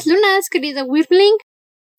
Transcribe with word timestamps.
Buenas 0.00 0.22
lunas, 0.22 0.48
querido 0.48 0.84
Wirbling. 0.86 1.36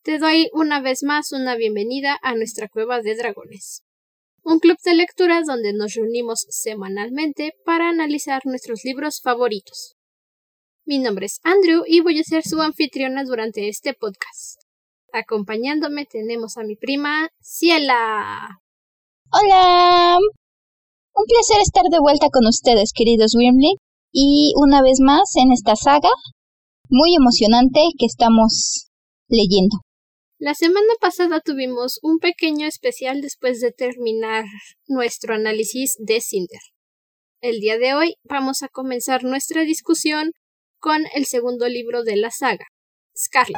Te 0.03 0.17
doy 0.17 0.49
una 0.53 0.81
vez 0.81 1.03
más 1.03 1.31
una 1.33 1.55
bienvenida 1.55 2.17
a 2.23 2.33
nuestra 2.33 2.67
cueva 2.67 2.99
de 2.99 3.15
dragones. 3.15 3.83
Un 4.43 4.57
club 4.57 4.77
de 4.83 4.95
lectura 4.95 5.41
donde 5.45 5.71
nos 5.71 5.93
reunimos 5.93 6.47
semanalmente 6.49 7.53
para 7.63 7.89
analizar 7.89 8.41
nuestros 8.45 8.83
libros 8.85 9.21
favoritos. 9.21 9.97
Mi 10.83 10.97
nombre 10.97 11.27
es 11.27 11.39
Andrew 11.43 11.83
y 11.85 11.99
voy 11.99 12.19
a 12.19 12.23
ser 12.23 12.41
su 12.43 12.59
anfitriona 12.59 13.23
durante 13.23 13.69
este 13.69 13.93
podcast. 13.93 14.61
Acompañándome 15.13 16.07
tenemos 16.07 16.57
a 16.57 16.63
mi 16.63 16.75
prima 16.75 17.29
Ciela. 17.39 18.61
Hola. 19.31 20.17
Un 20.17 21.25
placer 21.27 21.61
estar 21.61 21.83
de 21.83 21.99
vuelta 21.99 22.29
con 22.31 22.47
ustedes, 22.47 22.93
queridos 22.95 23.35
Wimley, 23.35 23.75
y 24.11 24.53
una 24.55 24.81
vez 24.81 24.97
más 25.01 25.35
en 25.35 25.51
esta 25.51 25.75
saga 25.75 26.09
muy 26.91 27.15
emocionante 27.15 27.79
que 27.97 28.05
estamos 28.05 28.89
leyendo. 29.29 29.77
La 30.37 30.53
semana 30.55 30.93
pasada 30.99 31.39
tuvimos 31.39 31.99
un 32.03 32.19
pequeño 32.19 32.67
especial 32.67 33.21
después 33.21 33.61
de 33.61 33.71
terminar 33.71 34.43
nuestro 34.87 35.33
análisis 35.33 35.95
de 35.99 36.19
Cinder. 36.19 36.59
El 37.39 37.61
día 37.61 37.77
de 37.77 37.93
hoy 37.93 38.15
vamos 38.25 38.61
a 38.61 38.67
comenzar 38.67 39.23
nuestra 39.23 39.63
discusión 39.63 40.31
con 40.79 41.03
el 41.15 41.25
segundo 41.25 41.69
libro 41.69 42.03
de 42.03 42.17
la 42.17 42.29
saga, 42.29 42.65
Scarlet. 43.17 43.55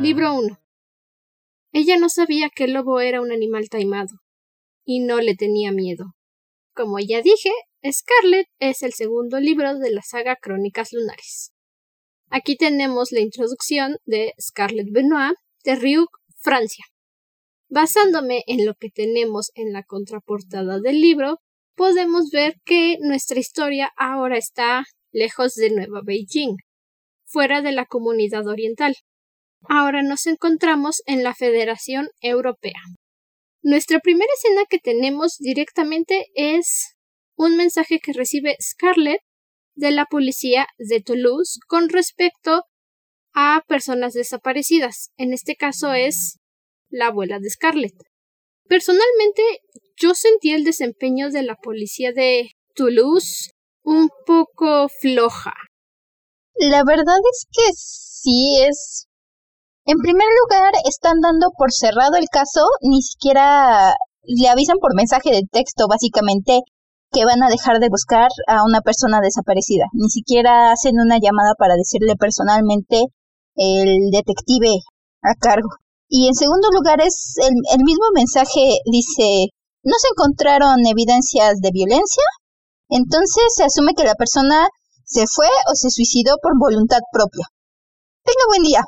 Libro 0.00 0.34
1. 0.34 0.60
Ella 1.72 1.96
no 1.98 2.08
sabía 2.08 2.50
que 2.54 2.64
el 2.64 2.74
lobo 2.74 3.00
era 3.00 3.20
un 3.20 3.32
animal 3.32 3.68
taimado, 3.68 4.14
y 4.84 5.00
no 5.00 5.20
le 5.20 5.34
tenía 5.34 5.72
miedo. 5.72 6.14
Como 6.72 7.00
ya 7.00 7.20
dije, 7.20 7.50
Scarlet 7.90 8.46
es 8.60 8.82
el 8.82 8.92
segundo 8.92 9.40
libro 9.40 9.76
de 9.76 9.90
la 9.90 10.02
saga 10.02 10.36
Crónicas 10.36 10.92
Lunares. 10.92 11.52
Aquí 12.30 12.56
tenemos 12.56 13.10
la 13.10 13.20
introducción 13.20 13.96
de 14.04 14.34
Scarlett 14.40 14.86
Benoit 14.92 15.34
de 15.64 15.74
Ryuk, 15.74 16.08
Francia. 16.38 16.84
Basándome 17.68 18.44
en 18.46 18.66
lo 18.66 18.74
que 18.74 18.88
tenemos 18.88 19.50
en 19.54 19.72
la 19.72 19.82
contraportada 19.82 20.78
del 20.78 21.00
libro, 21.00 21.38
podemos 21.74 22.30
ver 22.30 22.54
que 22.64 22.98
nuestra 23.00 23.40
historia 23.40 23.90
ahora 23.96 24.38
está 24.38 24.84
lejos 25.10 25.54
de 25.54 25.70
Nueva 25.70 26.02
Beijing, 26.04 26.58
fuera 27.24 27.62
de 27.62 27.72
la 27.72 27.86
comunidad 27.86 28.46
oriental. 28.46 28.94
Ahora 29.68 30.04
nos 30.04 30.26
encontramos 30.26 31.02
en 31.06 31.24
la 31.24 31.34
Federación 31.34 32.10
Europea. 32.20 32.80
Nuestra 33.60 33.98
primera 33.98 34.30
escena 34.36 34.66
que 34.70 34.78
tenemos 34.78 35.38
directamente 35.38 36.26
es 36.34 36.94
un 37.36 37.56
mensaje 37.56 37.98
que 38.00 38.12
recibe 38.12 38.56
Scarlett 38.60 39.20
de 39.74 39.90
la 39.90 40.06
policía 40.06 40.66
de 40.78 41.00
Toulouse 41.00 41.58
con 41.66 41.88
respecto 41.88 42.64
a 43.34 43.62
personas 43.66 44.12
desaparecidas. 44.12 45.10
En 45.16 45.32
este 45.32 45.56
caso 45.56 45.92
es 45.92 46.38
la 46.90 47.06
abuela 47.06 47.38
de 47.38 47.50
Scarlett. 47.50 47.94
Personalmente, 48.68 49.42
yo 49.96 50.14
sentí 50.14 50.52
el 50.52 50.64
desempeño 50.64 51.30
de 51.30 51.42
la 51.42 51.56
policía 51.56 52.12
de 52.12 52.50
Toulouse 52.74 53.50
un 53.82 54.10
poco 54.26 54.88
floja. 54.88 55.52
La 56.54 56.84
verdad 56.84 57.18
es 57.32 57.46
que 57.50 57.72
sí 57.74 58.62
es. 58.62 59.06
En 59.84 59.98
primer 59.98 60.28
lugar, 60.42 60.72
están 60.88 61.20
dando 61.20 61.48
por 61.56 61.72
cerrado 61.72 62.16
el 62.16 62.28
caso, 62.30 62.64
ni 62.82 63.02
siquiera 63.02 63.94
le 64.22 64.48
avisan 64.48 64.78
por 64.78 64.94
mensaje 64.94 65.30
de 65.30 65.42
texto, 65.50 65.86
básicamente, 65.88 66.60
que 67.12 67.24
van 67.24 67.42
a 67.42 67.48
dejar 67.48 67.78
de 67.78 67.88
buscar 67.88 68.28
a 68.48 68.64
una 68.64 68.80
persona 68.80 69.20
desaparecida. 69.20 69.84
Ni 69.92 70.08
siquiera 70.08 70.72
hacen 70.72 70.98
una 70.98 71.18
llamada 71.20 71.54
para 71.58 71.76
decirle 71.76 72.16
personalmente 72.16 73.04
el 73.54 74.10
detective 74.10 74.80
a 75.22 75.34
cargo. 75.38 75.68
Y 76.08 76.28
en 76.28 76.34
segundo 76.34 76.68
lugar 76.72 77.00
es 77.00 77.34
el, 77.36 77.54
el 77.76 77.84
mismo 77.84 78.04
mensaje 78.14 78.80
dice, 78.90 79.52
no 79.84 79.94
se 80.00 80.08
encontraron 80.08 80.84
evidencias 80.86 81.60
de 81.60 81.70
violencia, 81.72 82.24
entonces 82.88 83.44
se 83.56 83.64
asume 83.64 83.94
que 83.94 84.04
la 84.04 84.14
persona 84.14 84.68
se 85.04 85.24
fue 85.26 85.48
o 85.68 85.74
se 85.74 85.90
suicidó 85.90 86.36
por 86.42 86.52
voluntad 86.58 87.00
propia. 87.12 87.46
Tenga 88.24 88.44
buen 88.48 88.62
día. 88.62 88.82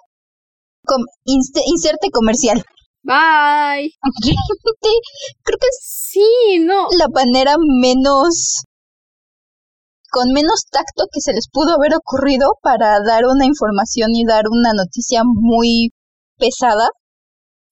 inserte 1.25 2.11
comercial. 2.11 2.65
Bye. 3.05 3.93
Creo 5.43 5.59
que 5.61 5.69
sí, 5.79 6.59
no. 6.61 6.89
La 6.99 7.07
manera 7.13 7.57
menos 7.59 8.65
con 10.11 10.33
menos 10.33 10.65
tacto 10.71 11.05
que 11.13 11.21
se 11.21 11.33
les 11.33 11.49
pudo 11.53 11.75
haber 11.75 11.93
ocurrido 11.97 12.57
para 12.63 13.01
dar 13.05 13.25
una 13.27 13.47
información 13.47 14.11
y 14.15 14.25
dar 14.25 14.45
una 14.49 14.73
noticia 14.73 15.23
muy 15.25 15.91
pesada. 16.39 16.89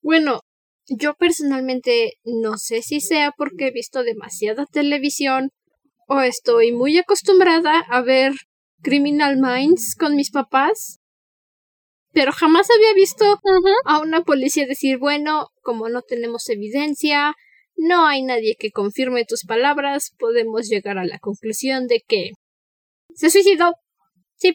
Bueno, 0.03 0.41
yo 0.89 1.15
personalmente 1.15 2.15
no 2.25 2.59
sé 2.59 2.83
si 2.83 3.01
sea 3.01 3.33
porque 3.37 3.69
he 3.69 3.71
visto 3.71 4.03
demasiada 4.03 4.67
televisión 4.67 5.51
o 6.09 6.21
estoy 6.21 6.73
muy 6.73 6.99
acostumbrada 6.99 7.79
a 7.89 8.03
ver 8.03 8.33
Criminal 8.83 9.39
Minds 9.39 9.95
con 9.97 10.17
mis 10.17 10.31
papás 10.33 10.99
pero 12.13 12.33
jamás 12.33 12.69
había 12.71 12.95
visto 12.95 13.25
a 13.85 13.99
una 14.01 14.23
policía 14.23 14.67
decir, 14.67 14.99
bueno, 14.99 15.49
como 15.63 15.89
no 15.89 16.03
tenemos 16.03 16.49
evidencia, 16.49 17.35
no 17.77 18.07
hay 18.07 18.23
nadie 18.23 18.57
que 18.59 18.71
confirme 18.71 19.25
tus 19.25 19.45
palabras, 19.45 20.15
podemos 20.19 20.69
llegar 20.69 20.99
a 20.99 21.07
la 21.07 21.19
conclusión 21.19 21.87
de 21.87 22.03
que 22.07 22.31
se 23.15 23.31
suicidó. 23.31 23.75
Sí, 24.37 24.55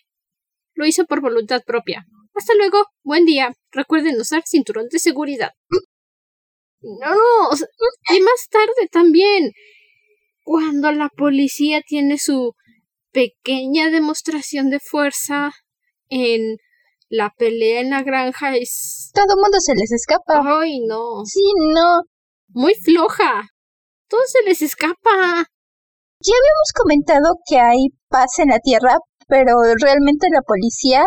lo 0.73 0.85
hizo 0.85 1.05
por 1.05 1.21
voluntad 1.21 1.63
propia. 1.65 2.05
Hasta 2.35 2.53
luego, 2.55 2.85
buen 3.03 3.25
día. 3.25 3.53
Recuerden 3.71 4.19
usar 4.19 4.43
cinturón 4.45 4.87
de 4.89 4.99
seguridad. 4.99 5.51
No, 6.79 7.15
no, 7.15 8.15
y 8.15 8.21
más 8.21 8.47
tarde 8.49 8.87
también, 8.91 9.51
cuando 10.43 10.91
la 10.91 11.09
policía 11.09 11.81
tiene 11.81 12.19
su 12.19 12.53
pequeña 13.11 13.89
demostración 13.89 14.69
de 14.69 14.79
fuerza 14.79 15.51
en 16.09 16.57
la 17.09 17.31
pelea 17.37 17.81
en 17.81 17.89
la 17.91 18.03
granja 18.03 18.55
es... 18.55 19.11
Todo 19.13 19.39
mundo 19.41 19.57
se 19.59 19.73
les 19.75 19.91
escapa. 19.91 20.43
Ay, 20.43 20.79
no. 20.85 21.23
Sí, 21.25 21.41
no. 21.73 22.03
Muy 22.49 22.73
floja. 22.75 23.49
Todo 24.09 24.21
se 24.27 24.43
les 24.43 24.61
escapa. 24.61 25.45
Ya 26.19 26.33
habíamos 26.33 26.71
comentado 26.75 27.35
que 27.47 27.59
hay 27.59 27.87
paz 28.09 28.39
en 28.39 28.49
la 28.49 28.59
Tierra, 28.59 28.97
pero 29.27 29.53
realmente 29.81 30.27
la 30.31 30.41
policía 30.41 31.05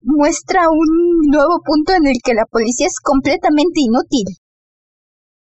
muestra 0.00 0.68
un 0.70 1.30
nuevo 1.30 1.60
punto 1.64 1.92
en 1.92 2.06
el 2.06 2.18
que 2.24 2.34
la 2.34 2.46
policía 2.50 2.86
es 2.86 2.98
completamente 3.02 3.80
inútil. 3.80 4.26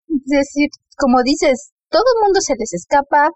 Es 0.08 0.24
decir, 0.26 0.68
como 0.96 1.22
dices, 1.22 1.72
todo 1.88 2.04
el 2.16 2.24
mundo 2.24 2.40
se 2.40 2.54
les 2.58 2.72
escapa. 2.72 3.30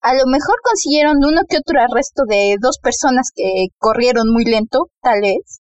A 0.00 0.14
lo 0.14 0.26
mejor 0.26 0.56
consiguieron 0.64 1.18
uno 1.18 1.42
que 1.48 1.58
otro 1.58 1.78
arresto 1.80 2.24
de 2.26 2.56
dos 2.60 2.78
personas 2.82 3.30
que 3.34 3.68
corrieron 3.78 4.32
muy 4.32 4.44
lento, 4.44 4.90
tal 5.00 5.20
vez 5.20 5.61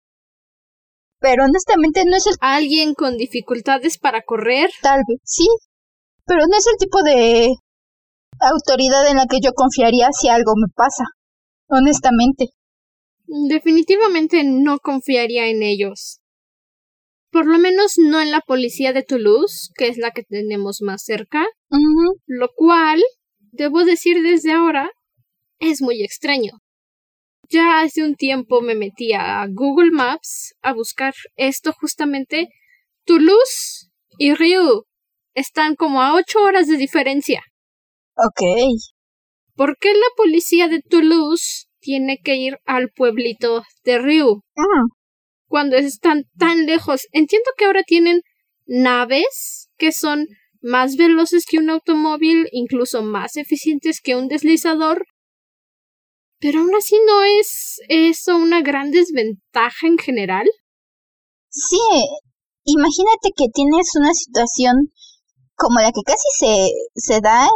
pero 1.23 1.45
honestamente 1.45 2.05
no 2.05 2.17
es 2.17 2.27
el... 2.27 2.35
¿Alguien 2.41 2.95
con 2.95 3.17
dificultades 3.17 3.97
para 3.97 4.23
correr? 4.23 4.71
Tal 4.83 5.03
vez, 5.09 5.21
sí, 5.25 5.47
pero 6.27 6.41
no 6.47 6.57
es 6.57 6.67
el 6.67 6.77
tipo 6.79 7.03
de 7.03 7.55
autoridad 8.41 9.09
en 9.09 9.17
la 9.17 9.27
que 9.27 9.39
yo 9.43 9.53
confiaría 9.55 10.09
si 10.13 10.29
algo 10.29 10.53
me 10.57 10.67
pasa, 10.75 11.05
honestamente. 11.69 12.49
Definitivamente 13.49 14.43
no 14.45 14.79
confiaría 14.79 15.49
en 15.49 15.63
ellos. 15.63 16.19
Por 17.31 17.47
lo 17.47 17.59
menos 17.59 17.95
no 17.97 18.21
en 18.21 18.31
la 18.31 18.41
policía 18.41 18.93
de 18.93 19.05
Toulouse, 19.05 19.71
que 19.75 19.89
es 19.89 19.97
la 19.97 20.11
que 20.11 20.25
tenemos 20.25 20.83
más 20.83 21.03
cerca. 21.05 21.47
Lo 22.27 22.49
cual, 22.55 23.01
debo 23.53 23.85
decir 23.85 24.23
desde 24.23 24.53
ahora, 24.53 24.91
es 25.59 25.81
muy 25.81 26.03
extraño. 26.03 26.62
Ya 27.53 27.83
hace 27.83 28.03
un 28.03 28.15
tiempo 28.15 28.63
me 28.63 28.75
metí 28.75 29.13
a 29.13 29.47
Google 29.47 29.91
Maps 29.91 30.55
a 30.63 30.73
buscar 30.73 31.13
esto 31.37 31.75
justamente. 31.75 32.49
Toulouse 33.05 33.91
y 34.17 34.33
Ryu 34.33 34.85
están 35.35 35.77
como 35.77 36.01
a 36.01 36.15
ocho 36.15 36.43
horas 36.43 36.67
de 36.67 36.79
diferencia. 36.79 37.43
Ok. 38.17 38.41
¿Por 39.55 39.77
qué 39.79 39.93
la 39.93 40.07
policía 40.17 40.69
de 40.69 40.81
Toulouse 40.81 41.67
tiene 41.79 42.21
que 42.25 42.37
ir 42.37 42.57
al 42.65 42.89
pueblito 42.89 43.65
de 43.85 43.99
Ryu? 43.99 44.41
Ah. 44.57 44.87
Cuando 45.47 45.77
están 45.77 46.25
tan 46.39 46.65
lejos. 46.65 47.03
Entiendo 47.13 47.51
que 47.59 47.67
ahora 47.67 47.83
tienen 47.83 48.23
naves 48.65 49.69
que 49.77 49.93
son 49.93 50.27
más 50.63 50.97
veloces 50.97 51.45
que 51.45 51.59
un 51.59 51.69
automóvil, 51.69 52.49
incluso 52.51 53.03
más 53.03 53.37
eficientes 53.37 54.01
que 54.01 54.17
un 54.17 54.29
deslizador, 54.29 55.05
pero 56.43 56.59
aún 56.59 56.75
así 56.75 56.99
no 57.07 57.23
es 57.23 57.79
eso 57.87 58.35
una 58.35 58.63
gran 58.63 58.91
desventaja 58.91 59.87
en 59.87 59.97
general. 59.97 60.51
Sí, 61.49 61.79
imagínate 62.65 63.31
que 63.37 63.47
tienes 63.55 63.95
una 63.95 64.13
situación 64.13 64.91
como 65.55 65.79
la 65.79 65.93
que 65.95 66.03
casi 66.05 66.27
se, 66.35 66.67
se 66.97 67.21
da 67.21 67.47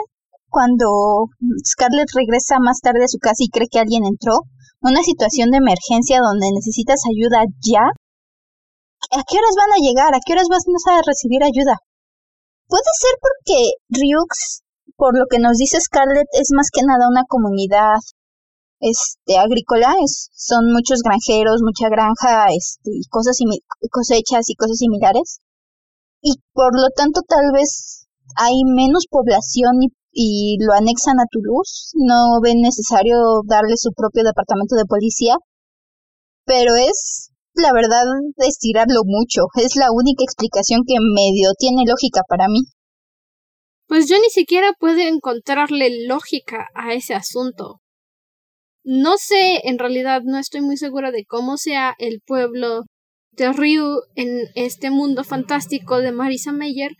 cuando 0.49 1.27
Scarlett 1.67 2.15
regresa 2.15 2.63
más 2.63 2.79
tarde 2.79 3.03
a 3.03 3.11
su 3.11 3.19
casa 3.19 3.43
y 3.43 3.51
cree 3.51 3.67
que 3.67 3.81
alguien 3.81 4.07
entró, 4.07 4.47
una 4.81 5.03
situación 5.03 5.51
de 5.51 5.59
emergencia 5.59 6.23
donde 6.23 6.55
necesitas 6.55 7.03
ayuda 7.11 7.43
ya. 7.59 7.83
¿A 9.11 9.21
qué 9.27 9.35
horas 9.35 9.57
van 9.59 9.75
a 9.75 9.83
llegar? 9.83 10.15
¿A 10.15 10.23
qué 10.25 10.33
horas 10.35 10.47
vas 10.47 10.63
a 10.63 11.03
recibir 11.03 11.43
ayuda? 11.43 11.83
Puede 12.71 12.91
ser 13.03 13.19
porque 13.19 13.59
Ryux, 13.91 14.63
por 14.95 15.19
lo 15.19 15.27
que 15.27 15.43
nos 15.43 15.59
dice 15.59 15.81
Scarlett, 15.81 16.31
es 16.39 16.55
más 16.55 16.71
que 16.71 16.87
nada 16.87 17.11
una 17.11 17.27
comunidad 17.27 17.99
este 18.81 19.39
agrícola, 19.39 19.95
es, 20.05 20.31
son 20.35 20.73
muchos 20.73 21.01
granjeros, 21.03 21.63
mucha 21.63 21.89
granja, 21.89 22.49
este, 22.57 22.91
y 22.93 23.05
cosas 23.09 23.37
cosechas 23.91 24.49
y 24.49 24.55
cosas 24.55 24.77
similares. 24.79 25.41
Y 26.21 26.35
por 26.53 26.75
lo 26.75 26.89
tanto 26.95 27.21
tal 27.27 27.53
vez 27.53 28.07
hay 28.37 28.65
menos 28.65 29.07
población 29.09 29.83
y, 29.83 29.89
y 30.13 30.57
lo 30.65 30.73
anexan 30.73 31.21
a 31.21 31.29
Toulouse, 31.31 31.93
no 31.95 32.41
ven 32.43 32.61
necesario 32.61 33.43
darle 33.47 33.77
su 33.77 33.93
propio 33.93 34.25
departamento 34.25 34.77
de 34.77 34.85
policía, 34.85 35.37
pero 36.45 36.75
es 36.75 37.31
la 37.55 37.73
verdad 37.73 38.05
estirarlo 38.37 39.01
mucho, 39.05 39.43
es 39.55 39.77
la 39.77 39.91
única 39.91 40.23
explicación 40.25 40.83
que 40.87 40.97
medio 41.01 41.51
tiene 41.59 41.85
lógica 41.87 42.21
para 42.29 42.49
mí. 42.49 42.61
Pues 43.87 44.09
yo 44.09 44.17
ni 44.19 44.31
siquiera 44.31 44.73
puedo 44.79 44.99
encontrarle 44.99 46.07
lógica 46.07 46.69
a 46.75 46.93
ese 46.93 47.15
asunto. 47.15 47.81
No 48.89 49.19
sé, 49.19 49.63
en 49.65 49.81
realidad 49.81 50.23
no 50.25 50.39
estoy 50.39 50.61
muy 50.61 50.77
segura 50.77 51.11
de 51.11 51.25
cómo 51.25 51.57
sea 51.57 51.97
el 51.99 52.21
pueblo 52.25 52.85
de 53.33 53.53
Ryu 53.53 54.03
en 54.15 54.47
este 54.55 54.91
mundo 54.91 55.25
fantástico 55.25 55.99
de 55.99 56.13
Marisa 56.13 56.53
Meyer, 56.53 56.93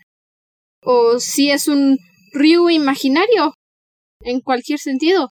o 0.81 1.21
si 1.21 1.49
es 1.49 1.69
un 1.69 1.97
Ryu 2.33 2.69
imaginario, 2.69 3.53
en 4.19 4.41
cualquier 4.41 4.79
sentido, 4.79 5.29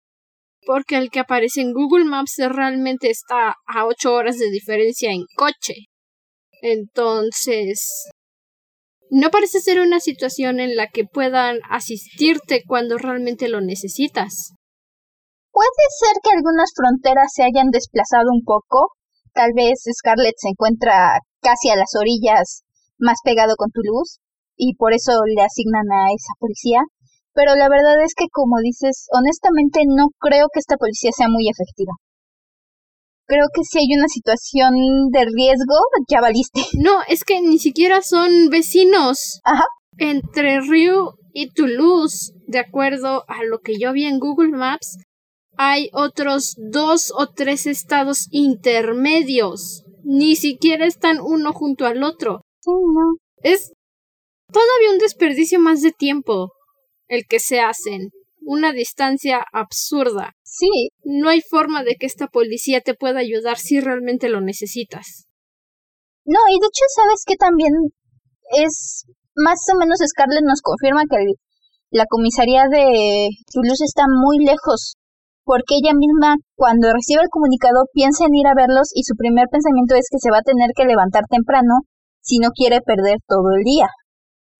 porque 0.64 0.96
el 0.96 1.10
que 1.10 1.20
aparece 1.20 1.60
en 1.60 1.74
Google 1.74 2.06
Maps 2.06 2.36
realmente 2.38 3.10
está 3.10 3.56
a 3.66 3.84
ocho 3.84 4.14
horas 4.14 4.38
de 4.38 4.50
diferencia 4.50 5.12
en 5.12 5.26
coche. 5.36 5.74
Entonces, 6.62 8.08
no 9.10 9.28
parece 9.28 9.60
ser 9.60 9.78
una 9.80 10.00
situación 10.00 10.58
en 10.60 10.74
la 10.74 10.86
que 10.86 11.04
puedan 11.04 11.58
asistirte 11.68 12.62
cuando 12.66 12.96
realmente 12.96 13.46
lo 13.48 13.60
necesitas. 13.60 14.54
Puede 15.56 15.88
ser 15.88 16.20
que 16.22 16.36
algunas 16.36 16.68
fronteras 16.76 17.32
se 17.32 17.42
hayan 17.42 17.72
desplazado 17.72 18.28
un 18.28 18.44
poco. 18.44 18.92
Tal 19.32 19.52
vez 19.56 19.80
Scarlett 19.88 20.36
se 20.36 20.50
encuentra 20.50 21.16
casi 21.40 21.70
a 21.70 21.76
las 21.76 21.96
orillas, 21.98 22.60
más 22.98 23.24
pegado 23.24 23.56
con 23.56 23.70
Toulouse, 23.72 24.20
y 24.54 24.76
por 24.76 24.92
eso 24.92 25.12
le 25.24 25.40
asignan 25.40 25.88
a 25.96 26.12
esa 26.12 26.36
policía. 26.38 26.84
Pero 27.32 27.56
la 27.56 27.70
verdad 27.70 27.96
es 28.04 28.12
que, 28.14 28.28
como 28.30 28.60
dices, 28.60 29.08
honestamente 29.16 29.80
no 29.88 30.08
creo 30.20 30.48
que 30.52 30.60
esta 30.60 30.76
policía 30.76 31.08
sea 31.16 31.28
muy 31.28 31.48
efectiva. 31.48 31.94
Creo 33.24 33.46
que 33.48 33.64
si 33.64 33.78
hay 33.78 33.88
una 33.96 34.08
situación 34.08 35.08
de 35.08 35.24
riesgo, 35.24 35.78
ya 36.06 36.20
valiste. 36.20 36.60
No, 36.84 37.00
es 37.08 37.24
que 37.24 37.40
ni 37.40 37.58
siquiera 37.58 38.02
son 38.02 38.50
vecinos. 38.50 39.40
Ajá. 39.42 39.64
Entre 39.96 40.60
Ryu 40.60 41.16
y 41.32 41.48
Toulouse, 41.54 42.34
de 42.46 42.58
acuerdo 42.58 43.24
a 43.26 43.42
lo 43.48 43.60
que 43.60 43.80
yo 43.80 43.94
vi 43.94 44.04
en 44.04 44.18
Google 44.18 44.50
Maps, 44.50 44.98
hay 45.56 45.88
otros 45.92 46.54
dos 46.58 47.12
o 47.16 47.28
tres 47.28 47.66
estados 47.66 48.28
intermedios. 48.30 49.84
Ni 50.04 50.36
siquiera 50.36 50.86
están 50.86 51.18
uno 51.20 51.52
junto 51.52 51.86
al 51.86 52.02
otro. 52.02 52.42
Sí, 52.60 52.70
no. 52.70 53.16
Es 53.42 53.72
todavía 54.52 54.92
un 54.92 54.98
desperdicio 54.98 55.58
más 55.58 55.82
de 55.82 55.92
tiempo 55.92 56.52
el 57.08 57.24
que 57.28 57.40
se 57.40 57.60
hacen. 57.60 58.10
Una 58.40 58.72
distancia 58.72 59.44
absurda. 59.52 60.32
Sí. 60.44 60.90
No 61.02 61.28
hay 61.28 61.40
forma 61.40 61.82
de 61.82 61.96
que 61.96 62.06
esta 62.06 62.28
policía 62.28 62.80
te 62.80 62.94
pueda 62.94 63.18
ayudar 63.18 63.58
si 63.58 63.80
realmente 63.80 64.28
lo 64.28 64.40
necesitas. 64.40 65.26
No, 66.24 66.38
y 66.48 66.58
de 66.58 66.66
hecho, 66.66 66.84
sabes 66.94 67.22
que 67.26 67.36
también 67.36 67.72
es 68.52 69.04
más 69.34 69.60
o 69.72 69.78
menos 69.78 69.98
Scarlett 70.04 70.44
nos 70.44 70.60
confirma 70.60 71.02
que 71.08 71.16
la 71.90 72.06
comisaría 72.08 72.64
de 72.68 73.28
Toulouse 73.52 73.84
está 73.84 74.04
muy 74.08 74.44
lejos 74.44 74.96
porque 75.46 75.78
ella 75.78 75.94
misma 75.94 76.34
cuando 76.58 76.90
recibe 76.92 77.22
el 77.22 77.30
comunicado 77.30 77.86
piensa 77.94 78.26
en 78.26 78.34
ir 78.34 78.50
a 78.50 78.58
verlos 78.58 78.90
y 78.92 79.06
su 79.06 79.14
primer 79.14 79.46
pensamiento 79.46 79.94
es 79.94 80.10
que 80.10 80.18
se 80.18 80.34
va 80.34 80.42
a 80.42 80.48
tener 80.50 80.74
que 80.74 80.84
levantar 80.84 81.22
temprano 81.30 81.86
si 82.20 82.42
no 82.42 82.50
quiere 82.50 82.82
perder 82.82 83.22
todo 83.30 83.54
el 83.54 83.62
día. 83.62 83.86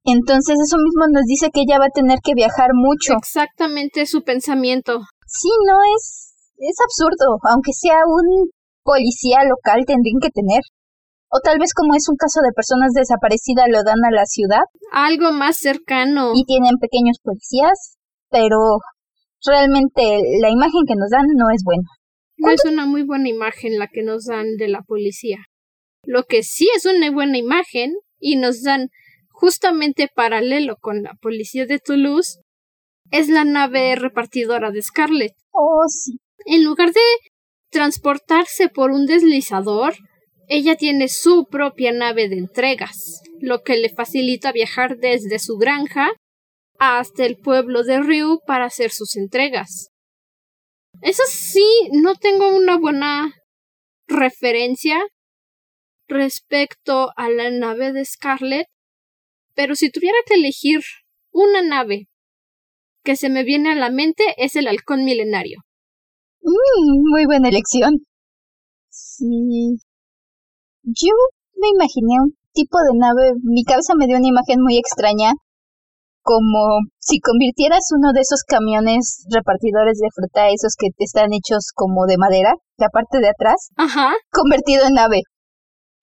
Entonces 0.06 0.54
eso 0.62 0.78
mismo 0.78 1.10
nos 1.10 1.26
dice 1.26 1.50
que 1.50 1.66
ella 1.66 1.82
va 1.82 1.90
a 1.90 1.98
tener 1.98 2.22
que 2.22 2.38
viajar 2.38 2.70
mucho. 2.72 3.18
Exactamente 3.18 4.06
su 4.06 4.22
pensamiento. 4.22 5.02
Sí, 5.26 5.50
no 5.66 5.82
es 5.98 6.26
es 6.58 6.76
absurdo, 6.80 7.36
aunque 7.50 7.72
sea 7.74 8.00
un 8.06 8.48
policía 8.82 9.44
local 9.44 9.84
tendrían 9.84 10.22
que 10.22 10.30
tener. 10.30 10.62
O 11.28 11.40
tal 11.42 11.58
vez 11.58 11.74
como 11.74 11.94
es 11.94 12.08
un 12.08 12.16
caso 12.16 12.40
de 12.40 12.54
personas 12.54 12.92
desaparecidas 12.94 13.66
lo 13.68 13.82
dan 13.82 13.98
a 14.06 14.14
la 14.14 14.24
ciudad. 14.24 14.62
Algo 14.92 15.32
más 15.32 15.58
cercano. 15.58 16.32
Y 16.34 16.44
tienen 16.44 16.78
pequeños 16.78 17.18
policías, 17.20 17.98
pero 18.30 18.78
realmente 19.46 20.20
la 20.40 20.50
imagen 20.50 20.82
que 20.86 20.94
nos 20.96 21.10
dan 21.10 21.26
no 21.36 21.50
es 21.50 21.62
buena. 21.64 21.88
No 22.38 22.50
es 22.50 22.64
una 22.64 22.86
muy 22.86 23.02
buena 23.02 23.28
imagen 23.28 23.78
la 23.78 23.88
que 23.88 24.02
nos 24.02 24.26
dan 24.26 24.56
de 24.56 24.68
la 24.68 24.82
policía. 24.82 25.38
Lo 26.04 26.24
que 26.24 26.42
sí 26.42 26.68
es 26.76 26.84
una 26.84 27.10
buena 27.10 27.38
imagen 27.38 27.94
y 28.18 28.36
nos 28.36 28.62
dan 28.62 28.88
justamente 29.28 30.08
paralelo 30.14 30.76
con 30.80 31.02
la 31.02 31.14
policía 31.20 31.66
de 31.66 31.78
Toulouse 31.78 32.40
es 33.10 33.28
la 33.28 33.44
nave 33.44 33.94
repartidora 33.96 34.70
de 34.70 34.82
Scarlett. 34.82 35.32
Oh, 35.52 35.84
sí. 35.88 36.18
En 36.44 36.64
lugar 36.64 36.92
de 36.92 37.00
transportarse 37.70 38.68
por 38.68 38.90
un 38.90 39.06
deslizador, 39.06 39.94
ella 40.48 40.76
tiene 40.76 41.08
su 41.08 41.46
propia 41.50 41.92
nave 41.92 42.28
de 42.28 42.38
entregas, 42.38 43.20
lo 43.40 43.62
que 43.62 43.76
le 43.76 43.88
facilita 43.88 44.52
viajar 44.52 44.98
desde 44.98 45.38
su 45.38 45.56
granja 45.56 46.10
hasta 46.78 47.24
el 47.24 47.36
pueblo 47.36 47.82
de 47.82 48.00
Ryu 48.00 48.40
para 48.46 48.66
hacer 48.66 48.90
sus 48.90 49.16
entregas. 49.16 49.90
Eso 51.02 51.22
sí, 51.28 51.66
no 51.92 52.14
tengo 52.14 52.54
una 52.56 52.78
buena 52.78 53.32
referencia 54.06 54.98
respecto 56.08 57.10
a 57.16 57.28
la 57.28 57.50
nave 57.50 57.92
de 57.92 58.04
Scarlet, 58.04 58.66
pero 59.54 59.74
si 59.74 59.90
tuviera 59.90 60.16
que 60.26 60.34
elegir 60.34 60.80
una 61.32 61.62
nave 61.62 62.08
que 63.02 63.16
se 63.16 63.28
me 63.28 63.44
viene 63.44 63.70
a 63.70 63.74
la 63.74 63.90
mente 63.90 64.24
es 64.36 64.56
el 64.56 64.68
halcón 64.68 65.04
milenario. 65.04 65.60
Mm, 66.42 67.10
muy 67.10 67.26
buena 67.26 67.48
elección. 67.48 68.06
Sí. 68.88 69.78
Yo 70.82 71.12
me 71.54 71.68
imaginé 71.68 72.14
un 72.22 72.36
tipo 72.52 72.78
de 72.78 72.98
nave, 72.98 73.32
mi 73.42 73.64
cabeza 73.64 73.94
me 73.96 74.06
dio 74.06 74.16
una 74.16 74.28
imagen 74.28 74.60
muy 74.62 74.78
extraña 74.78 75.32
como 76.26 76.82
si 76.98 77.20
convirtieras 77.20 77.86
uno 77.94 78.10
de 78.12 78.20
esos 78.20 78.42
camiones 78.42 79.24
repartidores 79.30 79.98
de 80.02 80.08
fruta, 80.12 80.50
esos 80.50 80.74
que 80.76 80.88
están 80.98 81.32
hechos 81.32 81.70
como 81.72 82.04
de 82.06 82.18
madera, 82.18 82.52
la 82.78 82.88
parte 82.88 83.20
de 83.20 83.28
atrás, 83.30 83.70
Ajá. 83.76 84.12
convertido 84.32 84.88
en 84.88 84.94
nave. 84.94 85.20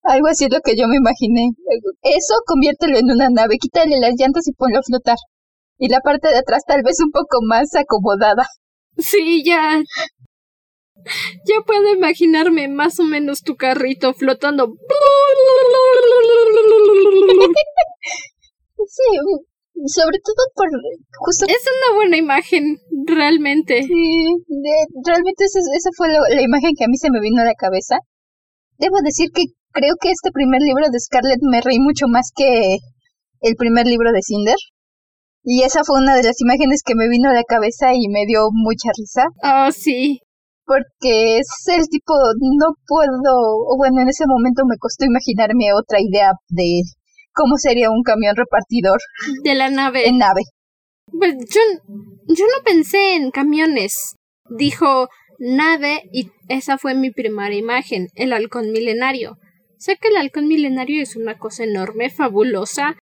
Algo 0.03 0.27
así 0.27 0.45
es 0.45 0.53
lo 0.53 0.61
que 0.63 0.77
yo 0.77 0.87
me 0.87 0.95
imaginé. 0.95 1.49
Eso 2.03 2.35
conviértelo 2.47 2.97
en 2.97 3.11
una 3.11 3.27
nave, 3.29 3.57
quítale 3.59 3.99
las 3.99 4.13
llantas 4.17 4.47
y 4.47 4.53
ponlo 4.53 4.79
a 4.79 4.87
flotar. 4.87 5.17
Y 5.77 5.89
la 5.89 5.99
parte 5.99 6.29
de 6.29 6.37
atrás 6.37 6.63
tal 6.65 6.83
vez 6.83 6.95
un 7.03 7.11
poco 7.11 7.39
más 7.45 7.75
acomodada. 7.75 8.45
Sí, 8.97 9.43
ya. 9.43 9.81
Ya 10.95 11.55
puedo 11.65 11.93
imaginarme 11.93 12.69
más 12.69 12.97
o 13.01 13.03
menos 13.03 13.41
tu 13.41 13.55
carrito 13.55 14.13
flotando. 14.13 14.67
sí, 18.87 19.03
sobre 19.87 20.17
todo 20.23 20.41
por 20.55 20.69
justo 21.19 21.45
es 21.47 21.63
una 21.65 21.97
buena 21.97 22.17
imagen 22.17 22.77
realmente. 23.07 23.83
Sí 23.83 24.27
realmente 25.05 25.45
esa, 25.45 25.89
fue 25.97 26.07
la, 26.09 26.41
imagen 26.41 26.71
que 26.77 26.85
a 26.85 26.87
mí 26.87 26.97
se 26.97 27.11
me 27.11 27.21
vino 27.21 27.41
a 27.41 27.45
la 27.45 27.55
cabeza. 27.55 27.97
Debo 28.77 28.97
decir 29.03 29.29
que 29.33 29.43
creo 29.71 29.95
que 29.99 30.11
este 30.11 30.31
primer 30.31 30.61
libro 30.61 30.85
de 30.89 30.99
Scarlett 30.99 31.41
me 31.41 31.61
reí 31.61 31.79
mucho 31.79 32.07
más 32.07 32.31
que 32.35 32.77
el 33.41 33.55
primer 33.55 33.85
libro 33.87 34.11
de 34.11 34.21
Cinder. 34.21 34.57
Y 35.43 35.63
esa 35.63 35.83
fue 35.83 35.99
una 35.99 36.15
de 36.15 36.23
las 36.23 36.39
imágenes 36.39 36.81
que 36.85 36.95
me 36.95 37.09
vino 37.09 37.29
a 37.29 37.33
la 37.33 37.43
cabeza 37.43 37.93
y 37.93 38.07
me 38.07 38.25
dio 38.25 38.47
mucha 38.51 38.89
risa. 38.95 39.27
Oh 39.43 39.71
sí. 39.71 40.19
Porque 40.65 41.39
es 41.39 41.47
el 41.67 41.83
tipo 41.89 42.13
no 42.39 42.71
puedo 42.87 43.35
o 43.67 43.75
bueno 43.77 44.01
en 44.01 44.07
ese 44.07 44.23
momento 44.25 44.63
me 44.65 44.77
costó 44.79 45.03
imaginarme 45.03 45.73
otra 45.75 45.99
idea 45.99 46.31
de 46.47 46.83
cómo 47.33 47.57
sería 47.57 47.89
un 47.89 48.03
camión 48.03 48.35
repartidor 48.35 48.99
de 49.43 49.55
la 49.55 49.69
nave. 49.69 50.07
En 50.07 50.17
nave. 50.17 50.41
Pues 51.11 51.35
yo, 51.49 51.61
yo 52.27 52.45
no 52.45 52.63
pensé 52.63 53.15
en 53.15 53.31
camiones. 53.31 54.15
Dijo 54.49 55.09
nave 55.39 56.03
y 56.11 56.31
esa 56.47 56.77
fue 56.77 56.95
mi 56.95 57.11
primera 57.11 57.53
imagen, 57.53 58.07
el 58.15 58.33
halcón 58.33 58.71
milenario. 58.71 59.37
Sé 59.77 59.97
que 59.97 60.07
el 60.07 60.17
halcón 60.17 60.47
milenario 60.47 61.01
es 61.01 61.15
una 61.15 61.37
cosa 61.37 61.65
enorme, 61.65 62.09
fabulosa, 62.09 62.97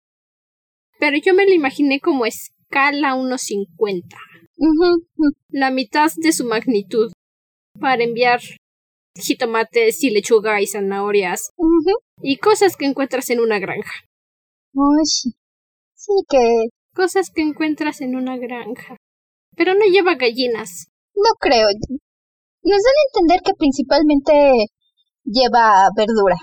pero 0.99 1.17
yo 1.17 1.33
me 1.33 1.45
lo 1.45 1.53
imaginé 1.53 1.99
como 1.99 2.25
escala 2.25 3.15
1.50. 3.15 4.03
la 5.49 5.71
mitad 5.71 6.11
de 6.17 6.31
su 6.31 6.45
magnitud 6.45 7.11
para 7.79 8.03
enviar 8.03 8.41
jitomates 9.15 10.03
y 10.03 10.09
lechuga 10.09 10.61
y 10.61 10.67
zanahorias 10.67 11.51
y 12.21 12.37
cosas 12.37 12.75
que 12.75 12.85
encuentras 12.85 13.29
en 13.29 13.39
una 13.39 13.59
granja. 13.59 14.06
Sí. 15.03 15.33
sí, 15.95 16.13
que... 16.29 16.67
Cosas 16.93 17.29
que 17.33 17.43
encuentras 17.43 18.01
en 18.01 18.15
una 18.15 18.37
granja. 18.37 18.97
Pero 19.55 19.73
no 19.75 19.85
lleva 19.85 20.15
gallinas. 20.15 20.87
No 21.13 21.29
creo. 21.39 21.67
Nos 21.67 22.83
dan 22.83 22.97
a 22.97 23.07
entender 23.13 23.41
que 23.45 23.53
principalmente 23.57 24.65
lleva 25.23 25.89
verdura. 25.95 26.37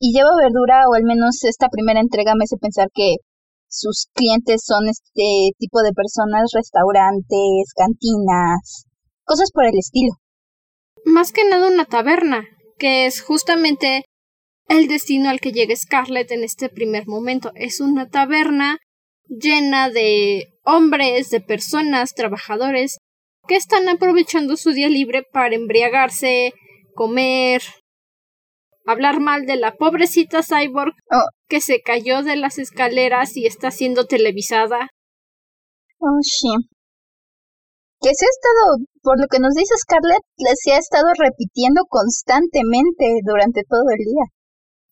Y 0.00 0.12
lleva 0.12 0.30
verdura, 0.36 0.88
o 0.90 0.94
al 0.94 1.04
menos 1.04 1.44
esta 1.44 1.68
primera 1.68 2.00
entrega 2.00 2.34
me 2.34 2.44
hace 2.44 2.56
pensar 2.56 2.88
que 2.92 3.14
sus 3.68 4.08
clientes 4.12 4.62
son 4.66 4.88
este 4.88 5.54
tipo 5.58 5.80
de 5.82 5.92
personas, 5.92 6.50
restaurantes, 6.52 7.72
cantinas, 7.74 8.86
cosas 9.24 9.50
por 9.52 9.64
el 9.64 9.78
estilo. 9.78 10.12
Más 11.04 11.32
que 11.32 11.48
nada 11.48 11.68
una 11.68 11.84
taberna, 11.84 12.44
que 12.78 13.06
es 13.06 13.22
justamente 13.22 14.04
el 14.68 14.88
destino 14.88 15.30
al 15.30 15.40
que 15.40 15.52
llega 15.52 15.76
Scarlett 15.76 16.30
en 16.30 16.44
este 16.44 16.68
primer 16.68 17.06
momento. 17.06 17.52
Es 17.54 17.80
una 17.80 18.08
taberna 18.08 18.78
llena 19.28 19.90
de 19.90 20.54
hombres, 20.64 21.30
de 21.30 21.40
personas, 21.40 22.14
trabajadores, 22.14 22.98
que 23.46 23.56
están 23.56 23.88
aprovechando 23.88 24.56
su 24.56 24.72
día 24.72 24.88
libre 24.88 25.24
para 25.32 25.54
embriagarse, 25.54 26.52
comer, 26.94 27.62
hablar 28.86 29.20
mal 29.20 29.46
de 29.46 29.56
la 29.56 29.74
pobrecita 29.74 30.42
cyborg 30.42 30.94
oh. 31.10 31.28
que 31.48 31.60
se 31.60 31.80
cayó 31.80 32.22
de 32.22 32.36
las 32.36 32.58
escaleras 32.58 33.36
y 33.36 33.46
está 33.46 33.70
siendo 33.70 34.06
televisada. 34.06 34.88
Oh, 35.98 36.18
sí. 36.22 36.50
Que 38.00 38.10
se 38.14 38.26
ha 38.26 38.28
estado, 38.28 38.84
por 39.02 39.20
lo 39.20 39.28
que 39.28 39.38
nos 39.38 39.54
dice 39.54 39.74
Scarlett, 39.78 40.22
se 40.60 40.72
ha 40.72 40.78
estado 40.78 41.06
repitiendo 41.16 41.82
constantemente 41.88 43.20
durante 43.24 43.62
todo 43.68 43.84
el 43.90 44.04
día. 44.04 44.24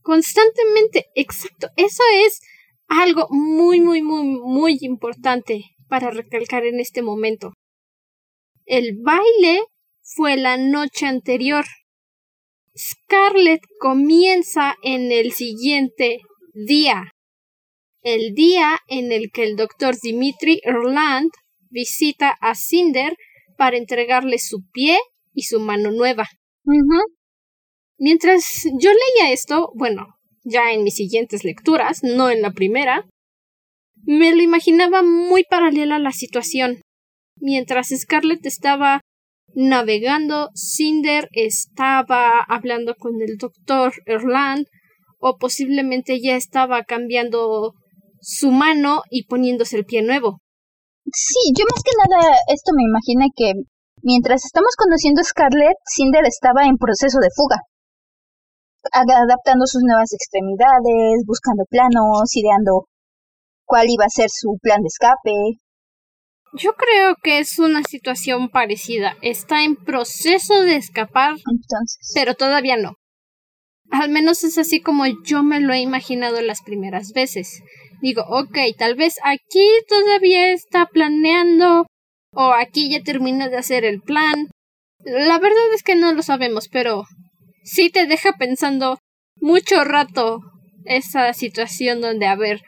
Constantemente, 0.02 1.06
exacto. 1.14 1.68
Eso 1.76 2.02
es 2.26 2.40
algo 2.88 3.26
muy, 3.30 3.80
muy, 3.80 4.02
muy, 4.02 4.24
muy 4.24 4.78
importante 4.80 5.64
para 5.88 6.10
recalcar 6.10 6.64
en 6.64 6.80
este 6.80 7.02
momento. 7.02 7.52
El 8.64 8.98
baile 9.02 9.62
fue 10.02 10.36
la 10.36 10.56
noche 10.56 11.06
anterior. 11.06 11.64
Scarlett 12.76 13.62
comienza 13.78 14.76
en 14.82 15.12
el 15.12 15.32
siguiente 15.32 16.20
día, 16.54 17.12
el 18.02 18.34
día 18.34 18.78
en 18.88 19.12
el 19.12 19.30
que 19.32 19.42
el 19.42 19.56
doctor 19.56 19.94
Dimitri 20.00 20.60
Erland 20.64 21.30
visita 21.68 22.30
a 22.40 22.54
Cinder 22.54 23.16
para 23.56 23.76
entregarle 23.76 24.38
su 24.38 24.62
pie 24.72 24.98
y 25.32 25.42
su 25.42 25.60
mano 25.60 25.90
nueva. 25.90 26.26
Mientras 28.02 28.62
yo 28.78 28.90
leía 28.92 29.30
esto, 29.30 29.70
bueno, 29.74 30.06
ya 30.42 30.72
en 30.72 30.84
mis 30.84 30.94
siguientes 30.94 31.44
lecturas, 31.44 31.98
no 32.02 32.30
en 32.30 32.40
la 32.40 32.50
primera, 32.50 33.04
me 34.04 34.34
lo 34.34 34.40
imaginaba 34.40 35.02
muy 35.02 35.44
paralela 35.44 35.96
a 35.96 35.98
la 35.98 36.12
situación. 36.12 36.80
Mientras 37.36 37.88
Scarlett 37.88 38.46
estaba 38.46 39.02
navegando, 39.54 40.48
Cinder 40.54 41.28
estaba 41.32 42.40
hablando 42.48 42.94
con 42.94 43.20
el 43.20 43.36
doctor 43.36 43.92
Erland, 44.06 44.64
o 45.18 45.36
posiblemente 45.36 46.22
ya 46.22 46.36
estaba 46.36 46.84
cambiando 46.84 47.74
su 48.22 48.50
mano 48.50 49.02
y 49.10 49.26
poniéndose 49.26 49.76
el 49.76 49.84
pie 49.84 50.00
nuevo. 50.00 50.38
Sí, 51.12 51.52
yo 51.54 51.66
más 51.70 51.82
que 51.84 51.92
nada 51.98 52.34
esto 52.48 52.72
me 52.74 52.84
imagino 52.84 53.26
que 53.36 53.52
mientras 54.02 54.46
estamos 54.46 54.74
conociendo 54.78 55.20
a 55.20 55.24
Scarlett, 55.24 55.76
Cinder 55.84 56.24
estaba 56.24 56.64
en 56.64 56.78
proceso 56.78 57.18
de 57.20 57.28
fuga 57.36 57.60
adaptando 58.92 59.66
sus 59.66 59.82
nuevas 59.82 60.12
extremidades, 60.12 61.24
buscando 61.26 61.64
planos, 61.68 62.34
ideando 62.34 62.86
cuál 63.66 63.88
iba 63.88 64.04
a 64.04 64.10
ser 64.10 64.28
su 64.30 64.58
plan 64.60 64.82
de 64.82 64.88
escape. 64.88 65.60
Yo 66.54 66.72
creo 66.74 67.14
que 67.22 67.38
es 67.38 67.58
una 67.58 67.82
situación 67.84 68.48
parecida. 68.48 69.16
Está 69.22 69.62
en 69.62 69.76
proceso 69.76 70.62
de 70.62 70.76
escapar, 70.76 71.36
Entonces. 71.36 72.10
pero 72.14 72.34
todavía 72.34 72.76
no. 72.76 72.94
Al 73.92 74.10
menos 74.10 74.44
es 74.44 74.58
así 74.58 74.80
como 74.80 75.04
yo 75.24 75.42
me 75.42 75.60
lo 75.60 75.72
he 75.72 75.80
imaginado 75.80 76.40
las 76.40 76.62
primeras 76.62 77.12
veces. 77.12 77.62
Digo, 78.00 78.22
ok, 78.28 78.56
tal 78.78 78.94
vez 78.94 79.16
aquí 79.22 79.66
todavía 79.88 80.52
está 80.52 80.86
planeando 80.86 81.86
o 82.34 82.52
aquí 82.52 82.90
ya 82.90 83.02
terminó 83.02 83.48
de 83.48 83.58
hacer 83.58 83.84
el 83.84 84.00
plan. 84.00 84.48
La 85.04 85.38
verdad 85.38 85.74
es 85.74 85.82
que 85.82 85.96
no 85.96 86.12
lo 86.12 86.22
sabemos, 86.22 86.68
pero 86.68 87.04
sí 87.62 87.90
te 87.90 88.06
deja 88.06 88.32
pensando 88.38 88.98
mucho 89.36 89.84
rato 89.84 90.40
esa 90.84 91.32
situación 91.32 92.00
donde, 92.00 92.26
a 92.26 92.36
ver, 92.36 92.60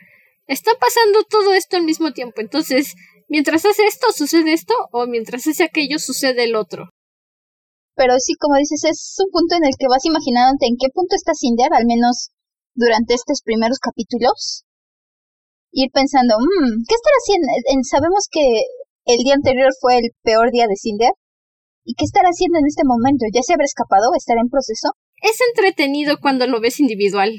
está 0.47 0.73
pasando 0.79 1.25
todo 1.29 1.55
esto 1.55 1.77
al 1.77 1.85
mismo 1.85 2.13
tiempo. 2.13 2.41
Entonces, 2.41 2.95
mientras 3.29 3.65
hace 3.65 3.87
esto, 3.87 4.13
sucede 4.13 4.53
esto, 4.53 4.75
o 4.93 5.07
mientras 5.07 5.47
hace 5.47 5.65
aquello, 5.65 5.99
sucede 5.99 6.45
el 6.45 6.57
otro. 6.57 6.91
Pero 7.95 8.15
sí, 8.19 8.35
como 8.41 8.57
dices, 8.57 8.85
es 8.85 9.17
un 9.19 9.31
punto 9.31 9.57
en 9.57 9.65
el 9.65 9.77
que 9.79 9.89
vas 9.89 10.05
imaginándote 10.05 10.67
en 10.67 10.77
qué 10.81 10.89
punto 10.93 11.15
está 11.15 11.33
Cinder, 11.35 11.73
al 11.73 11.87
menos 11.87 12.31
durante 12.75 13.15
estos 13.15 13.43
primeros 13.45 13.79
capítulos. 13.79 14.65
Ir 15.73 15.91
pensando, 15.93 16.37
mmm, 16.39 16.85
¿qué 16.89 16.95
estará 16.95 17.17
haciendo? 17.21 17.49
Sabemos 17.89 18.29
que 18.31 18.45
el 19.05 19.19
día 19.25 19.35
anterior 19.35 19.73
fue 19.81 19.99
el 19.99 20.11
peor 20.23 20.51
día 20.51 20.67
de 20.69 20.77
Cinder. 20.77 21.13
¿Y 21.85 21.95
qué 21.95 22.05
estará 22.05 22.29
haciendo 22.29 22.59
en 22.59 22.67
este 22.67 22.85
momento? 22.85 23.27
¿Ya 23.33 23.43
se 23.43 23.55
habrá 23.55 23.65
escapado? 23.65 24.15
¿Estará 24.17 24.41
en 24.41 24.49
proceso? 24.49 24.95
Es 25.23 25.39
entretenido 25.51 26.19
cuando 26.21 26.47
lo 26.47 26.61
ves 26.61 26.81
individual. 26.81 27.31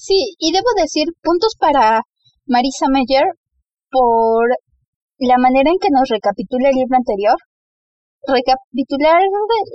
Sí, 0.00 0.36
y 0.38 0.52
debo 0.52 0.68
decir 0.76 1.08
puntos 1.22 1.54
para 1.58 2.02
Marisa 2.46 2.86
Meyer 2.88 3.24
por 3.90 4.48
la 5.18 5.36
manera 5.38 5.70
en 5.70 5.78
que 5.80 5.90
nos 5.90 6.08
recapitula 6.08 6.70
el 6.70 6.76
libro 6.76 6.96
anterior. 6.96 7.36
Recapitular 8.26 9.20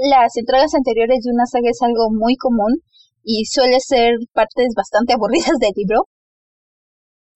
las 0.10 0.36
entregas 0.38 0.74
anteriores 0.74 1.20
de 1.24 1.32
una 1.32 1.46
saga 1.46 1.70
es 1.70 1.82
algo 1.82 2.10
muy 2.12 2.36
común 2.38 2.82
y 3.24 3.46
suele 3.46 3.80
ser 3.80 4.16
partes 4.34 4.74
bastante 4.76 5.14
aburridas 5.14 5.58
del 5.60 5.72
libro. 5.76 6.06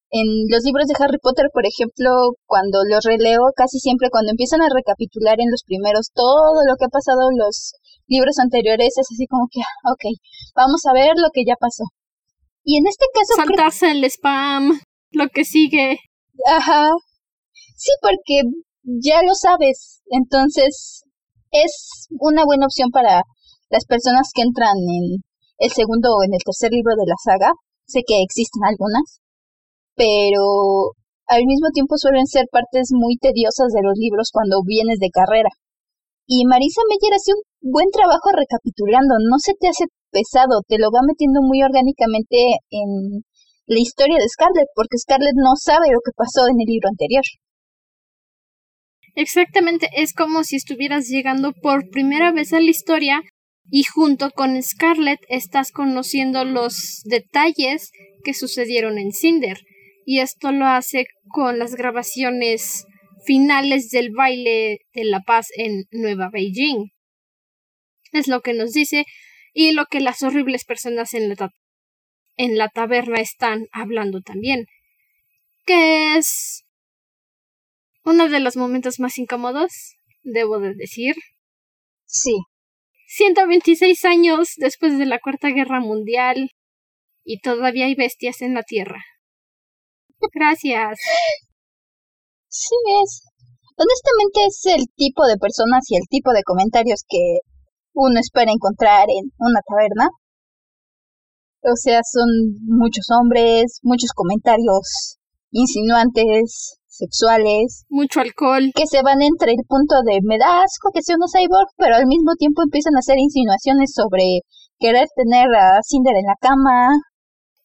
En 0.09 0.47
los 0.47 0.63
libros 0.63 0.87
de 0.87 0.95
Harry 0.99 1.19
Potter, 1.21 1.47
por 1.51 1.65
ejemplo, 1.65 2.39
cuando 2.45 2.79
los 2.87 3.03
releo, 3.03 3.51
casi 3.55 3.79
siempre 3.79 4.09
cuando 4.09 4.31
empiezan 4.31 4.61
a 4.61 4.71
recapitular 4.73 5.35
en 5.39 5.51
los 5.51 5.63
primeros 5.63 6.11
todo 6.13 6.63
lo 6.65 6.75
que 6.79 6.85
ha 6.85 6.89
pasado 6.89 7.27
en 7.29 7.37
los 7.37 7.73
libros 8.07 8.39
anteriores, 8.39 8.95
es 8.97 9.07
así 9.11 9.27
como 9.27 9.47
que, 9.51 9.59
ah, 9.59 9.91
ok, 9.91 10.03
vamos 10.55 10.85
a 10.87 10.93
ver 10.93 11.11
lo 11.17 11.27
que 11.33 11.43
ya 11.45 11.55
pasó. 11.59 11.83
Y 12.63 12.77
en 12.77 12.87
este 12.87 13.05
caso... 13.13 13.35
Saltarse 13.35 13.91
el 13.91 14.03
spam, 14.05 14.79
lo 15.11 15.27
que 15.27 15.43
sigue. 15.43 15.99
Ajá. 16.47 16.91
Sí, 17.75 17.91
porque 18.01 18.43
ya 18.83 19.21
lo 19.23 19.33
sabes. 19.35 20.01
Entonces, 20.09 21.03
es 21.51 22.07
una 22.19 22.45
buena 22.45 22.65
opción 22.65 22.91
para 22.91 23.23
las 23.69 23.85
personas 23.85 24.31
que 24.33 24.41
entran 24.41 24.75
en 24.77 25.19
el 25.57 25.71
segundo 25.71 26.15
o 26.15 26.23
en 26.23 26.33
el 26.33 26.43
tercer 26.45 26.71
libro 26.71 26.95
de 26.95 27.07
la 27.07 27.15
saga. 27.23 27.51
Sé 27.85 28.01
que 28.07 28.21
existen 28.21 28.63
algunas 28.63 29.21
pero 29.97 30.93
al 31.27 31.43
mismo 31.43 31.67
tiempo 31.73 31.97
suelen 31.97 32.25
ser 32.27 32.45
partes 32.49 32.89
muy 32.93 33.17
tediosas 33.17 33.73
de 33.73 33.83
los 33.83 33.97
libros 33.97 34.29
cuando 34.31 34.63
vienes 34.63 34.99
de 34.99 35.09
carrera. 35.09 35.49
Y 36.25 36.45
Marisa 36.45 36.81
Meyer 36.87 37.15
hace 37.15 37.33
un 37.33 37.71
buen 37.71 37.89
trabajo 37.91 38.29
recapitulando, 38.31 39.15
no 39.19 39.39
se 39.39 39.53
te 39.59 39.67
hace 39.67 39.85
pesado, 40.11 40.61
te 40.67 40.77
lo 40.77 40.87
va 40.91 41.01
metiendo 41.05 41.41
muy 41.41 41.63
orgánicamente 41.63 42.61
en 42.69 43.23
la 43.65 43.79
historia 43.79 44.17
de 44.17 44.29
Scarlett, 44.29 44.69
porque 44.75 44.97
Scarlett 44.97 45.35
no 45.35 45.55
sabe 45.55 45.91
lo 45.91 45.99
que 45.99 46.15
pasó 46.15 46.47
en 46.47 46.59
el 46.59 46.67
libro 46.67 46.87
anterior. 46.89 47.23
Exactamente, 49.15 49.89
es 49.95 50.13
como 50.13 50.43
si 50.43 50.57
estuvieras 50.57 51.07
llegando 51.07 51.51
por 51.51 51.89
primera 51.89 52.31
vez 52.31 52.53
a 52.53 52.59
la 52.59 52.69
historia 52.69 53.21
y 53.69 53.83
junto 53.83 54.29
con 54.31 54.61
Scarlett 54.61 55.19
estás 55.27 55.71
conociendo 55.71 56.45
los 56.45 57.01
detalles 57.03 57.91
que 58.23 58.33
sucedieron 58.33 58.97
en 58.97 59.11
Cinder 59.11 59.57
y 60.09 60.21
esto 60.21 60.53
lo 60.53 60.65
hace 60.65 61.05
con 61.27 61.59
las 61.59 61.75
grabaciones 61.75 62.85
finales 63.25 63.89
del 63.89 64.11
baile 64.11 64.79
de 64.93 65.03
la 65.03 65.19
paz 65.19 65.47
en 65.57 65.83
Nueva 65.91 66.29
Beijing. 66.31 66.91
Es 68.13 68.29
lo 68.29 68.39
que 68.39 68.53
nos 68.53 68.71
dice 68.71 69.03
y 69.51 69.73
lo 69.73 69.85
que 69.87 69.99
las 69.99 70.23
horribles 70.23 70.63
personas 70.63 71.13
en 71.13 71.27
la, 71.27 71.51
en 72.37 72.57
la 72.57 72.69
taberna 72.69 73.19
están 73.19 73.67
hablando 73.73 74.21
también, 74.21 74.67
que 75.65 76.15
es 76.15 76.63
uno 78.05 78.29
de 78.29 78.39
los 78.39 78.55
momentos 78.55 79.01
más 79.01 79.17
incómodos, 79.17 79.97
debo 80.23 80.59
de 80.59 80.73
decir. 80.73 81.15
Sí. 82.05 82.37
126 83.07 84.05
años 84.05 84.53
después 84.55 84.97
de 84.97 85.05
la 85.05 85.19
Cuarta 85.19 85.49
Guerra 85.49 85.81
Mundial 85.81 86.51
y 87.25 87.41
todavía 87.41 87.87
hay 87.87 87.95
bestias 87.95 88.41
en 88.41 88.53
la 88.53 88.63
Tierra. 88.63 89.03
Gracias. 90.33 90.97
Sí, 92.49 92.75
es. 93.03 93.21
Honestamente 93.77 94.45
es 94.47 94.61
el 94.65 94.85
tipo 94.95 95.25
de 95.27 95.37
personas 95.37 95.85
y 95.89 95.97
el 95.97 96.07
tipo 96.09 96.31
de 96.31 96.43
comentarios 96.43 97.03
que 97.07 97.39
uno 97.93 98.19
espera 98.19 98.51
encontrar 98.51 99.05
en 99.09 99.31
una 99.37 99.61
taberna. 99.67 100.09
O 101.61 101.75
sea, 101.75 102.01
son 102.03 102.27
muchos 102.65 103.05
hombres, 103.11 103.79
muchos 103.83 104.11
comentarios 104.15 105.17
insinuantes, 105.51 106.77
sexuales. 106.87 107.85
Mucho 107.89 108.21
alcohol. 108.21 108.71
Que 108.75 108.87
se 108.87 109.01
van 109.03 109.21
entre 109.21 109.51
el 109.51 109.63
punto 109.67 109.95
de 110.05 110.19
me 110.23 110.37
da 110.37 110.63
asco 110.63 110.89
que 110.93 111.01
sea 111.01 111.15
uno 111.15 111.25
cyborg, 111.27 111.69
pero 111.77 111.95
al 111.95 112.07
mismo 112.07 112.33
tiempo 112.37 112.61
empiezan 112.63 112.95
a 112.95 112.99
hacer 112.99 113.17
insinuaciones 113.17 113.93
sobre 113.93 114.41
querer 114.79 115.07
tener 115.15 115.47
a 115.55 115.79
Cinder 115.83 116.15
en 116.15 116.25
la 116.25 116.37
cama. 116.39 116.89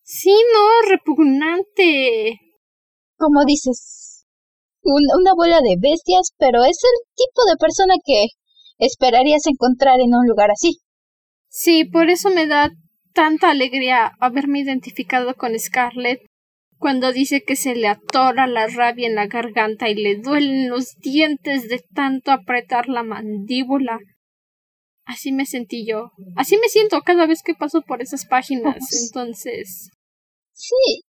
Sí, 0.03 0.31
no, 0.31 0.91
repugnante. 0.91 2.41
Como 3.17 3.45
dices, 3.45 4.27
una 4.83 5.33
bola 5.35 5.61
de 5.61 5.77
bestias, 5.81 6.33
pero 6.39 6.65
es 6.65 6.79
el 6.83 7.15
tipo 7.15 7.45
de 7.49 7.57
persona 7.57 7.95
que 8.05 8.27
esperarías 8.79 9.47
encontrar 9.47 10.01
en 10.01 10.15
un 10.15 10.27
lugar 10.27 10.51
así. 10.51 10.81
Sí, 11.49 11.85
por 11.85 12.11
eso 12.11 12.31
me 12.31 12.47
da 12.47 12.71
tanta 13.13 13.51
alegría 13.51 14.13
haberme 14.21 14.61
identificado 14.61 15.35
con 15.35 15.59
Scarlett 15.59 16.21
cuando 16.79 17.13
dice 17.13 17.43
que 17.47 17.55
se 17.55 17.77
le 17.77 17.87
atora 17.87 18.49
la 18.49 18.67
rabia 18.67 19.07
en 19.07 19.15
la 19.15 19.29
garganta 19.29 19.89
y 19.89 19.95
le 19.95 20.17
duelen 20.17 20.69
los 20.69 20.97
dientes 20.97 21.69
de 21.69 21.81
tanto 21.95 22.33
apretar 22.33 22.89
la 22.89 23.05
mandíbula. 23.05 24.01
Así 25.13 25.31
me 25.31 25.45
sentí 25.45 25.87
yo. 25.87 26.11
Así 26.37 26.57
me 26.57 26.69
siento 26.69 27.03
cada 27.03 27.27
vez 27.27 27.43
que 27.43 27.55
paso 27.55 27.83
por 27.83 28.01
esas 28.01 28.25
páginas. 28.25 28.77
Entonces. 29.07 29.91
Sí. 30.53 31.03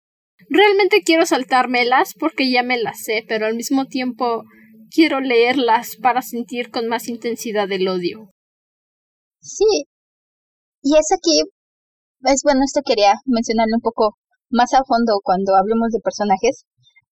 Realmente 0.50 1.04
quiero 1.06 1.26
saltármelas 1.26 2.14
porque 2.20 2.52
ya 2.52 2.64
me 2.64 2.78
las 2.78 3.02
sé, 3.02 3.24
pero 3.26 3.46
al 3.46 3.56
mismo 3.56 3.86
tiempo 3.86 4.44
quiero 4.92 5.22
leerlas 5.22 5.96
para 6.02 6.22
sentir 6.22 6.70
con 6.70 6.88
más 6.90 7.08
intensidad 7.08 7.72
el 7.72 7.88
odio. 7.88 8.30
Sí. 9.40 9.86
Y 10.82 10.98
es 10.98 11.08
aquí. 11.14 11.44
Es 12.26 12.42
bueno, 12.44 12.62
esto 12.66 12.82
quería 12.86 13.14
mencionarlo 13.26 13.78
un 13.78 13.82
poco 13.82 14.18
más 14.50 14.74
a 14.74 14.84
fondo 14.84 15.22
cuando 15.24 15.56
hablemos 15.56 15.92
de 15.92 16.00
personajes. 16.02 16.66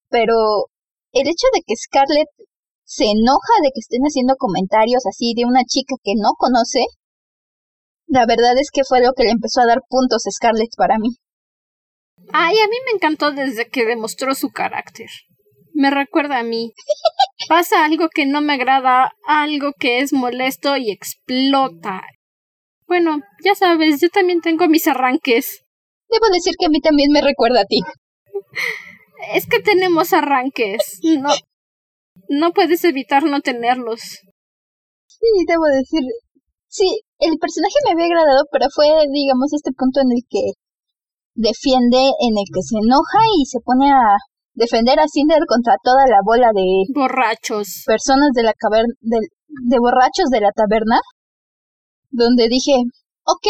Pero 0.08 0.66
el 1.12 1.28
hecho 1.28 1.46
de 1.54 1.62
que 1.64 1.76
Scarlett 1.76 2.28
se 2.90 3.04
enoja 3.04 3.54
de 3.62 3.70
que 3.72 3.78
estén 3.78 4.02
haciendo 4.02 4.34
comentarios 4.34 5.06
así 5.06 5.32
de 5.36 5.44
una 5.44 5.62
chica 5.64 5.94
que 6.02 6.14
no 6.16 6.30
conoce, 6.36 6.86
la 8.08 8.26
verdad 8.26 8.58
es 8.58 8.72
que 8.72 8.82
fue 8.82 9.00
lo 9.00 9.12
que 9.12 9.22
le 9.22 9.30
empezó 9.30 9.60
a 9.60 9.66
dar 9.66 9.82
puntos 9.88 10.26
a 10.26 10.30
Scarlett 10.32 10.74
para 10.76 10.98
mí. 10.98 11.10
Ay, 12.32 12.56
a 12.58 12.66
mí 12.66 12.76
me 12.86 12.96
encantó 12.96 13.30
desde 13.30 13.68
que 13.68 13.84
demostró 13.84 14.34
su 14.34 14.50
carácter. 14.50 15.06
Me 15.72 15.92
recuerda 15.92 16.40
a 16.40 16.42
mí. 16.42 16.72
Pasa 17.48 17.84
algo 17.84 18.08
que 18.12 18.26
no 18.26 18.40
me 18.40 18.54
agrada, 18.54 19.12
algo 19.24 19.70
que 19.78 20.00
es 20.00 20.12
molesto 20.12 20.76
y 20.76 20.90
explota. 20.90 22.02
Bueno, 22.88 23.20
ya 23.44 23.54
sabes, 23.54 24.00
yo 24.00 24.08
también 24.08 24.40
tengo 24.40 24.66
mis 24.66 24.88
arranques. 24.88 25.62
Debo 26.08 26.26
decir 26.32 26.54
que 26.58 26.66
a 26.66 26.70
mí 26.70 26.80
también 26.80 27.12
me 27.12 27.22
recuerda 27.22 27.60
a 27.60 27.66
ti. 27.66 27.82
Es 29.34 29.46
que 29.46 29.60
tenemos 29.60 30.14
arranques. 30.14 30.98
No, 31.02 31.28
no 32.30 32.52
puedes 32.52 32.84
evitar 32.84 33.24
no 33.24 33.40
tenerlos. 33.40 34.00
Sí, 35.06 35.28
debo 35.48 35.66
decir, 35.66 36.06
sí, 36.68 37.02
el 37.18 37.36
personaje 37.38 37.74
me 37.84 37.92
había 37.92 38.06
agradado, 38.06 38.44
pero 38.52 38.66
fue, 38.72 38.86
digamos, 39.10 39.52
este 39.52 39.72
punto 39.76 40.00
en 40.00 40.12
el 40.14 40.22
que 40.30 40.54
defiende, 41.34 41.98
en 41.98 42.38
el 42.38 42.46
que 42.54 42.62
se 42.62 42.78
enoja 42.78 43.20
y 43.36 43.46
se 43.46 43.58
pone 43.60 43.90
a 43.90 44.14
defender 44.54 45.00
a 45.00 45.08
Cinder 45.08 45.42
contra 45.48 45.74
toda 45.82 46.06
la 46.06 46.20
bola 46.24 46.50
de 46.54 46.86
borrachos, 46.94 47.82
personas 47.84 48.30
de 48.32 48.44
la 48.44 48.54
caverna, 48.54 48.94
de, 49.00 49.18
de 49.48 49.78
borrachos 49.80 50.30
de 50.30 50.40
la 50.40 50.52
taberna, 50.52 51.00
donde 52.10 52.48
dije, 52.48 52.78
ok, 53.24 53.46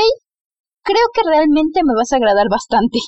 creo 0.83 1.07
que 1.13 1.29
realmente 1.29 1.81
me 1.85 1.95
vas 1.95 2.13
a 2.13 2.17
agradar 2.17 2.47
bastante. 2.51 2.99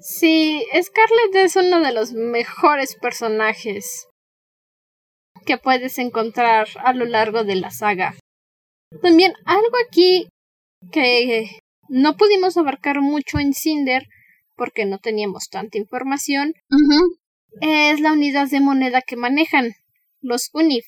Sí, 0.00 0.64
Scarlett 0.74 1.46
es 1.46 1.54
uno 1.54 1.80
de 1.80 1.92
los 1.92 2.12
mejores 2.12 2.96
personajes 3.00 4.07
que 5.48 5.56
puedes 5.56 5.98
encontrar 5.98 6.68
a 6.84 6.92
lo 6.92 7.06
largo 7.06 7.42
de 7.42 7.56
la 7.56 7.70
saga. 7.70 8.14
También 9.00 9.32
algo 9.46 9.76
aquí 9.88 10.28
que 10.92 11.48
no 11.88 12.18
pudimos 12.18 12.58
abarcar 12.58 13.00
mucho 13.00 13.38
en 13.38 13.54
Cinder 13.54 14.06
porque 14.56 14.84
no 14.84 14.98
teníamos 14.98 15.48
tanta 15.48 15.78
información 15.78 16.52
es 17.62 18.00
la 18.00 18.12
unidad 18.12 18.48
de 18.50 18.60
moneda 18.60 19.00
que 19.00 19.16
manejan, 19.16 19.72
los 20.20 20.50
UNIF. 20.52 20.84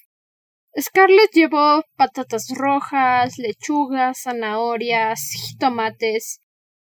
Scarlett 0.78 1.32
llevó 1.32 1.82
patatas 1.96 2.48
rojas, 2.54 3.38
lechugas, 3.38 4.24
zanahorias, 4.24 5.56
tomates 5.58 6.42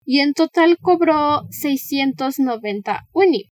y 0.04 0.20
en 0.20 0.34
total 0.34 0.78
cobró 0.80 1.48
690 1.50 3.08
UNIF. 3.12 3.48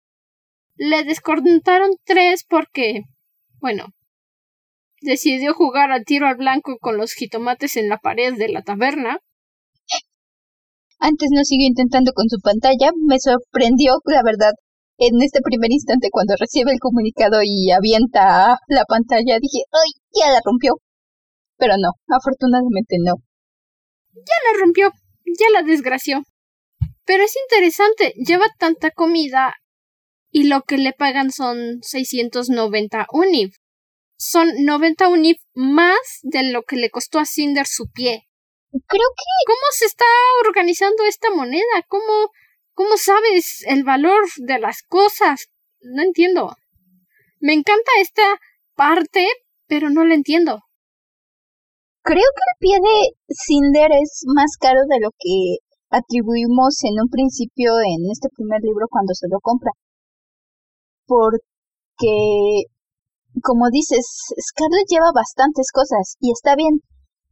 Le 0.77 1.05
descontaron 1.05 1.90
tres 2.07 2.47
porque, 2.49 3.03
bueno, 3.61 3.92
decidió 5.01 5.55
jugar 5.55 5.93
a 5.93 6.03
tiro 6.03 6.27
al 6.27 6.37
blanco 6.37 6.77
con 6.81 6.97
los 6.97 7.13
jitomates 7.13 7.77
en 7.77 7.89
la 7.89 7.99
pared 7.99 8.35
de 8.37 8.49
la 8.49 8.63
taberna. 8.63 9.19
Antes 10.99 11.29
no 11.33 11.45
siguió 11.45 11.67
intentando 11.67 12.13
con 12.13 12.29
su 12.29 12.39
pantalla. 12.41 12.91
Me 13.07 13.19
sorprendió, 13.21 13.99
la 14.05 14.23
verdad, 14.25 14.53
en 14.99 15.23
este 15.23 15.41
primer 15.43 15.71
instante 15.71 16.09
cuando 16.11 16.35
recibe 16.39 16.73
el 16.73 16.81
comunicado 16.81 17.41
y 17.45 17.71
avienta 17.71 18.59
la 18.67 18.85
pantalla. 18.85 19.39
Dije, 19.41 19.63
¡ay! 19.71 19.91
Ya 20.13 20.33
la 20.33 20.41
rompió. 20.45 20.75
Pero 21.57 21.75
no, 21.79 21.91
afortunadamente 22.09 22.97
no. 22.99 23.15
Ya 24.15 24.53
la 24.53 24.61
rompió, 24.61 24.91
ya 25.27 25.47
la 25.53 25.63
desgració. 25.63 26.23
Pero 27.05 27.25
es 27.25 27.35
interesante, 27.49 28.13
lleva 28.17 28.47
tanta 28.59 28.91
comida 28.91 29.55
y 30.31 30.45
lo 30.45 30.63
que 30.63 30.77
le 30.79 30.93
pagan 30.93 31.31
son 31.31 31.79
690 31.81 33.07
UNIV 33.13 33.53
son 34.18 34.48
90 34.64 35.09
unif 35.09 35.38
más 35.54 36.20
de 36.22 36.50
lo 36.50 36.62
que 36.64 36.76
le 36.76 36.90
costó 36.90 37.20
a 37.20 37.24
Cinder 37.24 37.66
su 37.66 37.87
pie. 37.90 38.26
Creo 38.70 38.81
que. 39.16 39.24
¿Cómo 39.46 39.66
se 39.70 39.87
está 39.87 40.04
organizando 40.46 41.04
esta 41.04 41.31
moneda? 41.31 41.62
¿Cómo, 41.88 42.31
cómo 42.74 42.96
sabes 42.96 43.64
el 43.66 43.85
valor 43.85 44.24
de 44.37 44.59
las 44.59 44.83
cosas? 44.83 45.48
No 45.81 46.02
entiendo. 46.02 46.54
Me 47.40 47.54
encanta 47.54 47.90
esta 48.00 48.40
parte, 48.74 49.26
pero 49.68 49.88
no 49.88 50.04
la 50.04 50.14
entiendo. 50.14 50.61
Creo 52.02 52.16
que 52.37 52.42
el 52.50 52.59
pie 52.59 52.78
de 52.81 53.35
Cinder 53.35 53.90
es 54.02 54.24
más 54.26 54.57
caro 54.61 54.81
de 54.88 55.00
lo 55.00 55.11
que 55.11 55.59
atribuimos 55.90 56.83
en 56.85 57.00
un 57.00 57.09
principio 57.09 57.72
en 57.81 58.11
este 58.11 58.28
primer 58.35 58.61
libro 58.62 58.87
cuando 58.90 59.14
se 59.14 59.28
lo 59.28 59.38
compra. 59.40 59.70
Porque 61.07 62.64
como 63.42 63.70
dices, 63.70 64.05
Scarlett 64.37 64.88
lleva 64.88 65.12
bastantes 65.14 65.70
cosas 65.72 66.16
y 66.20 66.33
está 66.33 66.55
bien. 66.57 66.81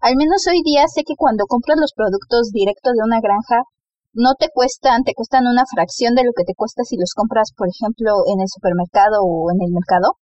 Al 0.01 0.17
menos 0.17 0.47
hoy 0.47 0.61
día 0.65 0.85
sé 0.89 1.03
que 1.07 1.17
cuando 1.17 1.47
compras 1.47 1.79
los 1.81 1.93
productos 1.95 2.51
directo 2.53 2.91
de 2.93 3.03
una 3.05 3.21
granja, 3.21 3.65
no 4.13 4.35
te 4.39 4.49
cuestan, 4.53 5.05
te 5.05 5.15
cuestan 5.15 5.47
una 5.47 5.65
fracción 5.69 6.15
de 6.15 6.25
lo 6.25 6.33
que 6.37 6.45
te 6.45 6.55
cuesta 6.55 6.83
si 6.85 6.97
los 6.97 7.13
compras, 7.15 7.53
por 7.57 7.69
ejemplo, 7.69 8.25
en 8.33 8.41
el 8.41 8.49
supermercado 8.49 9.21
o 9.23 9.51
en 9.53 9.61
el 9.61 9.73
mercado. 9.73 10.17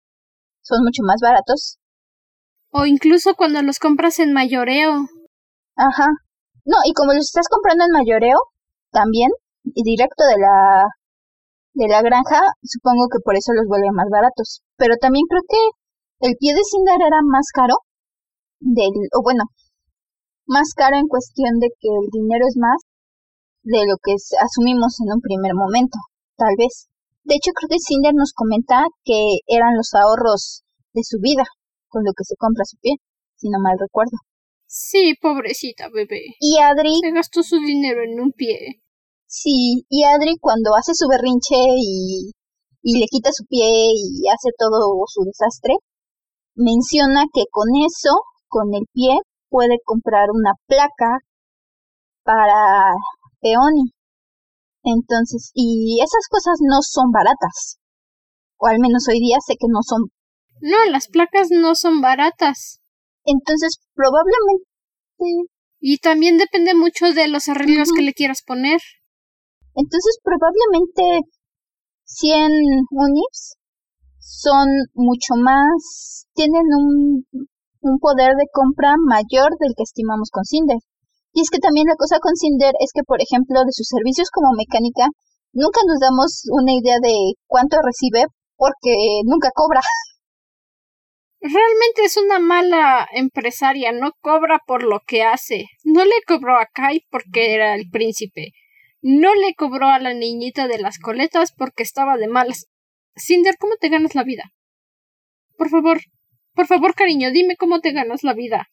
Son 0.62 0.82
mucho 0.84 1.02
más 1.04 1.20
baratos. 1.20 1.78
O 2.70 2.86
incluso 2.86 3.34
cuando 3.34 3.60
los 3.62 3.78
compras 3.78 4.18
en 4.18 4.32
mayoreo. 4.32 5.08
Ajá. 5.76 6.08
No, 6.64 6.76
y 6.84 6.92
como 6.94 7.12
los 7.12 7.26
estás 7.26 7.48
comprando 7.50 7.84
en 7.84 7.92
mayoreo, 7.92 8.38
también, 8.92 9.30
y 9.64 9.82
directo 9.82 10.24
de 10.24 10.38
la 10.38 10.84
de 11.74 11.88
la 11.88 12.02
granja, 12.02 12.40
supongo 12.62 13.08
que 13.08 13.20
por 13.24 13.36
eso 13.36 13.52
los 13.52 13.66
vuelve 13.66 13.88
más 13.92 14.08
baratos. 14.10 14.62
Pero 14.76 14.96
también 15.00 15.24
creo 15.28 15.42
que 15.48 15.62
el 16.28 16.36
pie 16.36 16.54
de 16.54 16.64
Cinder 16.64 17.00
era 17.00 17.20
más 17.24 17.48
caro 17.52 17.74
del, 18.60 18.92
o 19.16 19.22
bueno, 19.22 19.44
más 20.46 20.74
caro 20.76 20.96
en 20.96 21.08
cuestión 21.08 21.58
de 21.58 21.68
que 21.80 21.88
el 21.88 22.08
dinero 22.12 22.46
es 22.46 22.56
más 22.56 22.78
de 23.62 23.86
lo 23.86 23.96
que 24.02 24.14
asumimos 24.40 24.98
en 25.00 25.14
un 25.14 25.20
primer 25.20 25.54
momento, 25.54 25.98
tal 26.36 26.54
vez. 26.58 26.88
De 27.24 27.36
hecho, 27.36 27.52
creo 27.54 27.68
que 27.70 27.78
Cinder 27.78 28.14
nos 28.14 28.32
comenta 28.34 28.84
que 29.04 29.38
eran 29.46 29.76
los 29.76 29.94
ahorros 29.94 30.64
de 30.92 31.02
su 31.04 31.18
vida 31.20 31.44
con 31.88 32.04
lo 32.04 32.12
que 32.16 32.24
se 32.24 32.36
compra 32.36 32.64
su 32.64 32.76
pie, 32.78 32.96
si 33.36 33.48
no 33.48 33.58
mal 33.60 33.78
recuerdo. 33.78 34.18
Sí, 34.66 35.14
pobrecita 35.20 35.88
bebé. 35.92 36.34
Y 36.40 36.58
Adri 36.58 36.98
se 37.02 37.12
gastó 37.12 37.42
su 37.42 37.60
dinero 37.60 38.02
en 38.02 38.20
un 38.20 38.32
pie. 38.32 38.82
Sí, 39.32 39.86
y 39.88 40.04
Adri 40.04 40.36
cuando 40.38 40.76
hace 40.76 40.92
su 40.94 41.08
berrinche 41.08 41.56
y, 41.56 42.32
y 42.82 42.98
le 43.00 43.06
quita 43.06 43.30
su 43.32 43.46
pie 43.46 43.64
y 43.96 44.28
hace 44.28 44.50
todo 44.58 45.04
su 45.06 45.24
desastre, 45.24 45.76
menciona 46.54 47.24
que 47.32 47.44
con 47.50 47.68
eso, 47.86 48.10
con 48.48 48.74
el 48.74 48.84
pie, 48.92 49.20
puede 49.48 49.78
comprar 49.86 50.26
una 50.30 50.52
placa 50.66 51.20
para 52.24 52.92
Peony. 53.40 53.92
Entonces, 54.84 55.50
y 55.54 56.00
esas 56.02 56.28
cosas 56.28 56.58
no 56.60 56.82
son 56.82 57.10
baratas. 57.10 57.78
o 58.58 58.66
al 58.66 58.80
menos 58.80 59.08
hoy 59.08 59.18
día 59.18 59.38
sé 59.46 59.54
que 59.58 59.66
no 59.68 59.80
son. 59.82 60.10
No, 60.60 60.84
las 60.90 61.08
placas 61.08 61.48
no 61.50 61.74
son 61.74 62.02
baratas. 62.02 62.80
Entonces, 63.24 63.78
probablemente. 63.94 64.66
Y 65.80 65.98
también 65.98 66.36
depende 66.36 66.74
mucho 66.74 67.12
de 67.14 67.28
los 67.28 67.48
arreglos 67.48 67.92
que 67.96 68.02
le 68.02 68.12
quieras 68.12 68.42
poner. 68.46 68.80
Entonces, 69.74 70.18
probablemente 70.22 71.28
100 72.04 72.50
UNIFs 72.90 73.56
son 74.18 74.68
mucho 74.94 75.34
más. 75.36 76.26
tienen 76.34 76.64
un, 76.78 77.24
un 77.80 77.98
poder 77.98 78.34
de 78.36 78.46
compra 78.52 78.94
mayor 78.98 79.50
del 79.58 79.74
que 79.76 79.82
estimamos 79.82 80.30
con 80.30 80.44
Cinder. 80.44 80.78
Y 81.34 81.40
es 81.40 81.50
que 81.50 81.58
también 81.58 81.86
la 81.88 81.96
cosa 81.96 82.18
con 82.20 82.36
Cinder 82.36 82.74
es 82.78 82.90
que, 82.94 83.02
por 83.04 83.20
ejemplo, 83.20 83.60
de 83.64 83.72
sus 83.72 83.88
servicios 83.88 84.28
como 84.30 84.52
mecánica, 84.56 85.08
nunca 85.52 85.80
nos 85.86 85.98
damos 85.98 86.44
una 86.50 86.72
idea 86.72 86.98
de 87.02 87.34
cuánto 87.46 87.76
recibe 87.82 88.26
porque 88.56 89.20
nunca 89.24 89.50
cobra. 89.54 89.80
Realmente 91.40 92.04
es 92.04 92.16
una 92.16 92.38
mala 92.38 93.08
empresaria, 93.12 93.90
no 93.90 94.12
cobra 94.20 94.60
por 94.64 94.84
lo 94.84 95.00
que 95.04 95.24
hace. 95.24 95.64
No 95.82 96.04
le 96.04 96.22
cobró 96.26 96.54
a 96.54 96.68
Kai 96.72 97.00
porque 97.10 97.54
era 97.54 97.74
el 97.74 97.90
príncipe. 97.90 98.50
No 99.02 99.34
le 99.34 99.54
cobró 99.54 99.88
a 99.88 99.98
la 99.98 100.14
niñita 100.14 100.68
de 100.68 100.78
las 100.78 100.98
coletas 100.98 101.52
porque 101.56 101.82
estaba 101.82 102.16
de 102.16 102.28
malas. 102.28 102.66
Cinder, 103.16 103.56
¿cómo 103.58 103.74
te 103.80 103.88
ganas 103.88 104.14
la 104.14 104.22
vida? 104.22 104.44
Por 105.58 105.68
favor, 105.70 105.98
por 106.54 106.66
favor, 106.66 106.94
cariño, 106.94 107.32
dime 107.32 107.56
cómo 107.56 107.80
te 107.80 107.92
ganas 107.92 108.22
la 108.22 108.32
vida. 108.32 108.68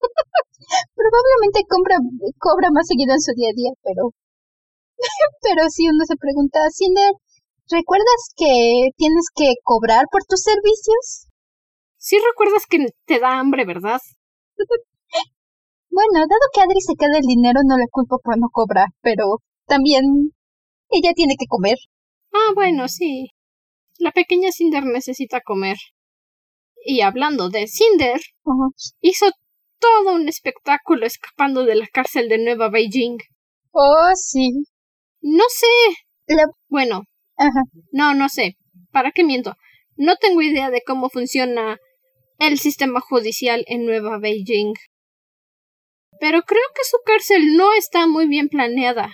Probablemente 0.94 1.62
compra, 1.68 1.96
cobra 2.38 2.70
más 2.72 2.88
seguido 2.88 3.14
en 3.14 3.20
su 3.20 3.32
día 3.34 3.50
a 3.50 3.56
día, 3.56 3.70
pero. 3.82 4.10
pero 5.42 5.70
si 5.70 5.88
uno 5.88 6.04
se 6.04 6.16
pregunta, 6.16 6.58
Cinder, 6.74 7.12
¿recuerdas 7.70 8.34
que 8.36 8.90
tienes 8.96 9.26
que 9.34 9.54
cobrar 9.62 10.06
por 10.10 10.24
tus 10.24 10.42
servicios? 10.42 11.28
Sí 11.96 12.16
recuerdas 12.18 12.66
que 12.68 12.88
te 13.06 13.20
da 13.20 13.38
hambre, 13.38 13.64
¿verdad? 13.64 14.00
bueno, 15.90 16.20
dado 16.20 16.50
que 16.52 16.60
Adri 16.60 16.80
se 16.80 16.94
queda 16.94 17.18
el 17.18 17.26
dinero, 17.26 17.60
no 17.64 17.76
la 17.76 17.86
culpo 17.90 18.20
por 18.22 18.38
no 18.38 18.48
cobrar, 18.50 18.88
pero 19.00 19.42
también 19.66 20.32
ella 20.90 21.12
tiene 21.14 21.34
que 21.38 21.46
comer. 21.46 21.76
Ah, 22.32 22.52
bueno, 22.54 22.88
sí. 22.88 23.30
La 23.98 24.12
pequeña 24.12 24.52
Cinder 24.52 24.84
necesita 24.84 25.40
comer. 25.40 25.76
Y 26.84 27.00
hablando 27.00 27.50
de 27.50 27.66
Cinder, 27.66 28.20
hizo 29.00 29.26
todo 29.80 30.14
un 30.14 30.28
espectáculo 30.28 31.06
escapando 31.06 31.64
de 31.64 31.74
la 31.74 31.86
cárcel 31.88 32.28
de 32.28 32.38
Nueva 32.38 32.68
Beijing. 32.70 33.18
Oh, 33.72 34.10
sí. 34.14 34.50
No 35.20 35.44
sé. 35.48 36.36
Bueno. 36.68 37.02
No, 37.90 38.14
no 38.14 38.28
sé. 38.28 38.56
¿Para 38.92 39.10
qué 39.12 39.24
miento? 39.24 39.54
No 39.96 40.16
tengo 40.16 40.42
idea 40.42 40.70
de 40.70 40.82
cómo 40.86 41.10
funciona 41.10 41.78
el 42.38 42.58
sistema 42.58 43.00
judicial 43.00 43.64
en 43.66 43.84
Nueva 43.84 44.18
Beijing. 44.18 44.74
Pero 46.20 46.42
creo 46.42 46.62
que 46.74 46.84
su 46.84 46.98
cárcel 47.04 47.56
no 47.56 47.72
está 47.74 48.06
muy 48.06 48.26
bien 48.26 48.48
planeada. 48.48 49.10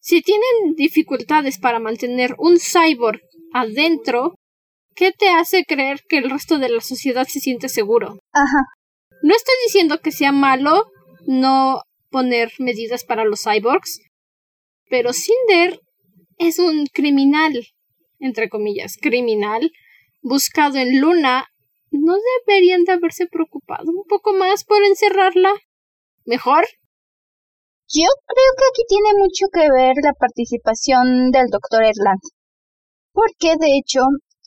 Si 0.00 0.20
tienen 0.20 0.74
dificultades 0.76 1.58
para 1.58 1.80
mantener 1.80 2.34
un 2.38 2.58
cyborg 2.58 3.20
adentro, 3.52 4.34
¿qué 4.94 5.12
te 5.12 5.30
hace 5.30 5.64
creer 5.64 6.00
que 6.08 6.18
el 6.18 6.30
resto 6.30 6.58
de 6.58 6.68
la 6.68 6.80
sociedad 6.80 7.26
se 7.26 7.40
siente 7.40 7.68
seguro? 7.68 8.18
Ajá. 8.32 8.64
No 9.22 9.34
estoy 9.34 9.54
diciendo 9.66 10.00
que 10.00 10.12
sea 10.12 10.32
malo 10.32 10.90
no 11.26 11.80
poner 12.10 12.52
medidas 12.58 13.04
para 13.04 13.24
los 13.24 13.42
cyborgs, 13.42 14.00
pero 14.90 15.12
Cinder 15.12 15.80
es 16.38 16.58
un 16.58 16.86
criminal, 16.86 17.66
entre 18.18 18.48
comillas, 18.48 18.96
criminal, 19.00 19.72
buscado 20.20 20.78
en 20.78 21.00
Luna. 21.00 21.46
¿No 21.90 22.16
deberían 22.46 22.84
de 22.84 22.92
haberse 22.92 23.26
preocupado 23.26 23.90
un 23.90 24.04
poco 24.08 24.34
más 24.34 24.64
por 24.64 24.84
encerrarla? 24.84 25.54
¿Mejor? 26.26 26.64
Yo 27.88 28.08
creo 28.26 28.50
que 28.56 28.66
aquí 28.70 28.82
tiene 28.88 29.12
mucho 29.18 29.46
que 29.52 29.68
ver 29.70 29.94
la 30.02 30.12
participación 30.18 31.30
del 31.30 31.48
doctor 31.50 31.82
Erland. 31.84 32.20
Porque, 33.12 33.56
de 33.60 33.76
hecho, 33.76 34.00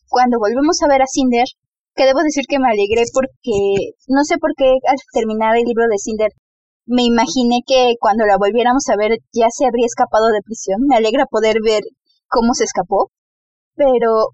cuando 0.09 0.39
volvemos 0.39 0.81
a 0.81 0.87
ver 0.87 1.01
a 1.01 1.07
Cinder, 1.07 1.45
que 1.95 2.05
debo 2.05 2.21
decir 2.21 2.45
que 2.47 2.59
me 2.59 2.69
alegré 2.69 3.03
porque 3.13 3.93
no 4.07 4.23
sé 4.23 4.37
por 4.37 4.53
qué 4.55 4.77
al 4.87 4.97
terminar 5.13 5.55
el 5.57 5.63
libro 5.65 5.85
de 5.89 5.97
Cinder 5.97 6.31
me 6.85 7.03
imaginé 7.03 7.61
que 7.65 7.95
cuando 7.99 8.25
la 8.25 8.37
volviéramos 8.37 8.87
a 8.89 8.95
ver 8.95 9.19
ya 9.33 9.47
se 9.49 9.65
habría 9.65 9.85
escapado 9.85 10.27
de 10.27 10.41
prisión. 10.41 10.81
Me 10.87 10.95
alegra 10.95 11.25
poder 11.25 11.57
ver 11.63 11.83
cómo 12.27 12.53
se 12.53 12.63
escapó. 12.63 13.11
Pero 13.75 14.31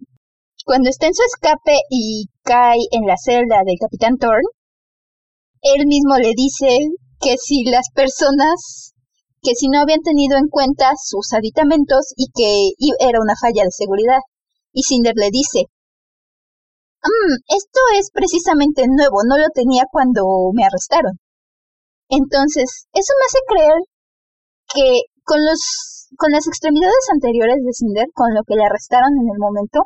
cuando 0.65 0.89
está 0.89 1.07
en 1.07 1.15
su 1.15 1.23
escape 1.23 1.79
y 1.89 2.27
cae 2.43 2.79
en 2.91 3.07
la 3.07 3.17
celda 3.17 3.63
del 3.65 3.79
capitán 3.79 4.17
Thorne, 4.17 4.47
él 5.61 5.87
mismo 5.87 6.17
le 6.17 6.33
dice 6.35 6.77
que 7.23 7.35
si 7.37 7.63
las 7.65 7.87
personas, 7.93 8.93
que 9.41 9.55
si 9.55 9.67
no 9.69 9.79
habían 9.79 10.01
tenido 10.01 10.37
en 10.37 10.49
cuenta 10.49 10.91
sus 11.01 11.33
aditamentos 11.33 12.13
y 12.15 12.27
que 12.33 12.71
era 12.99 13.19
una 13.21 13.35
falla 13.39 13.63
de 13.63 13.71
seguridad. 13.71 14.19
Y 14.73 14.83
Cinder 14.83 15.13
le 15.15 15.29
dice, 15.31 15.67
Mm, 17.03 17.35
esto 17.51 17.81
es 17.99 18.11
precisamente 18.13 18.87
nuevo, 18.87 19.27
no 19.27 19.37
lo 19.37 19.49
tenía 19.53 19.83
cuando 19.91 20.23
me 20.53 20.63
arrestaron. 20.63 21.19
Entonces, 22.07 22.87
eso 22.93 23.11
me 23.19 23.25
hace 23.27 23.39
creer 23.47 23.79
que 24.73 25.01
con 25.23 25.43
los 25.43 26.07
con 26.17 26.31
las 26.31 26.47
extremidades 26.47 27.09
anteriores 27.11 27.57
de 27.65 27.73
Cinder, 27.73 28.07
con 28.13 28.33
lo 28.33 28.43
que 28.47 28.55
le 28.55 28.63
arrestaron 28.65 29.11
en 29.19 29.27
el 29.33 29.39
momento, 29.39 29.81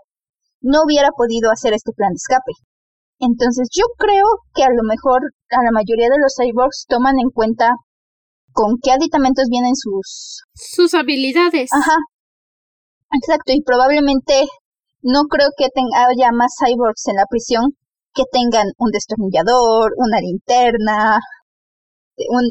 no 0.61 0.83
hubiera 0.85 1.09
podido 1.15 1.49
hacer 1.51 1.73
este 1.73 1.93
plan 1.93 2.11
de 2.11 2.21
escape. 2.21 2.53
Entonces, 3.19 3.69
yo 3.73 3.85
creo 3.97 4.25
que 4.53 4.63
a 4.63 4.69
lo 4.69 4.83
mejor 4.83 5.21
a 5.49 5.63
la 5.63 5.71
mayoría 5.71 6.09
de 6.09 6.21
los 6.21 6.35
cyborgs 6.37 6.85
toman 6.87 7.19
en 7.19 7.29
cuenta 7.29 7.71
con 8.51 8.77
qué 8.81 8.91
aditamentos 8.91 9.45
vienen 9.49 9.75
sus 9.75 10.43
sus 10.53 10.93
habilidades. 10.93 11.69
Ajá. 11.73 11.97
Exacto, 13.11 13.53
y 13.53 13.61
probablemente 13.61 14.45
no 15.01 15.23
creo 15.29 15.49
que 15.57 15.65
haya 15.65 16.31
más 16.31 16.53
cyborgs 16.59 17.07
en 17.07 17.15
la 17.15 17.25
prisión 17.29 17.63
que 18.13 18.23
tengan 18.31 18.67
un 18.77 18.91
destornillador, 18.91 19.93
una 19.97 20.19
linterna, 20.19 21.19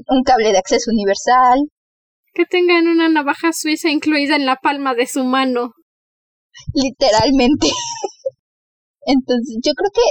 un, 0.08 0.22
cable 0.24 0.52
de 0.52 0.58
acceso 0.58 0.90
universal. 0.90 1.58
Que 2.32 2.44
tengan 2.44 2.86
una 2.86 3.08
navaja 3.08 3.52
suiza 3.52 3.90
incluida 3.90 4.36
en 4.36 4.46
la 4.46 4.56
palma 4.56 4.94
de 4.94 5.06
su 5.06 5.24
mano. 5.24 5.72
Literalmente. 6.72 7.68
Entonces, 9.06 9.58
yo 9.62 9.72
creo 9.74 9.90
que 9.92 10.02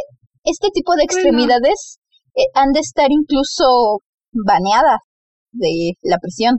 este 0.46 0.70
tipo 0.74 0.96
de 0.96 1.04
extremidades 1.04 2.00
eh, 2.36 2.44
han 2.54 2.72
de 2.72 2.80
estar 2.80 3.08
incluso 3.10 4.02
baneadas 4.32 5.00
de 5.52 5.94
la 6.02 6.18
prisión. 6.20 6.58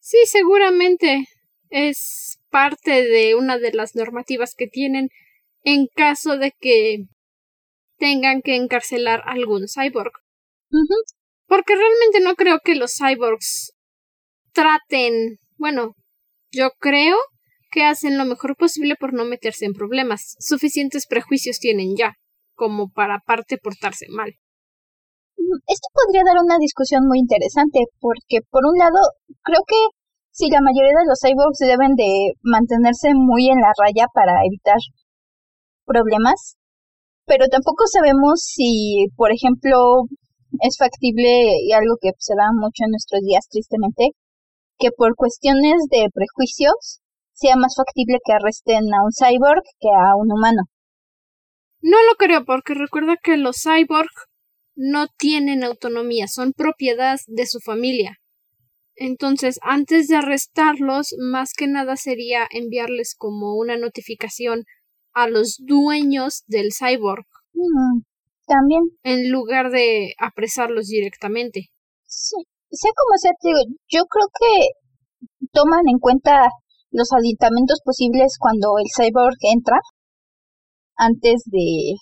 Sí, 0.00 0.18
seguramente 0.26 1.24
es 1.68 2.38
parte 2.50 3.06
de 3.06 3.34
una 3.34 3.58
de 3.58 3.72
las 3.72 3.94
normativas 3.94 4.54
que 4.56 4.66
tienen 4.66 5.08
en 5.62 5.86
caso 5.94 6.36
de 6.36 6.52
que 6.58 7.04
tengan 7.98 8.40
que 8.42 8.56
encarcelar 8.56 9.22
algún 9.26 9.66
cyborg. 9.68 10.12
Porque 11.46 11.74
realmente 11.74 12.20
no 12.20 12.34
creo 12.34 12.60
que 12.64 12.74
los 12.74 12.94
cyborgs 12.96 13.72
traten, 14.52 15.38
bueno, 15.56 15.94
yo 16.50 16.70
creo 16.78 17.16
que 17.70 17.84
hacen 17.84 18.18
lo 18.18 18.24
mejor 18.24 18.56
posible 18.56 18.96
por 18.98 19.12
no 19.12 19.24
meterse 19.24 19.64
en 19.64 19.74
problemas. 19.74 20.36
Suficientes 20.40 21.06
prejuicios 21.06 21.58
tienen 21.58 21.94
ya, 21.96 22.14
como 22.60 22.90
para 22.98 23.24
parte 23.30 23.56
portarse 23.56 24.06
mal. 24.10 24.30
Esto 25.74 25.88
podría 25.96 26.28
dar 26.28 26.38
una 26.44 26.58
discusión 26.58 27.08
muy 27.08 27.18
interesante, 27.24 27.78
porque 27.98 28.44
por 28.52 28.62
un 28.68 28.76
lado, 28.76 29.00
creo 29.42 29.62
que 29.66 29.80
Sí, 30.32 30.48
la 30.48 30.60
mayoría 30.62 30.94
de 30.94 31.08
los 31.10 31.18
cyborgs 31.20 31.58
deben 31.58 31.94
de 31.96 32.32
mantenerse 32.42 33.10
muy 33.14 33.50
en 33.50 33.60
la 33.60 33.72
raya 33.76 34.06
para 34.14 34.46
evitar 34.46 34.78
problemas, 35.84 36.56
pero 37.26 37.46
tampoco 37.48 37.84
sabemos 37.90 38.40
si, 38.40 39.08
por 39.16 39.32
ejemplo, 39.32 40.06
es 40.62 40.76
factible 40.78 41.60
y 41.66 41.72
algo 41.72 41.96
que 42.00 42.10
se 42.18 42.34
da 42.36 42.48
mucho 42.54 42.86
en 42.86 42.92
nuestros 42.92 43.20
días 43.22 43.44
tristemente, 43.50 44.14
que 44.78 44.90
por 44.96 45.16
cuestiones 45.16 45.82
de 45.90 46.08
prejuicios 46.14 47.00
sea 47.32 47.56
más 47.56 47.74
factible 47.76 48.18
que 48.24 48.32
arresten 48.32 48.86
a 48.94 49.02
un 49.02 49.12
cyborg 49.12 49.64
que 49.80 49.90
a 49.90 50.14
un 50.16 50.30
humano. 50.30 50.62
No 51.82 51.96
lo 52.08 52.16
creo 52.16 52.44
porque 52.44 52.74
recuerda 52.74 53.16
que 53.22 53.36
los 53.36 53.62
cyborg 53.62 54.10
no 54.74 55.06
tienen 55.18 55.64
autonomía, 55.64 56.26
son 56.28 56.52
propiedad 56.52 57.18
de 57.26 57.46
su 57.46 57.60
familia. 57.60 58.18
Entonces, 58.96 59.58
antes 59.62 60.08
de 60.08 60.16
arrestarlos, 60.16 61.14
más 61.18 61.54
que 61.54 61.66
nada 61.66 61.96
sería 61.96 62.46
enviarles 62.50 63.14
como 63.16 63.54
una 63.56 63.76
notificación 63.78 64.64
a 65.14 65.26
los 65.28 65.58
dueños 65.64 66.44
del 66.46 66.68
cyborg. 66.72 67.24
Mm, 67.54 68.02
también. 68.46 68.82
En 69.02 69.30
lugar 69.30 69.70
de 69.70 70.14
apresarlos 70.18 70.88
directamente. 70.88 71.70
Sí, 72.04 72.36
sea 72.70 72.90
como 72.94 73.18
sea, 73.18 73.32
digo, 73.42 73.58
yo 73.88 74.04
creo 74.04 74.26
que 74.38 75.48
toman 75.52 75.88
en 75.88 75.98
cuenta 75.98 76.50
los 76.90 77.12
aditamentos 77.12 77.80
posibles 77.84 78.36
cuando 78.38 78.74
el 78.78 78.86
cyborg 78.94 79.36
entra 79.42 79.78
antes 81.00 81.42
de 81.46 81.96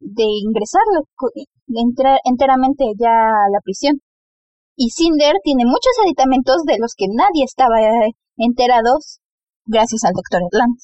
de 0.00 0.24
ingresar 0.44 0.82
de 1.66 1.80
entrar 1.80 2.18
enteramente 2.24 2.84
ya 2.98 3.08
a 3.08 3.48
la 3.50 3.60
prisión. 3.62 4.00
Y 4.76 4.90
Cinder 4.90 5.34
tiene 5.42 5.64
muchos 5.64 5.92
aditamentos 6.04 6.64
de 6.66 6.78
los 6.78 6.94
que 6.96 7.06
nadie 7.08 7.44
estaba 7.44 7.80
eh, 7.80 8.10
enterados 8.36 9.20
gracias 9.64 10.04
al 10.04 10.12
doctor 10.12 10.42
Erland. 10.52 10.76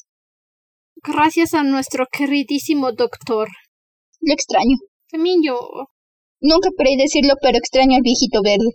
Gracias 1.03 1.55
a 1.55 1.63
nuestro 1.65 2.07
queridísimo 2.11 2.93
doctor. 2.93 3.49
Lo 4.21 4.33
extraño. 4.33 4.77
También 5.11 5.41
yo. 5.43 5.59
Nunca 6.41 6.69
creí 6.77 6.97
decirlo, 6.97 7.35
pero 7.43 7.59
extraño 7.59 7.97
al 7.97 8.03
viejito 8.03 8.41
verde. 8.43 8.71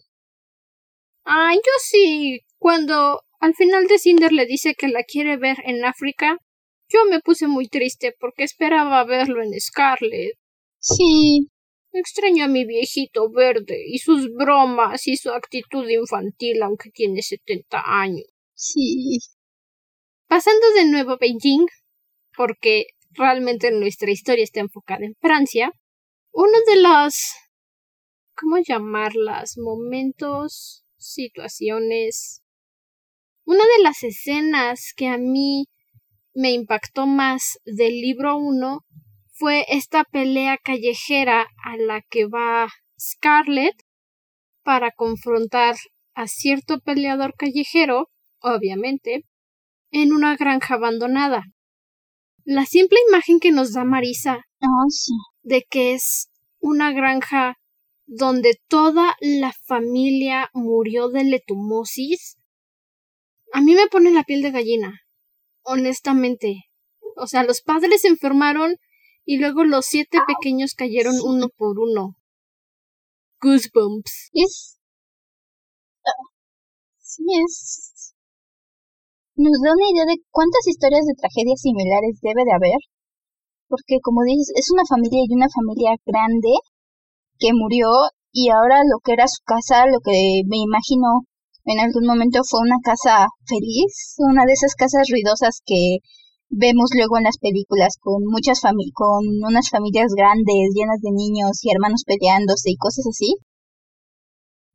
Ay, 1.24 1.56
yo 1.58 1.72
sí. 1.80 2.40
Cuando 2.60 3.22
al 3.40 3.54
final 3.56 3.88
de 3.88 4.00
Cinder 4.00 4.32
le 4.32 4.46
dice 4.46 4.74
que 4.78 4.90
la 4.90 5.04
quiere 5.04 5.38
ver 5.38 5.58
en 5.66 5.86
África, 5.86 6.38
yo 6.88 7.06
me 7.10 7.20
puse 7.20 7.48
muy 7.48 7.68
triste 7.68 8.16
porque 8.20 8.44
esperaba 8.44 9.04
verlo 9.04 9.42
en 9.44 9.60
Scarlet. 9.60 10.38
Sí. 10.80 11.50
Extraño 11.92 12.46
a 12.46 12.48
mi 12.48 12.66
viejito 12.66 13.30
verde 13.32 13.84
y 13.88 14.00
sus 14.00 14.30
bromas 14.34 15.08
y 15.08 15.16
su 15.16 15.32
actitud 15.32 15.88
infantil 15.88 16.62
aunque 16.62 16.92
tiene 16.92 17.22
setenta 17.22 17.82
años. 17.86 18.28
Sí. 18.54 19.20
Pasando 20.28 20.70
de 20.76 20.86
nuevo 20.86 21.12
a 21.12 21.18
Beijing, 21.18 21.66
porque 22.36 22.88
realmente 23.12 23.72
nuestra 23.72 24.12
historia 24.12 24.44
está 24.44 24.60
enfocada 24.60 25.06
en 25.06 25.16
Francia, 25.22 25.72
uno 26.32 26.58
de 26.68 26.82
los 26.82 27.34
¿cómo 28.36 28.58
llamarlas? 28.58 29.58
momentos, 29.58 30.84
situaciones. 30.98 32.42
Una 33.46 33.64
de 33.78 33.84
las 33.84 34.04
escenas 34.04 34.92
que 34.96 35.08
a 35.08 35.18
mí 35.18 35.66
me 36.36 36.52
impactó 36.52 37.08
más 37.08 37.60
del 37.66 38.02
libro 38.02 38.38
1 38.38 38.86
fue 39.32 39.66
esta 39.70 40.04
pelea 40.04 40.58
callejera 40.58 41.48
a 41.64 41.78
la 41.78 42.02
que 42.10 42.26
va 42.26 42.68
Scarlett 43.00 43.76
para 44.64 44.92
confrontar 44.92 45.76
a 46.14 46.28
cierto 46.28 46.80
peleador 46.80 47.36
callejero, 47.38 48.10
obviamente, 48.40 49.26
en 49.92 50.14
una 50.14 50.36
granja 50.36 50.76
abandonada. 50.76 51.44
La 52.44 52.66
simple 52.66 53.00
imagen 53.10 53.40
que 53.40 53.52
nos 53.52 53.74
da 53.74 53.84
Marisa 53.84 54.46
oh, 54.62 54.88
de 55.42 55.66
que 55.70 55.94
es 55.94 56.30
una 56.60 56.92
granja 56.92 57.58
donde 58.06 58.60
toda 58.68 59.16
la 59.20 59.54
familia 59.68 60.50
murió 60.54 61.10
de 61.10 61.24
letumosis, 61.24 62.38
a 63.54 63.62
mí 63.62 63.74
me 63.74 63.88
pone 63.88 64.12
la 64.12 64.24
piel 64.24 64.42
de 64.42 64.52
gallina, 64.52 65.05
honestamente. 65.66 66.64
O 67.18 67.28
sea, 67.28 67.44
los 67.44 67.62
padres 67.62 68.02
se 68.02 68.08
enfermaron 68.08 68.76
y 69.26 69.38
luego 69.40 69.64
los 69.64 69.86
siete 69.86 70.20
pequeños 70.28 70.74
cayeron 70.76 71.16
uno 71.24 71.48
por 71.58 71.80
uno. 71.80 72.16
Goosebumps. 73.42 74.30
Es. 74.34 74.80
Sí, 77.00 77.24
es. 77.44 78.16
Nos 79.36 79.60
da 79.62 79.74
una 79.74 79.90
idea 79.92 80.06
de 80.06 80.22
cuántas 80.32 80.68
historias 80.68 81.04
de 81.06 81.20
tragedias 81.20 81.60
similares 81.60 82.20
debe 82.22 82.46
de 82.46 82.54
haber. 82.56 82.80
Porque, 83.68 84.00
como 84.02 84.24
dices, 84.24 84.54
es 84.56 84.72
una 84.72 84.84
familia 84.88 85.20
y 85.26 85.34
una 85.34 85.50
familia 85.50 85.92
grande 86.06 86.54
que 87.40 87.52
murió 87.54 87.90
y 88.32 88.50
ahora 88.50 88.84
lo 88.84 89.00
que 89.04 89.14
era 89.14 89.28
su 89.28 89.44
casa, 89.44 89.88
lo 89.88 90.00
que 90.04 90.44
me 90.46 90.58
imagino 90.58 91.26
en 91.66 91.80
algún 91.80 92.06
momento 92.06 92.42
fue 92.48 92.62
una 92.62 92.78
casa 92.84 93.28
feliz, 93.46 94.16
una 94.20 94.46
de 94.46 94.54
esas 94.54 94.76
casas 94.76 95.08
ruidosas 95.10 95.62
que 95.66 95.98
vemos 96.50 96.92
luego 96.96 97.18
en 97.18 97.24
las 97.24 97.38
películas 97.38 97.98
con 98.00 98.24
muchas 98.26 98.62
familias, 98.62 98.94
con 98.94 99.26
unas 99.44 99.70
familias 99.70 100.14
grandes, 100.16 100.74
llenas 100.74 101.02
de 101.02 101.12
niños 101.12 101.64
y 101.64 101.72
hermanos 101.72 102.04
peleándose 102.06 102.70
y 102.70 102.78
cosas 102.78 103.06
así. 103.10 103.36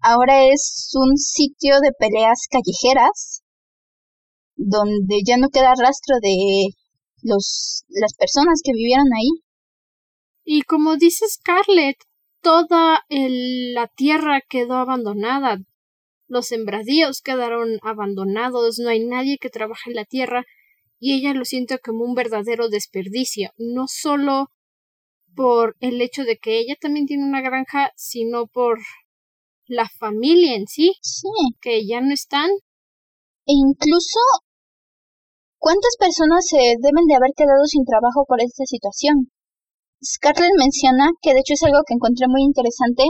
Ahora 0.01 0.47
es 0.47 0.91
un 0.95 1.17
sitio 1.17 1.81
de 1.81 1.93
peleas 1.93 2.49
callejeras 2.51 3.43
donde 4.57 5.21
ya 5.25 5.37
no 5.37 5.49
queda 5.49 5.75
rastro 5.79 6.17
de 6.21 6.75
los 7.23 7.85
las 7.89 8.15
personas 8.15 8.61
que 8.65 8.73
vivieron 8.73 9.07
ahí. 9.17 9.45
Y 10.45 10.63
como 10.63 10.97
dice 10.97 11.27
Scarlett, 11.29 11.99
toda 12.41 13.05
la 13.09 13.87
tierra 13.89 14.41
quedó 14.49 14.75
abandonada, 14.75 15.59
los 16.31 16.47
sembradíos 16.47 17.21
quedaron 17.23 17.79
abandonados, 17.83 18.79
no 18.79 18.89
hay 18.89 19.05
nadie 19.05 19.37
que 19.39 19.51
trabaje 19.51 19.91
en 19.91 19.97
la 19.97 20.05
tierra 20.05 20.45
y 21.01 21.15
ella 21.15 21.35
lo 21.35 21.45
siente 21.45 21.79
como 21.79 22.05
un 22.05 22.15
verdadero 22.15 22.69
desperdicio, 22.69 23.51
no 23.59 23.87
solo 23.89 24.47
por 25.35 25.77
el 25.81 26.01
hecho 26.01 26.23
de 26.23 26.37
que 26.37 26.61
ella 26.61 26.77
también 26.81 27.07
tiene 27.07 27.25
una 27.25 27.41
granja, 27.41 27.91
sino 27.97 28.47
por 28.47 28.79
la 29.67 29.89
familia 29.99 30.55
en 30.55 30.67
sí, 30.67 30.93
sí. 31.03 31.29
que 31.61 31.87
ya 31.87 32.01
no 32.01 32.15
están. 32.15 32.51
E 33.47 33.53
incluso, 33.53 34.21
¿cuántas 35.59 35.97
personas 35.99 36.47
se 36.47 36.59
deben 36.79 37.07
de 37.09 37.17
haber 37.17 37.33
quedado 37.37 37.65
sin 37.67 37.85
trabajo 37.85 38.25
por 38.29 38.41
esta 38.41 38.65
situación? 38.67 39.33
Scarlett 40.03 40.53
menciona, 40.57 41.11
que 41.23 41.35
de 41.35 41.41
hecho 41.41 41.55
es 41.55 41.63
algo 41.65 41.83
que 41.87 41.95
encontré 41.95 42.27
muy 42.29 42.43
interesante, 42.43 43.03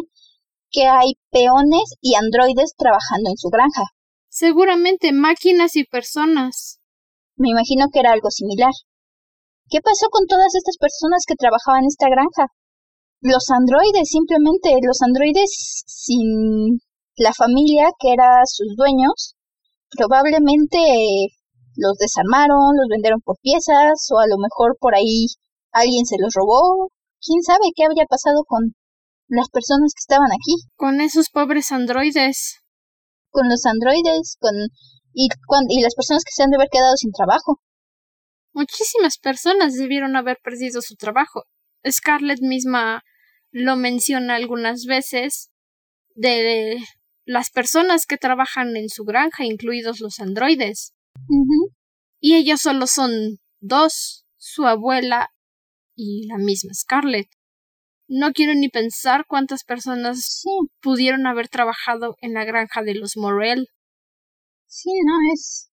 que 0.70 0.86
hay 0.86 1.14
peones 1.30 1.96
y 2.00 2.14
androides 2.14 2.74
trabajando 2.76 3.30
en 3.30 3.36
su 3.36 3.48
granja. 3.48 3.84
Seguramente 4.28 5.12
máquinas 5.12 5.76
y 5.76 5.84
personas. 5.84 6.78
Me 7.36 7.50
imagino 7.50 7.86
que 7.92 8.00
era 8.00 8.12
algo 8.12 8.30
similar. 8.30 8.72
¿Qué 9.68 9.80
pasó 9.80 10.08
con 10.10 10.26
todas 10.26 10.54
estas 10.54 10.76
personas 10.78 11.24
que 11.26 11.34
trabajaban 11.34 11.82
en 11.82 11.88
esta 11.88 12.08
granja? 12.08 12.46
Los 13.20 13.50
androides, 13.50 14.08
simplemente, 14.08 14.74
los 14.82 15.02
androides 15.02 15.84
sin 15.86 16.80
la 17.16 17.32
familia 17.32 17.90
que 17.98 18.12
era 18.12 18.40
sus 18.46 18.74
dueños, 18.76 19.36
probablemente 19.90 20.78
los 21.76 21.98
desarmaron, 21.98 22.76
los 22.76 22.88
vendieron 22.88 23.20
por 23.20 23.36
piezas, 23.42 24.08
o 24.10 24.18
a 24.18 24.26
lo 24.26 24.38
mejor 24.38 24.76
por 24.80 24.94
ahí 24.94 25.26
alguien 25.72 26.06
se 26.06 26.16
los 26.18 26.32
robó. 26.34 26.90
¿Quién 27.20 27.42
sabe 27.42 27.72
qué 27.76 27.84
habría 27.84 28.06
pasado 28.06 28.44
con 28.46 28.74
las 29.30 29.48
personas 29.48 29.92
que 29.94 30.00
estaban 30.00 30.30
aquí? 30.30 30.68
Con 30.76 31.00
esos 31.00 31.30
pobres 31.30 31.72
androides. 31.72 32.60
Con 33.30 33.48
los 33.48 33.64
androides, 33.64 34.36
con 34.40 34.54
y, 35.12 35.28
y 35.68 35.82
las 35.82 35.94
personas 35.94 36.24
que 36.24 36.32
se 36.32 36.42
han 36.42 36.50
de 36.50 36.56
haber 36.56 36.68
quedado 36.70 36.96
sin 36.96 37.12
trabajo. 37.12 37.60
Muchísimas 38.52 39.18
personas 39.18 39.74
debieron 39.74 40.16
haber 40.16 40.38
perdido 40.42 40.82
su 40.82 40.96
trabajo. 40.96 41.44
Scarlett 41.88 42.40
misma 42.42 43.02
lo 43.52 43.76
menciona 43.76 44.34
algunas 44.34 44.84
veces 44.84 45.50
de 46.14 46.78
las 47.24 47.50
personas 47.50 48.06
que 48.06 48.16
trabajan 48.16 48.76
en 48.76 48.88
su 48.88 49.04
granja, 49.04 49.44
incluidos 49.44 50.00
los 50.00 50.18
androides. 50.18 50.92
Y 52.20 52.34
ellos 52.34 52.60
solo 52.60 52.86
son 52.86 53.38
dos, 53.60 54.24
su 54.36 54.66
abuela 54.66 55.28
y 55.94 56.26
la 56.26 56.38
misma 56.38 56.74
Scarlett. 56.74 57.28
No 58.12 58.32
quiero 58.32 58.54
ni 58.54 58.68
pensar 58.68 59.24
cuántas 59.24 59.62
personas 59.62 60.42
pudieron 60.82 61.28
haber 61.28 61.48
trabajado 61.48 62.16
en 62.20 62.34
la 62.34 62.44
granja 62.44 62.82
de 62.82 62.96
los 62.96 63.16
Morel. 63.16 63.68
Sí, 64.66 64.90
no, 65.06 65.14
es 65.32 65.70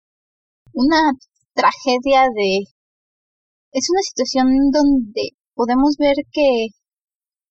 una 0.73 1.13
tragedia 1.53 2.23
de... 2.35 2.65
Es 3.71 3.87
una 3.89 4.01
situación 4.01 4.47
donde 4.69 5.29
podemos 5.53 5.95
ver 5.97 6.15
que 6.33 6.67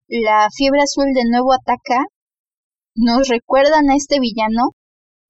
la 0.06 0.48
fiebre 0.54 0.82
azul 0.82 1.06
de 1.14 1.30
nuevo 1.30 1.54
ataca, 1.54 2.04
nos 2.94 3.28
recuerdan 3.28 3.88
a 3.88 3.96
este 3.96 4.20
villano, 4.20 4.72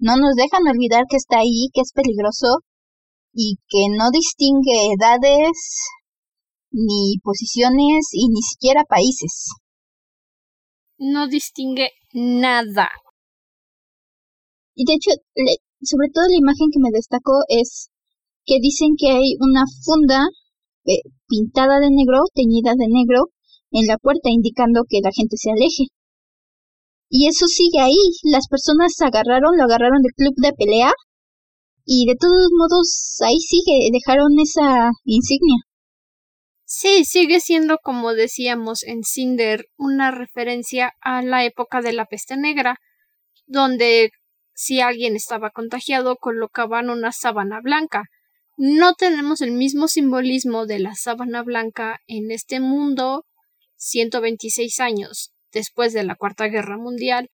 no 0.00 0.16
nos 0.16 0.34
dejan 0.34 0.66
olvidar 0.66 1.04
que 1.08 1.16
está 1.16 1.38
ahí, 1.38 1.68
que 1.72 1.82
es 1.82 1.92
peligroso 1.94 2.58
y 3.32 3.58
que 3.68 3.86
no 3.96 4.10
distingue 4.10 4.94
edades, 4.98 5.78
ni 6.74 7.18
posiciones 7.22 8.10
y 8.12 8.28
ni 8.28 8.42
siquiera 8.42 8.82
países. 8.84 9.54
No 10.98 11.28
distingue 11.28 11.90
nada. 12.12 12.88
Y 14.74 14.84
de 14.84 14.94
hecho, 14.94 15.10
sobre 15.82 16.08
todo 16.12 16.26
la 16.26 16.36
imagen 16.36 16.68
que 16.72 16.82
me 16.82 16.90
destacó 16.90 17.46
es 17.48 17.90
que 18.44 18.58
dicen 18.60 18.98
que 18.98 19.10
hay 19.10 19.36
una 19.38 19.62
funda 19.84 20.26
eh, 20.84 21.06
pintada 21.28 21.78
de 21.78 21.90
negro, 21.90 22.26
teñida 22.34 22.74
de 22.76 22.88
negro, 22.88 23.30
en 23.70 23.86
la 23.86 23.96
puerta 23.98 24.30
indicando 24.30 24.82
que 24.88 24.98
la 25.02 25.10
gente 25.14 25.36
se 25.38 25.50
aleje. 25.50 25.94
Y 27.08 27.28
eso 27.28 27.46
sigue 27.46 27.80
ahí. 27.80 27.96
Las 28.24 28.48
personas 28.48 29.00
agarraron, 29.00 29.56
lo 29.56 29.64
agarraron 29.64 30.02
del 30.02 30.14
club 30.14 30.34
de 30.36 30.52
pelea 30.52 30.92
y 31.86 32.06
de 32.06 32.16
todos 32.18 32.48
modos 32.58 33.18
ahí 33.22 33.38
sigue, 33.38 33.90
dejaron 33.92 34.32
esa 34.40 34.90
insignia. 35.04 35.62
Sí, 36.66 37.04
sigue 37.04 37.40
siendo, 37.40 37.78
como 37.78 38.14
decíamos 38.14 38.84
en 38.84 39.04
Cinder, 39.04 39.66
una 39.76 40.10
referencia 40.10 40.94
a 41.00 41.22
la 41.22 41.44
época 41.44 41.82
de 41.82 41.92
la 41.92 42.06
peste 42.06 42.36
negra, 42.36 42.80
donde 43.46 44.10
si 44.54 44.80
alguien 44.80 45.16
estaba 45.16 45.50
contagiado, 45.50 46.16
colocaban 46.16 46.90
una 46.90 47.12
sábana 47.12 47.60
blanca. 47.60 48.04
No 48.56 48.94
tenemos 48.94 49.40
el 49.40 49.52
mismo 49.52 49.88
simbolismo 49.88 50.66
de 50.66 50.78
la 50.78 50.94
sábana 50.94 51.42
blanca 51.42 52.00
en 52.06 52.30
este 52.30 52.60
mundo 52.60 53.26
126 53.76 54.80
años 54.80 55.32
después 55.52 55.92
de 55.92 56.04
la 56.04 56.14
Cuarta 56.16 56.46
Guerra 56.46 56.78
Mundial, 56.78 57.30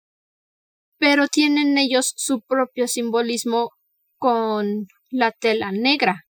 pero 0.97 1.27
tienen 1.27 1.77
ellos 1.77 2.13
su 2.15 2.41
propio 2.41 2.87
simbolismo 2.87 3.71
con 4.17 4.87
la 5.09 5.31
tela 5.31 5.71
negra. 5.71 6.25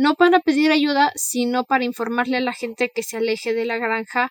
No 0.00 0.14
para 0.14 0.38
pedir 0.38 0.70
ayuda, 0.70 1.10
sino 1.16 1.64
para 1.64 1.84
informarle 1.84 2.36
a 2.36 2.40
la 2.40 2.52
gente 2.52 2.92
que 2.94 3.02
se 3.02 3.16
aleje 3.16 3.52
de 3.52 3.64
la 3.64 3.78
granja 3.78 4.30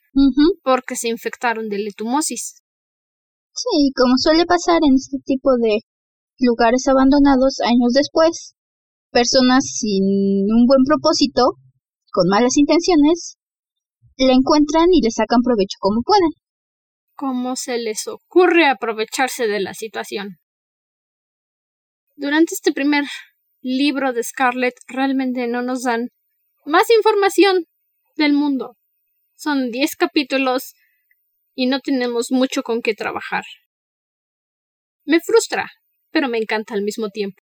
porque 0.64 0.96
se 0.96 1.10
infectaron 1.10 1.68
de 1.68 1.80
letumosis. 1.80 2.64
Sí, 3.52 3.92
como 3.94 4.14
suele 4.16 4.46
pasar 4.46 4.80
en 4.88 4.96
este 4.96 5.18
tipo 5.26 5.50
de 5.62 5.80
lugares 6.40 6.88
abandonados 6.88 7.60
años 7.66 7.92
después, 7.94 8.56
personas 9.12 9.66
sin 9.66 10.06
un 10.48 10.66
buen 10.68 10.84
propósito, 10.86 11.60
con 12.14 12.30
malas 12.30 12.56
intenciones, 12.56 13.36
la 14.16 14.32
encuentran 14.32 14.88
y 14.94 15.02
le 15.02 15.12
sacan 15.12 15.42
provecho 15.44 15.76
como 15.82 16.00
pueden. 16.02 16.32
¿Cómo 17.18 17.58
se 17.58 17.78
les 17.78 18.08
ocurre 18.08 18.70
aprovecharse 18.70 19.48
de 19.48 19.60
la 19.60 19.74
situación? 19.74 20.38
Durante 22.16 22.54
este 22.54 22.72
primer 22.72 23.04
libro 23.62 24.14
de 24.14 24.24
Scarlett 24.24 24.76
realmente 24.88 25.48
no 25.48 25.62
nos 25.62 25.84
dan 25.84 26.10
más 26.66 26.90
información 26.90 27.66
del 28.16 28.34
mundo. 28.34 28.76
Son 29.36 29.72
diez 29.72 29.96
capítulos 29.96 30.74
y 31.56 31.68
no 31.68 31.80
tenemos 31.80 32.32
mucho 32.32 32.64
con 32.64 32.82
qué 32.82 32.94
trabajar. 32.94 33.44
Me 35.06 35.20
frustra, 35.20 35.70
pero 36.12 36.28
me 36.28 36.38
encanta 36.38 36.74
al 36.74 36.82
mismo 36.82 37.10
tiempo. 37.10 37.42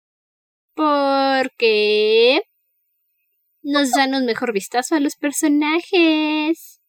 Porque 0.74 2.42
nos 3.62 3.92
dan 3.92 4.16
un 4.16 4.26
mejor 4.26 4.54
vistazo 4.54 4.96
a 4.96 5.00
los 5.00 5.16
personajes. 5.16 6.82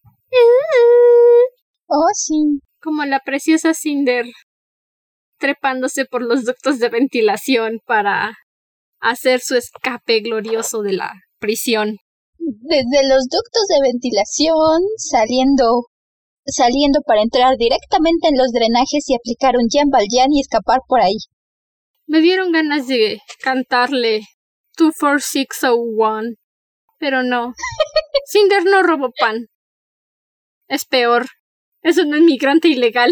Oh, 1.86 2.08
sí. 2.14 2.60
Como 2.80 3.04
la 3.04 3.20
preciosa 3.20 3.74
Cinder 3.74 4.26
trepándose 5.38 6.04
por 6.04 6.22
los 6.22 6.44
ductos 6.44 6.78
de 6.78 6.88
ventilación 6.88 7.80
para 7.84 8.38
hacer 9.02 9.40
su 9.40 9.56
escape 9.56 10.20
glorioso 10.20 10.80
de 10.80 10.94
la 10.94 11.12
prisión. 11.38 11.98
Desde 12.38 13.06
los 13.08 13.28
ductos 13.28 13.66
de 13.68 13.80
ventilación, 13.82 14.80
saliendo 14.96 15.86
saliendo 16.44 17.00
para 17.06 17.22
entrar 17.22 17.56
directamente 17.56 18.28
en 18.28 18.36
los 18.36 18.50
drenajes 18.52 19.08
y 19.08 19.14
aplicar 19.14 19.56
un 19.56 19.68
Jean 19.68 19.90
Valjean 19.90 20.32
y 20.32 20.40
escapar 20.40 20.80
por 20.88 21.00
ahí. 21.00 21.16
Me 22.06 22.20
dieron 22.20 22.52
ganas 22.52 22.88
de 22.88 23.20
cantarle 23.42 24.22
24601, 24.76 26.34
pero 26.98 27.22
no. 27.22 27.52
Cinder 28.26 28.64
no 28.64 28.82
robó 28.82 29.10
pan. 29.18 29.46
Es 30.68 30.84
peor. 30.84 31.26
Es 31.82 31.98
un 31.98 32.16
inmigrante 32.16 32.68
ilegal. 32.68 33.10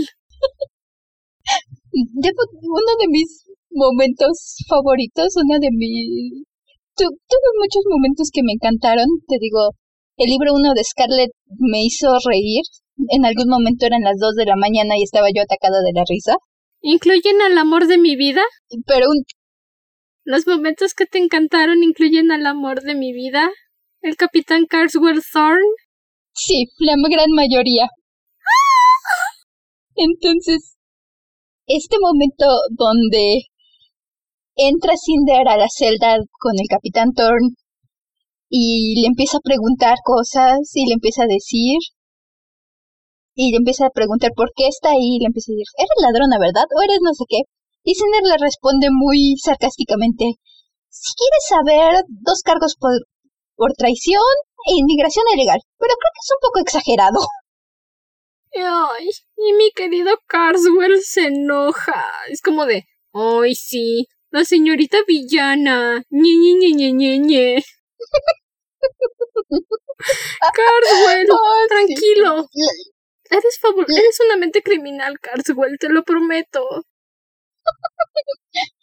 uno 1.93 2.97
de 3.01 3.09
mis 3.09 3.45
momentos 3.71 4.57
favoritos, 4.69 5.37
una 5.37 5.59
de 5.59 5.69
mis... 5.73 6.45
tuve 6.97 7.51
muchos 7.59 7.85
momentos 7.89 8.31
que 8.33 8.43
me 8.43 8.53
encantaron, 8.53 9.07
te 9.27 9.37
digo, 9.41 9.71
el 10.17 10.29
libro 10.29 10.53
1 10.55 10.75
de 10.75 10.85
Scarlett 10.85 11.31
me 11.59 11.83
hizo 11.83 12.13
reír, 12.29 12.63
en 13.09 13.25
algún 13.25 13.49
momento 13.49 13.87
eran 13.87 14.03
las 14.03 14.19
2 14.19 14.35
de 14.35 14.47
la 14.47 14.57
mañana 14.57 14.95
y 14.99 15.03
estaba 15.03 15.29
yo 15.35 15.43
atacada 15.43 15.81
de 15.81 15.93
la 15.95 16.05
risa. 16.07 16.35
¿Incluyen 16.83 17.41
al 17.43 17.57
amor 17.59 17.87
de 17.87 17.99
mi 17.99 18.17
vida? 18.17 18.43
Pero 18.87 19.07
un... 19.09 19.25
Los 20.25 20.47
momentos 20.47 20.95
que 20.95 21.07
te 21.07 21.19
encantaron 21.19 21.83
incluyen 21.83 22.31
al 22.31 22.47
amor 22.47 22.83
de 22.83 22.95
mi 22.95 23.13
vida. 23.13 23.51
¿El 24.03 24.17
capitán 24.17 24.67
Carswell 24.67 25.23
Thorne? 25.33 25.65
Sí, 26.33 26.67
la 26.79 26.95
gran 27.09 27.31
mayoría. 27.31 27.89
Entonces, 29.95 30.77
este 31.67 31.97
momento 32.01 32.47
donde 32.71 33.50
entra 34.61 34.95
Cinder 34.97 35.49
a 35.49 35.57
la 35.57 35.69
celda 35.69 36.19
con 36.39 36.53
el 36.59 36.69
capitán 36.69 37.13
Thorne 37.13 37.57
y 38.49 39.01
le 39.01 39.07
empieza 39.07 39.39
a 39.39 39.47
preguntar 39.47 39.97
cosas 40.05 40.59
y 40.75 40.87
le 40.87 40.95
empieza 40.95 41.23
a 41.25 41.33
decir 41.33 41.79
y 43.35 43.53
le 43.53 43.57
empieza 43.57 43.87
a 43.87 43.91
preguntar 43.91 44.33
por 44.37 44.53
qué 44.55 44.69
está 44.69 44.91
ahí 44.91 45.17
y 45.17 45.21
le 45.21 45.27
empieza 45.27 45.53
a 45.53 45.57
decir, 45.57 45.71
eres 45.79 45.99
ladrona, 46.03 46.37
¿verdad? 46.39 46.69
¿O 46.77 46.83
eres 46.83 46.99
no 47.01 47.15
sé 47.15 47.25
qué? 47.29 47.41
Y 47.85 47.95
Cinder 47.95 48.23
le 48.23 48.37
responde 48.37 48.89
muy 48.91 49.37
sarcásticamente, 49.41 50.37
si 50.91 51.15
quieres 51.17 51.45
saber, 51.49 52.05
dos 52.09 52.43
cargos 52.43 52.77
por, 52.77 52.93
por 53.57 53.73
traición 53.73 54.21
e 54.67 54.77
inmigración 54.77 55.25
ilegal, 55.33 55.61
pero 55.79 55.95
creo 55.97 56.13
que 56.13 56.21
es 56.21 56.33
un 56.37 56.43
poco 56.43 56.59
exagerado. 56.61 57.21
Ay, 58.53 59.09
y 59.37 59.53
mi 59.55 59.71
querido 59.71 60.19
Carswell 60.27 61.01
se 61.03 61.29
enoja. 61.29 62.05
Es 62.29 62.43
como 62.43 62.67
de, 62.67 62.85
ay, 63.15 63.55
sí, 63.55 64.07
la 64.31 64.45
señorita 64.45 64.99
villana. 65.07 66.03
Ñe, 66.11 66.33
ñe, 66.43 66.73
ñe, 66.75 66.93
ñe, 66.93 67.19
ñe, 67.19 67.63
Carswell, 70.57 71.29
tranquilo. 71.69 72.49
Eres, 73.31 73.59
favor 73.61 73.87
eres 73.89 74.19
una 74.27 74.37
mente 74.37 74.63
criminal, 74.63 75.19
Carswell, 75.21 75.79
te 75.79 75.89
lo 75.89 76.03
prometo. 76.03 76.61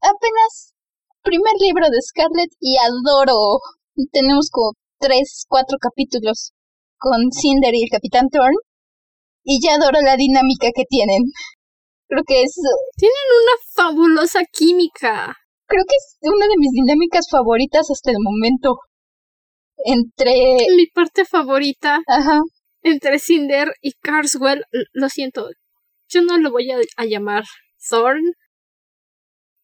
Apenas 0.00 0.74
primer 1.22 1.52
libro 1.60 1.88
de 1.88 2.02
Scarlett 2.02 2.50
y 2.60 2.76
adoro. 2.78 3.60
Tenemos 4.10 4.50
como 4.50 4.72
tres, 4.98 5.46
cuatro 5.48 5.78
capítulos 5.78 6.52
con 6.98 7.30
Cinder 7.30 7.72
y 7.74 7.84
el 7.84 7.90
Capitán 7.90 8.28
Thorn. 8.28 8.56
Y 9.44 9.60
ya 9.62 9.74
adoro 9.74 10.00
la 10.00 10.16
dinámica 10.16 10.70
que 10.74 10.84
tienen. 10.88 11.22
Creo 12.12 12.24
que 12.26 12.42
es... 12.42 12.54
Tienen 12.96 13.28
una 13.42 13.52
fabulosa 13.74 14.40
química. 14.52 15.34
Creo 15.66 15.84
que 15.88 15.96
es 15.96 16.18
una 16.20 16.46
de 16.46 16.58
mis 16.58 16.72
dinámicas 16.72 17.26
favoritas 17.30 17.90
hasta 17.90 18.10
el 18.10 18.18
momento. 18.20 18.76
Entre... 19.78 20.66
Mi 20.76 20.86
parte 20.88 21.24
favorita. 21.24 22.02
Ajá 22.06 22.40
entre 22.82 23.18
Cinder 23.18 23.74
y 23.80 23.92
Carswell, 23.92 24.64
lo 24.92 25.08
siento, 25.08 25.48
yo 26.08 26.22
no 26.22 26.38
lo 26.38 26.50
voy 26.50 26.70
a, 26.70 27.04
llamar 27.04 27.44
Thorn. 27.88 28.34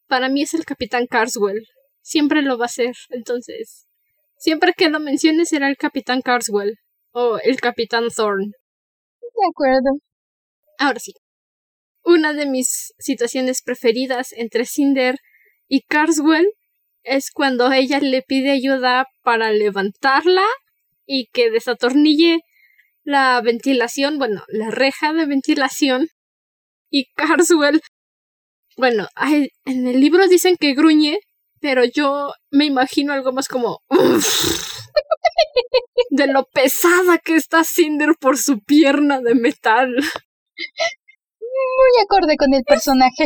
Para 0.07 0.29
mí 0.29 0.43
es 0.43 0.55
el 0.55 0.65
Capitán 0.65 1.07
Carswell. 1.07 1.63
Siempre 2.01 2.43
lo 2.43 2.57
va 2.57 2.67
a 2.67 2.69
ser. 2.69 2.95
Entonces, 3.11 3.87
siempre 4.39 4.73
que 4.75 4.89
lo 4.89 5.01
mencione 5.01 5.45
será 5.45 5.69
el 5.69 5.77
Capitán 5.77 6.23
Carswell 6.23 6.77
o 7.13 7.39
el 7.43 7.61
Capitán 7.61 8.09
Thorn. 8.15 8.53
De 9.21 9.47
acuerdo. 9.51 9.99
Ahora 10.79 10.99
sí. 11.01 11.13
Una 12.09 12.33
de 12.33 12.47
mis 12.47 12.95
situaciones 12.99 13.61
preferidas 13.61 14.33
entre 14.33 14.65
Cinder 14.65 15.19
y 15.69 15.83
Carswell 15.83 16.49
es 17.03 17.31
cuando 17.31 17.71
ella 17.71 18.01
le 18.01 18.23
pide 18.23 18.51
ayuda 18.51 19.09
para 19.23 19.53
levantarla 19.53 20.47
y 21.05 21.27
que 21.35 21.51
desatornille 21.51 22.41
la 23.03 23.39
ventilación, 23.43 24.17
bueno, 24.17 24.43
la 24.49 24.71
reja 24.71 25.13
de 25.13 25.27
ventilación 25.27 26.09
y 26.89 27.13
Carswell, 27.15 27.83
bueno, 28.79 29.07
en 29.67 29.87
el 29.87 30.01
libro 30.01 30.29
dicen 30.29 30.57
que 30.59 30.73
gruñe, 30.73 31.19
pero 31.61 31.85
yo 31.85 32.33
me 32.51 32.65
imagino 32.65 33.13
algo 33.13 33.33
más 33.33 33.49
como 33.49 33.83
de 36.09 36.27
lo 36.27 36.47
pesada 36.55 37.19
que 37.19 37.37
está 37.37 37.65
Cinder 37.65 38.15
por 38.19 38.39
su 38.39 38.61
pierna 38.61 39.21
de 39.21 39.35
metal. 39.35 39.95
Muy 41.77 42.05
acorde 42.05 42.37
con 42.37 42.55
el 42.55 42.63
personaje. 42.65 43.25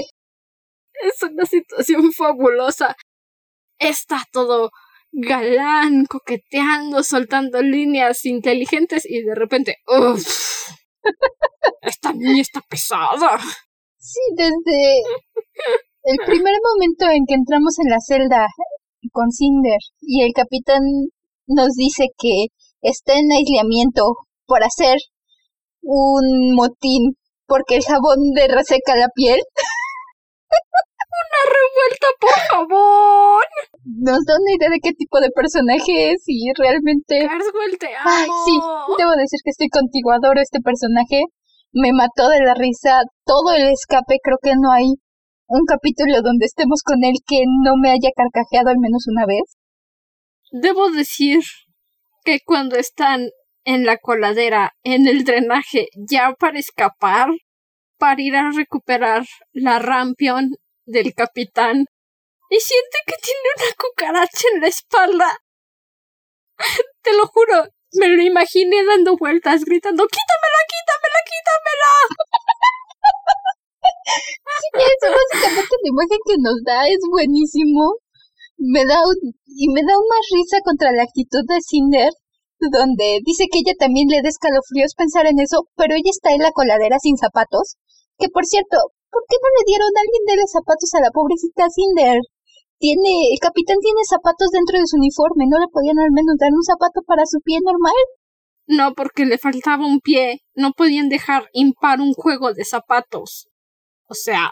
Es 1.02 1.22
una 1.22 1.44
situación 1.44 2.12
fabulosa. 2.12 2.96
Está 3.78 4.22
todo 4.32 4.70
galán, 5.12 6.06
coqueteando, 6.06 7.02
soltando 7.02 7.60
líneas 7.60 8.24
inteligentes 8.24 9.04
y 9.04 9.22
de 9.22 9.34
repente, 9.34 9.76
¡Uf! 9.86 10.70
Esta 11.82 12.12
niña 12.12 12.40
está 12.40 12.60
pesada. 12.62 13.38
Sí, 13.98 14.20
desde 14.34 15.02
el 16.04 16.16
primer 16.26 16.54
momento 16.62 17.06
en 17.10 17.24
que 17.26 17.34
entramos 17.34 17.78
en 17.78 17.90
la 17.90 17.98
celda 18.00 18.46
con 19.12 19.30
Cinder 19.30 19.78
y 20.00 20.22
el 20.22 20.32
capitán 20.32 20.82
nos 21.46 21.74
dice 21.74 22.06
que 22.18 22.46
está 22.80 23.14
en 23.14 23.30
aislamiento 23.30 24.14
por 24.46 24.64
hacer 24.64 24.98
un 25.82 26.54
motín 26.54 27.16
porque 27.47 27.76
el 27.76 27.84
jabón 27.84 28.18
le 28.34 28.49
reseca 28.49 28.97
la 28.97 29.09
piel. 29.14 29.40
Una 31.12 31.40
revuelta, 31.45 32.07
por 32.20 32.38
favor. 32.51 33.45
Nos 33.84 34.24
da 34.24 34.34
una 34.40 34.53
idea 34.57 34.70
de 34.70 34.80
qué 34.80 34.93
tipo 34.93 35.20
de 35.20 35.30
personaje 35.30 36.12
es 36.12 36.22
y 36.26 36.53
realmente. 36.57 37.26
Carswell, 37.28 37.78
te 37.78 37.95
amo. 37.95 38.11
Ay, 38.11 38.28
sí, 38.47 38.61
debo 38.99 39.11
decir 39.12 39.40
que 39.45 39.51
estoy 39.51 39.68
contigo, 39.68 40.11
adoro 40.12 40.40
este 40.40 40.61
personaje. 40.61 41.24
Me 41.72 41.93
mató 41.93 42.28
de 42.28 42.40
la 42.40 42.55
risa. 42.55 43.03
Todo 43.24 43.53
el 43.53 43.68
escape, 43.68 44.18
creo 44.22 44.38
que 44.43 44.55
no 44.59 44.72
hay 44.72 44.88
un 45.49 45.64
capítulo 45.66 46.22
donde 46.22 46.47
estemos 46.47 46.80
con 46.82 47.05
él 47.05 47.16
que 47.26 47.43
no 47.45 47.76
me 47.76 47.90
haya 47.90 48.11
carcajeado 48.16 48.70
al 48.70 48.78
menos 48.78 49.05
una 49.09 49.26
vez. 49.26 49.57
Debo 50.51 50.90
decir 50.90 51.40
que 52.24 52.38
cuando 52.45 52.76
están 52.76 53.28
en 53.64 53.84
la 53.84 53.96
coladera, 53.98 54.72
en 54.82 55.06
el 55.06 55.24
drenaje, 55.24 55.88
ya 55.94 56.34
para 56.38 56.58
escapar, 56.58 57.28
para 57.98 58.20
ir 58.20 58.36
a 58.36 58.50
recuperar 58.50 59.24
la 59.52 59.78
rampion 59.78 60.50
del 60.86 61.14
capitán, 61.14 61.86
y 62.50 62.60
siente 62.60 62.98
que 63.06 63.14
tiene 63.22 63.48
una 63.56 63.74
cucaracha 63.78 64.48
en 64.54 64.60
la 64.60 64.66
espalda. 64.68 65.38
Te 67.02 67.16
lo 67.16 67.26
juro, 67.26 67.64
me 67.92 68.08
lo 68.08 68.22
imaginé 68.22 68.84
dando 68.84 69.16
vueltas, 69.16 69.64
gritando 69.64 70.04
¡Quítamela, 70.06 70.60
quítamela, 70.70 71.20
quítamela! 71.28 71.92
Sí, 74.04 74.78
eso 74.78 75.12
básicamente 75.12 75.74
la 75.82 75.88
imagen 75.88 76.18
que 76.26 76.36
nos 76.38 76.62
da 76.64 76.86
es 76.88 76.98
buenísimo. 77.10 77.96
Me 78.58 78.84
da 78.84 78.98
y 79.46 79.68
me 79.72 79.82
da 79.82 79.94
más 79.94 80.24
risa 80.30 80.58
contra 80.64 80.92
la 80.92 81.02
actitud 81.02 81.42
de 81.48 81.60
Cinder, 81.60 82.12
donde 82.70 83.20
dice 83.24 83.48
que 83.50 83.60
ella 83.64 83.74
también 83.78 84.08
le 84.08 84.22
da 84.22 84.28
escalofríos 84.28 84.94
pensar 84.94 85.26
en 85.26 85.40
eso, 85.40 85.66
pero 85.74 85.94
ella 85.94 86.10
está 86.10 86.30
en 86.30 86.42
la 86.42 86.52
coladera 86.52 86.98
sin 87.00 87.16
zapatos. 87.16 87.76
Que 88.18 88.28
por 88.28 88.44
cierto, 88.44 88.76
¿por 89.10 89.24
qué 89.26 89.36
no 89.40 89.48
le 89.58 89.64
dieron 89.66 89.90
a 89.90 90.02
alguien 90.04 90.24
de 90.28 90.36
los 90.36 90.50
zapatos 90.52 90.90
a 90.94 91.00
la 91.00 91.10
pobrecita 91.10 91.66
Cinder? 91.72 92.20
tiene, 92.82 93.30
el 93.30 93.38
capitán 93.38 93.78
tiene 93.78 94.02
zapatos 94.02 94.50
dentro 94.50 94.74
de 94.76 94.90
su 94.90 94.98
uniforme, 94.98 95.46
¿no 95.46 95.62
le 95.62 95.70
podían 95.70 96.02
al 96.02 96.10
menos 96.10 96.34
dar 96.36 96.50
un 96.50 96.66
zapato 96.66 97.00
para 97.06 97.22
su 97.24 97.38
pie 97.38 97.62
normal? 97.62 98.02
No, 98.66 98.92
porque 98.94 99.24
le 99.24 99.38
faltaba 99.38 99.86
un 99.86 100.00
pie, 100.00 100.42
no 100.54 100.72
podían 100.72 101.08
dejar 101.08 101.46
impar 101.52 102.00
un 102.00 102.12
juego 102.12 102.52
de 102.52 102.64
zapatos. 102.64 103.46
O 104.10 104.14
sea, 104.14 104.50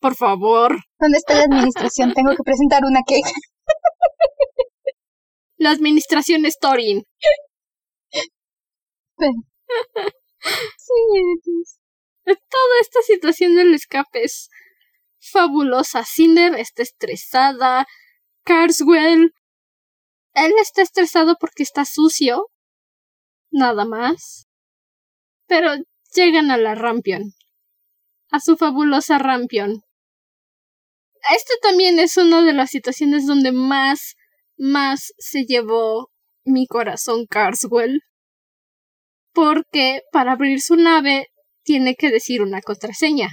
por 0.00 0.16
favor. 0.16 0.80
¿Dónde 0.98 1.18
está 1.18 1.34
la 1.34 1.44
administración? 1.44 2.12
Tengo 2.16 2.32
que 2.34 2.42
presentar 2.42 2.80
una 2.88 3.00
queja. 3.06 3.36
La 5.58 5.70
administración 5.70 6.46
es 6.46 6.58
Torin. 6.58 7.04
sí, 9.18 10.94
Toda 12.24 12.80
esta 12.80 13.02
situación 13.02 13.54
del 13.56 13.74
escape 13.74 14.22
es 14.22 14.50
fabulosa. 15.18 16.04
Cinder 16.04 16.54
está 16.54 16.82
estresada. 16.82 17.86
Carswell. 18.44 19.34
Él 20.34 20.52
está 20.60 20.82
estresado 20.82 21.36
porque 21.40 21.62
está 21.64 21.84
sucio. 21.84 22.46
Nada 23.50 23.84
más. 23.84 24.46
Pero 25.46 25.72
llegan 26.14 26.50
a 26.50 26.56
la 26.56 26.74
Rampion. 26.74 27.32
A 28.30 28.40
su 28.40 28.56
fabulosa 28.56 29.18
Rampion. 29.18 29.82
Esto 31.34 31.54
también 31.62 31.98
es 31.98 32.16
una 32.16 32.42
de 32.42 32.52
las 32.52 32.70
situaciones 32.70 33.26
donde 33.26 33.52
más, 33.52 34.14
más 34.58 35.12
se 35.18 35.44
llevó 35.44 36.10
mi 36.44 36.66
corazón 36.66 37.26
Carswell. 37.26 38.02
Porque 39.32 40.02
para 40.12 40.32
abrir 40.32 40.60
su 40.60 40.76
nave 40.76 41.28
tiene 41.62 41.94
que 41.94 42.10
decir 42.10 42.42
una 42.42 42.60
contraseña. 42.60 43.28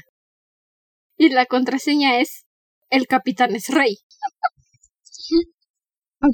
Y 1.17 1.29
la 1.29 1.45
contraseña 1.45 2.19
es 2.19 2.45
el 2.89 3.07
capitán 3.07 3.55
es 3.55 3.69
rey. 3.69 3.97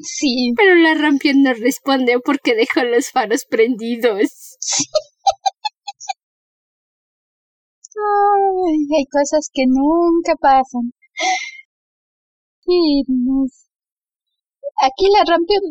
Sí. 0.04 0.54
Pero 0.56 0.76
la 0.76 0.94
rampión 0.94 1.44
no 1.44 1.54
responde 1.54 2.18
porque 2.24 2.56
dejó 2.56 2.84
los 2.84 3.10
faros 3.12 3.46
prendidos. 3.50 4.58
hay 8.96 9.06
cosas 9.12 9.50
que 9.54 9.64
nunca 9.68 10.36
pasan. 10.40 10.94
Aquí 14.82 15.06
la 15.16 15.24
rampión, 15.32 15.62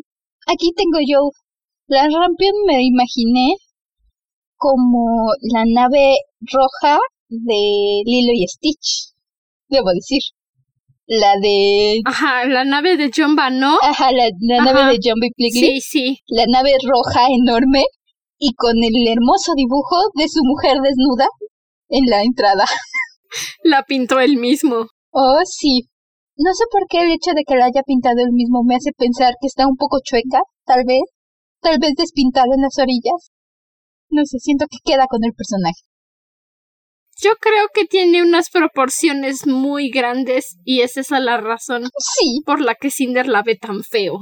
aquí 0.46 0.72
tengo 0.76 1.00
yo. 1.04 1.30
La 1.88 2.02
rampión 2.08 2.54
me 2.64 2.84
imaginé 2.84 3.56
como 4.56 5.32
la 5.52 5.64
nave 5.66 6.14
roja 6.40 7.00
de 7.28 8.02
Lilo 8.06 8.32
y 8.32 8.46
Stitch, 8.46 9.12
debo 9.68 9.90
decir. 9.92 10.22
La 11.08 11.34
de... 11.42 12.02
Ajá, 12.04 12.46
la 12.46 12.64
nave 12.64 12.96
de 12.96 13.10
Jumba, 13.12 13.50
¿no? 13.50 13.78
Ajá, 13.82 14.12
la, 14.12 14.30
nave 14.38 14.92
de 14.92 14.98
Jumba 15.02 15.26
y 15.36 15.50
Sí, 15.50 15.80
sí. 15.80 16.18
La 16.28 16.44
nave 16.46 16.70
roja 16.88 17.26
enorme 17.30 17.82
y 18.38 18.54
con 18.54 18.76
el 18.80 19.08
hermoso 19.08 19.54
dibujo 19.56 19.96
de 20.14 20.28
su 20.28 20.40
mujer 20.44 20.76
desnuda 20.80 21.26
en 21.88 22.04
la 22.06 22.22
entrada. 22.22 22.64
La 23.64 23.82
pintó 23.82 24.20
él 24.20 24.36
mismo. 24.36 24.86
Oh, 25.10 25.40
sí. 25.44 25.89
No 26.42 26.54
sé 26.54 26.64
por 26.72 26.86
qué 26.88 27.02
el 27.02 27.12
hecho 27.12 27.32
de 27.36 27.44
que 27.46 27.54
la 27.54 27.66
haya 27.66 27.82
pintado 27.84 28.16
él 28.24 28.32
mismo 28.32 28.62
me 28.64 28.74
hace 28.74 28.92
pensar 28.96 29.34
que 29.38 29.46
está 29.46 29.66
un 29.68 29.76
poco 29.76 29.98
chueca, 30.02 30.40
tal 30.64 30.84
vez. 30.86 31.02
Tal 31.60 31.78
vez 31.78 31.92
despintada 31.94 32.54
en 32.54 32.62
las 32.62 32.78
orillas. 32.78 33.30
No 34.08 34.24
sé, 34.24 34.38
siento 34.38 34.64
que 34.70 34.78
queda 34.82 35.06
con 35.06 35.22
el 35.22 35.34
personaje. 35.34 35.82
Yo 37.20 37.32
creo 37.38 37.66
que 37.74 37.84
tiene 37.84 38.22
unas 38.22 38.48
proporciones 38.48 39.46
muy 39.46 39.90
grandes 39.90 40.56
y 40.64 40.80
es 40.80 40.96
esa 40.96 41.20
la 41.20 41.36
razón 41.36 41.82
sí. 41.98 42.40
por 42.46 42.62
la 42.62 42.74
que 42.74 42.90
Cinder 42.90 43.26
la 43.28 43.42
ve 43.42 43.56
tan 43.56 43.82
feo. 43.82 44.16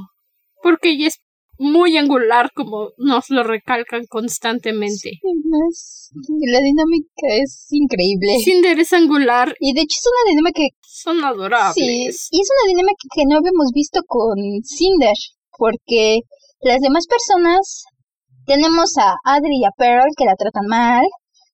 Porque 0.61 0.89
ella 0.89 1.07
es 1.07 1.21
muy 1.59 1.97
angular 1.97 2.51
como 2.55 2.91
nos 2.97 3.29
lo 3.29 3.43
recalcan 3.43 4.05
constantemente. 4.09 5.11
la 5.21 6.59
dinámica 6.59 7.27
es 7.43 7.67
increíble. 7.69 8.39
Cinder 8.43 8.79
es 8.79 8.93
angular. 8.93 9.53
Y 9.59 9.73
de 9.73 9.81
hecho 9.81 9.97
es 9.99 10.05
una 10.07 10.31
dinámica 10.31 10.57
que... 10.57 10.69
Son 10.81 11.23
adorables. 11.23 11.75
Sí, 11.75 12.07
y 12.31 12.41
es 12.41 12.47
una 12.49 12.69
dinámica 12.69 13.03
que 13.13 13.23
no 13.27 13.37
habíamos 13.37 13.71
visto 13.73 14.01
con 14.07 14.35
Cinder, 14.63 15.13
porque 15.57 16.21
las 16.61 16.79
demás 16.79 17.05
personas 17.07 17.83
tenemos 18.45 18.97
a 18.97 19.15
Adri 19.25 19.59
y 19.61 19.65
a 19.65 19.71
Pearl 19.77 20.09
que 20.17 20.25
la 20.25 20.35
tratan 20.35 20.65
mal, 20.67 21.05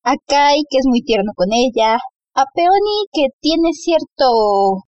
a 0.04 0.14
Kai, 0.28 0.62
que 0.70 0.78
es 0.78 0.86
muy 0.86 1.02
tierno 1.02 1.32
con 1.36 1.50
ella, 1.52 1.98
a 2.36 2.44
Peony, 2.54 3.08
que 3.12 3.28
tiene 3.42 3.74
cierto 3.74 4.86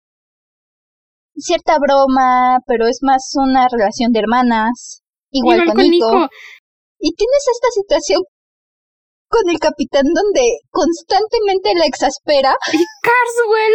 cierta 1.36 1.76
broma, 1.78 2.58
pero 2.66 2.86
es 2.86 2.98
más 3.02 3.32
una 3.34 3.66
relación 3.70 4.12
de 4.12 4.20
hermanas, 4.20 5.01
igual, 5.32 5.64
con, 5.66 5.90
Nico. 5.90 6.28
Y 6.98 7.14
tienes 7.14 7.44
esta 7.52 7.68
situación 7.70 8.22
con 9.28 9.50
el 9.50 9.58
capitán 9.58 10.04
donde 10.14 10.60
constantemente 10.70 11.74
la 11.74 11.86
exaspera. 11.86 12.56
Y 12.72 12.84
Carswell. 13.02 13.74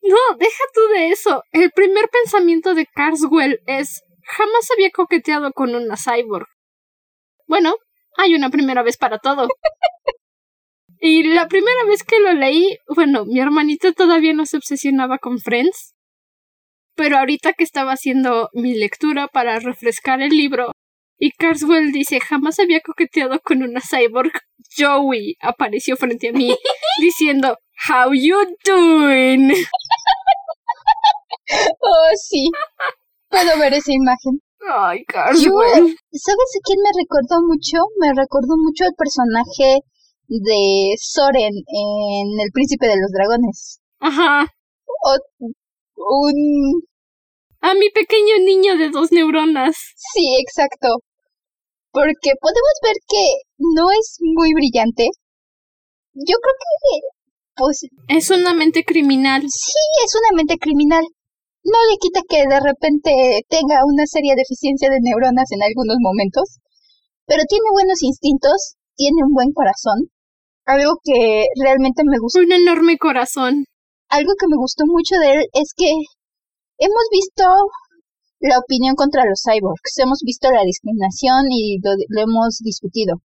No, 0.00 0.36
deja 0.38 0.64
tú 0.72 0.80
de 0.94 1.08
eso. 1.10 1.42
El 1.52 1.70
primer 1.72 2.08
pensamiento 2.08 2.74
de 2.74 2.86
Carswell 2.86 3.58
es 3.66 4.00
jamás 4.22 4.68
había 4.72 4.90
coqueteado 4.90 5.52
con 5.52 5.74
una 5.74 5.96
cyborg. 5.96 6.46
Bueno, 7.46 7.74
hay 8.16 8.34
una 8.34 8.50
primera 8.50 8.82
vez 8.82 8.96
para 8.96 9.18
todo. 9.18 9.48
Y 11.00 11.22
la 11.22 11.46
primera 11.46 11.84
vez 11.84 12.02
que 12.02 12.18
lo 12.18 12.32
leí, 12.32 12.76
bueno, 12.88 13.24
mi 13.24 13.38
hermanito 13.38 13.92
todavía 13.92 14.34
no 14.34 14.46
se 14.46 14.56
obsesionaba 14.56 15.18
con 15.18 15.38
Friends, 15.38 15.94
pero 16.98 17.16
ahorita 17.16 17.52
que 17.52 17.62
estaba 17.62 17.92
haciendo 17.92 18.50
mi 18.52 18.74
lectura 18.74 19.28
para 19.28 19.60
refrescar 19.60 20.20
el 20.20 20.30
libro, 20.30 20.72
y 21.16 21.30
Carswell 21.30 21.92
dice, 21.92 22.18
jamás 22.18 22.58
había 22.58 22.80
coqueteado 22.80 23.38
con 23.40 23.62
una 23.62 23.80
cyborg, 23.80 24.32
Joey 24.76 25.36
apareció 25.40 25.96
frente 25.96 26.30
a 26.30 26.32
mí 26.32 26.56
diciendo, 27.00 27.56
How 27.88 28.12
you 28.12 28.36
doing? 28.64 29.52
Oh, 31.80 32.10
sí. 32.14 32.50
Puedo 33.30 33.58
ver 33.58 33.72
esa 33.72 33.90
imagen. 33.90 34.42
Ay, 34.70 35.02
Carswell. 35.06 35.96
¿Sabes 36.12 36.50
a 36.56 36.60
quién 36.62 36.78
me 36.82 36.90
recordó 37.00 37.40
mucho? 37.46 37.78
Me 37.98 38.08
recordó 38.08 38.54
mucho 38.58 38.84
el 38.84 38.92
personaje 38.98 39.80
de 40.26 40.94
Soren 40.98 41.54
en 41.54 42.40
El 42.40 42.50
Príncipe 42.52 42.86
de 42.86 42.96
los 42.96 43.10
Dragones. 43.12 43.80
Ajá. 44.00 44.46
O, 45.04 45.16
un... 45.98 46.82
A 47.60 47.74
mi 47.74 47.90
pequeño 47.90 48.38
niño 48.44 48.76
de 48.76 48.90
dos 48.90 49.10
neuronas. 49.10 49.76
Sí, 49.96 50.36
exacto. 50.38 51.02
Porque 51.90 52.32
podemos 52.40 52.74
ver 52.82 52.94
que 53.08 53.24
no 53.58 53.90
es 53.90 54.18
muy 54.20 54.54
brillante. 54.54 55.08
Yo 56.14 56.36
creo 56.40 56.54
que... 56.58 56.94
Pues... 57.56 57.80
Es 58.08 58.30
una 58.30 58.54
mente 58.54 58.84
criminal. 58.84 59.42
Sí, 59.42 59.82
es 60.04 60.14
una 60.14 60.36
mente 60.36 60.56
criminal. 60.58 61.02
No 61.64 61.78
le 61.90 61.98
quita 61.98 62.20
que 62.28 62.46
de 62.46 62.60
repente 62.60 63.42
tenga 63.48 63.82
una 63.84 64.06
seria 64.06 64.34
deficiencia 64.36 64.88
de 64.90 65.00
neuronas 65.02 65.50
en 65.50 65.62
algunos 65.62 65.96
momentos. 65.98 66.58
Pero 67.26 67.42
tiene 67.48 67.66
buenos 67.72 68.02
instintos, 68.02 68.76
tiene 68.94 69.24
un 69.26 69.34
buen 69.34 69.52
corazón 69.52 70.08
algo 70.68 70.98
que 71.02 71.46
realmente 71.62 72.02
me 72.04 72.18
gustó. 72.18 72.40
Un 72.40 72.52
enorme 72.52 72.98
corazón. 72.98 73.64
Algo 74.08 74.32
que 74.38 74.48
me 74.48 74.56
gustó 74.56 74.84
mucho 74.86 75.16
de 75.20 75.32
él 75.32 75.40
es 75.52 75.74
que 75.76 75.90
hemos 76.78 77.04
visto 77.12 77.44
la 78.40 78.58
opinión 78.58 78.94
contra 78.94 79.24
los 79.28 79.42
cyborgs, 79.44 79.98
hemos 79.98 80.20
visto 80.24 80.50
la 80.50 80.64
discriminación 80.64 81.44
y 81.50 81.78
lo, 81.82 81.92
hemos 82.22 82.58
discutido. 82.60 83.20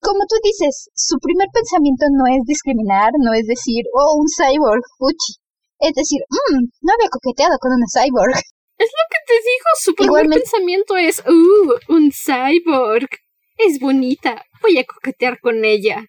Como 0.00 0.20
tú 0.28 0.36
dices, 0.44 0.90
su 0.94 1.16
primer 1.18 1.48
pensamiento 1.52 2.06
no 2.12 2.26
es 2.28 2.44
discriminar, 2.46 3.12
no 3.18 3.32
es 3.32 3.46
decir, 3.46 3.84
oh, 3.94 4.20
un 4.20 4.26
cyborg, 4.28 4.82
fuchi. 4.98 5.40
Es 5.80 5.94
decir, 5.94 6.20
mmm, 6.28 6.68
no 6.82 6.92
había 6.92 7.08
coqueteado 7.08 7.56
con 7.58 7.72
una 7.72 7.86
cyborg. 7.88 8.36
Es 8.78 8.90
lo 8.94 9.04
que 9.10 9.20
te 9.26 9.34
digo, 9.34 9.68
su 9.80 9.94
primer 9.94 10.28
pensamiento 10.28 10.96
es, 10.96 11.18
uh, 11.26 11.92
un 11.92 12.12
cyborg. 12.12 13.08
Es 13.56 13.80
bonita, 13.80 14.44
voy 14.62 14.78
a 14.78 14.84
coquetear 14.84 15.40
con 15.40 15.64
ella. 15.64 16.04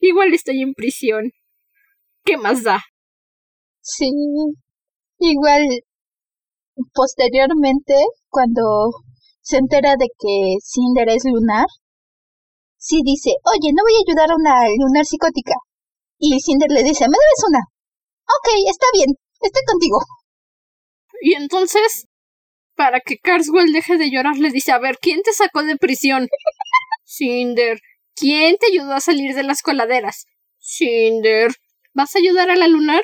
Igual 0.00 0.34
estoy 0.34 0.60
en 0.60 0.74
prisión. 0.74 1.32
¿Qué 2.24 2.36
más 2.36 2.62
da? 2.62 2.82
Sí. 3.82 4.10
Igual, 5.18 5.62
posteriormente, 6.94 7.94
cuando 8.30 8.90
se 9.42 9.58
entera 9.58 9.96
de 9.96 10.06
que 10.18 10.56
Cinder 10.62 11.08
es 11.10 11.24
lunar, 11.24 11.66
sí 12.78 13.00
dice, 13.04 13.30
oye, 13.44 13.72
no 13.74 13.82
voy 13.84 13.94
a 13.94 14.04
ayudar 14.06 14.30
a 14.30 14.36
una 14.36 14.68
lunar 14.78 15.04
psicótica. 15.04 15.54
Y 16.18 16.40
Cinder 16.40 16.70
le 16.70 16.82
dice, 16.82 17.04
me 17.08 17.16
debes 17.18 17.44
una. 17.48 17.60
Ok, 18.26 18.48
está 18.68 18.86
bien, 18.94 19.10
estoy 19.40 19.62
contigo. 19.66 19.98
Y 21.22 21.34
entonces, 21.34 22.06
para 22.76 23.00
que 23.00 23.18
Carswell 23.18 23.72
deje 23.72 23.98
de 23.98 24.10
llorar, 24.10 24.38
le 24.38 24.50
dice, 24.50 24.72
a 24.72 24.78
ver, 24.78 24.98
¿quién 25.00 25.22
te 25.22 25.32
sacó 25.32 25.62
de 25.62 25.76
prisión? 25.76 26.28
Cinder. 27.04 27.80
¿Quién 28.14 28.56
te 28.58 28.66
ayudó 28.66 28.94
a 28.94 29.00
salir 29.00 29.34
de 29.34 29.42
las 29.42 29.62
coladeras? 29.62 30.26
Cinder. 30.58 31.52
¿Vas 31.92 32.14
a 32.14 32.18
ayudar 32.18 32.50
a 32.50 32.56
la 32.56 32.68
lunar? 32.68 33.02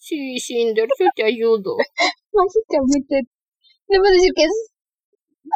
Sí, 0.00 0.38
Cinder, 0.40 0.88
yo 0.98 1.06
te 1.14 1.24
ayudo. 1.24 1.76
Básicamente, 2.32 3.28
debo 3.88 4.04
decir 4.04 4.32
que 4.34 4.44
es... 4.44 4.70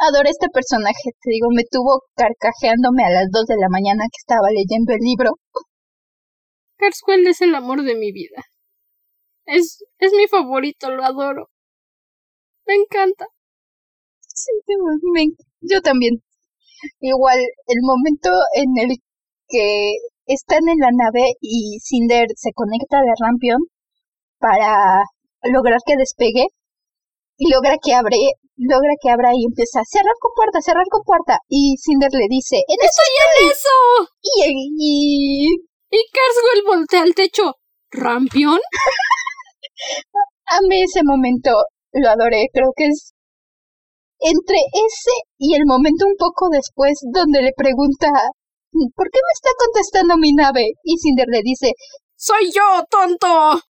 Adoro 0.07 0.29
este 0.29 0.47
personaje, 0.49 1.11
te 1.21 1.31
digo, 1.31 1.47
me 1.51 1.63
tuvo 1.63 2.03
carcajeándome 2.15 3.05
a 3.05 3.09
las 3.09 3.27
dos 3.31 3.45
de 3.45 3.55
la 3.57 3.69
mañana 3.69 4.03
que 4.11 4.19
estaba 4.19 4.49
leyendo 4.51 4.93
el 4.93 4.99
libro. 4.99 5.31
Carswell 6.77 7.25
es 7.27 7.41
el 7.41 7.55
amor 7.55 7.83
de 7.83 7.95
mi 7.95 8.11
vida. 8.11 8.43
Es, 9.45 9.83
es 9.99 10.11
mi 10.13 10.27
favorito, 10.27 10.91
lo 10.91 11.03
adoro. 11.03 11.49
Me 12.67 12.75
encanta. 12.75 13.25
Sí, 14.27 14.51
yo 15.61 15.81
también. 15.81 16.21
Igual, 16.99 17.39
el 17.39 17.79
momento 17.81 18.29
en 18.55 18.69
el 18.77 18.97
que 19.47 19.93
están 20.25 20.67
en 20.67 20.79
la 20.79 20.91
nave 20.91 21.33
y 21.39 21.79
Cinder 21.79 22.27
se 22.35 22.51
conecta 22.53 22.97
de 23.01 23.13
Rampion 23.19 23.59
para 24.45 25.01
lograr 25.41 25.81
que 25.85 25.97
despegue 25.97 26.45
y 27.37 27.51
logra 27.51 27.77
que 27.81 27.95
abre, 27.95 28.17
logra 28.57 28.93
que 29.01 29.09
abra 29.09 29.33
y 29.33 29.43
empieza 29.43 29.79
a 29.79 29.85
cerrar 29.89 30.13
con 30.19 30.33
puerta, 30.35 30.61
cerrar 30.61 30.85
con 30.89 31.01
puerta 31.01 31.39
y 31.49 31.77
Cinder 31.81 32.11
le 32.13 32.27
dice, 32.29 32.57
¡En 32.67 32.77
eso 32.77 32.85
¡Estoy 32.85 33.09
en 33.25 33.31
eso! 33.49 33.73
Y, 34.21 34.29
y... 34.77 35.49
y 35.89 35.97
Carswell 36.13 36.61
voltea 36.63 37.01
al 37.01 37.15
techo. 37.15 37.55
¿Rampion? 37.89 38.59
mí 40.69 40.83
ese 40.83 41.01
momento, 41.03 41.49
lo 41.93 42.09
adoré, 42.09 42.45
creo 42.53 42.71
que 42.75 42.85
es 42.85 43.15
entre 44.19 44.57
ese 44.57 45.11
y 45.39 45.55
el 45.55 45.65
momento 45.65 46.05
un 46.05 46.17
poco 46.17 46.49
después 46.49 46.99
donde 47.11 47.41
le 47.41 47.51
pregunta 47.57 48.11
¿Por 48.95 49.09
qué 49.09 49.19
me 49.23 49.31
está 49.33 49.49
contestando 49.57 50.17
mi 50.17 50.33
nave? 50.33 50.73
Y 50.83 50.97
Cinder 50.97 51.27
le 51.29 51.41
dice 51.43 51.73
¡Soy 52.15 52.51
yo, 52.53 52.83
tonto! 52.89 53.61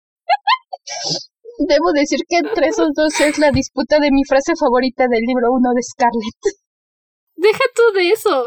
Debo 1.59 1.93
decir 1.93 2.21
que 2.29 2.39
entre 2.39 2.69
esos 2.69 2.89
dos 2.95 3.19
es 3.21 3.39
la 3.39 3.51
disputa 3.51 3.99
de 4.01 4.11
mi 4.11 4.25
frase 4.25 4.53
favorita 4.59 5.07
del 5.09 5.21
libro 5.21 5.53
1 5.53 5.71
de 5.75 5.83
Scarlett. 5.83 6.59
Deja 7.37 7.65
tú 7.75 7.83
de 7.97 8.11
eso. 8.11 8.47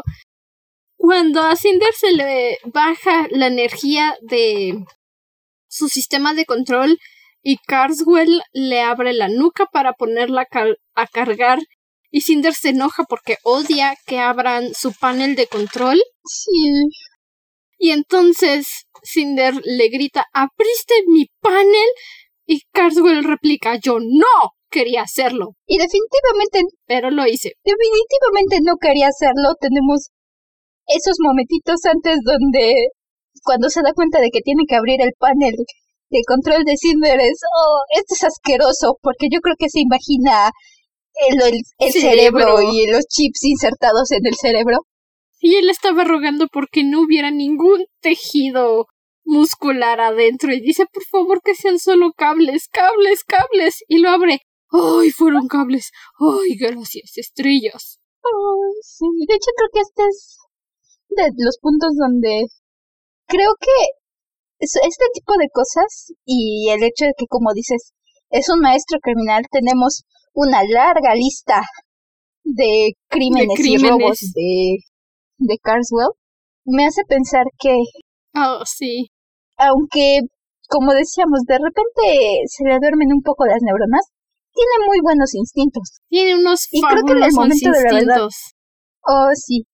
Cuando 0.96 1.42
a 1.42 1.56
Cinder 1.56 1.92
se 1.94 2.12
le 2.12 2.58
baja 2.64 3.26
la 3.30 3.46
energía 3.46 4.16
de 4.22 4.84
su 5.68 5.88
sistema 5.88 6.34
de 6.34 6.44
control 6.44 6.98
y 7.42 7.56
Carswell 7.58 8.42
le 8.52 8.82
abre 8.82 9.12
la 9.12 9.28
nuca 9.28 9.66
para 9.72 9.92
ponerla 9.92 10.46
a 10.94 11.06
cargar 11.06 11.60
y 12.10 12.22
Cinder 12.22 12.54
se 12.54 12.70
enoja 12.70 13.04
porque 13.04 13.36
odia 13.42 13.94
que 14.06 14.18
abran 14.18 14.74
su 14.74 14.92
panel 14.92 15.36
de 15.36 15.46
control. 15.46 16.02
Sí. 16.24 16.72
Y 17.78 17.90
entonces 17.90 18.86
Cinder 19.02 19.54
le 19.64 19.88
grita, 19.88 20.26
¿abriste 20.32 20.94
mi 21.06 21.26
panel? 21.40 21.88
Y 22.50 22.62
Carswell 22.72 23.24
replica, 23.24 23.76
yo 23.76 23.98
no 24.00 24.56
quería 24.70 25.02
hacerlo. 25.02 25.52
Y 25.66 25.76
definitivamente... 25.76 26.62
Pero 26.86 27.10
lo 27.10 27.26
hice. 27.26 27.52
Definitivamente 27.62 28.60
no 28.64 28.76
quería 28.80 29.08
hacerlo. 29.08 29.52
Tenemos 29.60 30.08
esos 30.86 31.16
momentitos 31.20 31.84
antes 31.84 32.20
donde 32.24 32.88
cuando 33.44 33.68
se 33.68 33.82
da 33.82 33.92
cuenta 33.92 34.20
de 34.20 34.30
que 34.30 34.40
tiene 34.40 34.64
que 34.66 34.76
abrir 34.76 35.02
el 35.02 35.12
panel 35.18 35.56
de 36.08 36.20
control 36.26 36.64
de 36.64 36.78
Cinder 36.78 37.20
es, 37.20 37.38
oh, 37.54 37.82
esto 38.00 38.14
es 38.14 38.24
asqueroso, 38.24 38.96
porque 39.02 39.28
yo 39.30 39.40
creo 39.40 39.56
que 39.58 39.68
se 39.68 39.80
imagina 39.80 40.50
el, 41.28 41.92
cerebro. 41.92 42.62
y 42.62 42.86
los 42.86 43.04
chips 43.08 43.44
insertados 43.44 44.10
en 44.12 44.26
el 44.26 44.36
cerebro. 44.36 44.78
Y 45.38 45.56
él 45.56 45.68
estaba 45.68 46.04
rogando 46.04 46.46
porque 46.50 46.82
no 46.82 47.02
hubiera 47.02 47.30
ningún 47.30 47.84
tejido 48.00 48.86
muscular 49.28 50.00
adentro 50.00 50.52
y 50.52 50.60
dice, 50.60 50.86
por 50.90 51.04
favor 51.04 51.40
que 51.44 51.54
sean 51.54 51.78
solo 51.78 52.12
cables, 52.16 52.68
cables, 52.68 53.24
cables. 53.24 53.84
Y 53.86 53.98
lo 53.98 54.08
abre. 54.08 54.40
¡Ay, 54.70 55.10
fueron 55.10 55.48
cables! 55.48 55.90
¡Ay, 56.18 56.56
gracias, 56.58 57.16
estrellas! 57.16 58.00
Ay, 58.22 58.72
sí. 58.82 59.06
De 59.26 59.34
hecho, 59.34 59.50
creo 59.56 59.70
que 59.72 59.80
este 59.80 60.02
es 60.08 60.38
de 61.08 61.30
los 61.38 61.58
puntos 61.58 61.92
donde 61.96 62.46
creo 63.26 63.52
que 63.58 63.70
este 64.58 65.04
tipo 65.14 65.32
de 65.38 65.48
cosas 65.52 66.12
y 66.26 66.68
el 66.70 66.82
hecho 66.82 67.06
de 67.06 67.12
que, 67.16 67.26
como 67.28 67.54
dices, 67.54 67.92
es 68.30 68.48
un 68.50 68.60
maestro 68.60 68.98
criminal, 69.00 69.44
tenemos 69.50 70.04
una 70.34 70.62
larga 70.64 71.14
lista 71.14 71.62
de 72.44 72.92
crímenes, 73.08 73.58
y 73.60 73.78
robos 73.78 74.18
de, 74.34 74.78
de 75.38 75.58
Carswell, 75.62 76.12
me 76.64 76.86
hace 76.86 77.04
pensar 77.04 77.44
que... 77.58 77.76
Oh, 78.34 78.62
sí. 78.66 79.10
Aunque, 79.58 80.20
como 80.68 80.94
decíamos, 80.94 81.42
de 81.46 81.58
repente 81.58 82.46
se 82.46 82.64
le 82.64 82.78
duermen 82.78 83.12
un 83.12 83.22
poco 83.22 83.44
las 83.44 83.60
neuronas, 83.60 84.06
tiene 84.54 84.86
muy 84.86 84.98
buenos 85.02 85.34
instintos. 85.34 86.00
Tiene 86.08 86.38
unos 86.38 86.66
y 86.70 86.80
creo 86.80 87.04
que 87.04 87.12
en 87.12 87.22
el 87.22 87.32
momento 87.32 87.70
de 87.70 87.82
la 87.82 87.94
verdad. 87.94 88.28
Oh, 89.02 89.30
sí. 89.34 89.66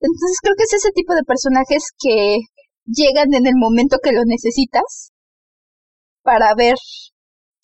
Entonces 0.00 0.38
creo 0.42 0.54
que 0.56 0.64
es 0.64 0.74
ese 0.74 0.90
tipo 0.92 1.14
de 1.14 1.24
personajes 1.24 1.84
que 1.98 2.38
llegan 2.86 3.32
en 3.32 3.46
el 3.46 3.54
momento 3.56 3.98
que 4.02 4.12
lo 4.12 4.22
necesitas 4.24 5.12
para 6.22 6.54
ver 6.54 6.76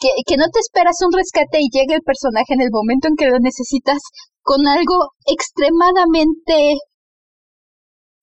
que, 0.01 0.37
no 0.37 0.49
te 0.49 0.61
esperas 0.61 0.97
un 1.05 1.13
rescate 1.13 1.61
y 1.61 1.69
llega 1.71 1.95
el 1.95 2.03
personaje 2.03 2.55
en 2.55 2.63
el 2.63 2.71
momento 2.71 3.09
en 3.09 3.17
que 3.17 3.29
lo 3.29 3.39
necesitas 3.39 4.01
con 4.41 4.67
algo 4.67 5.13
extremadamente 5.27 6.81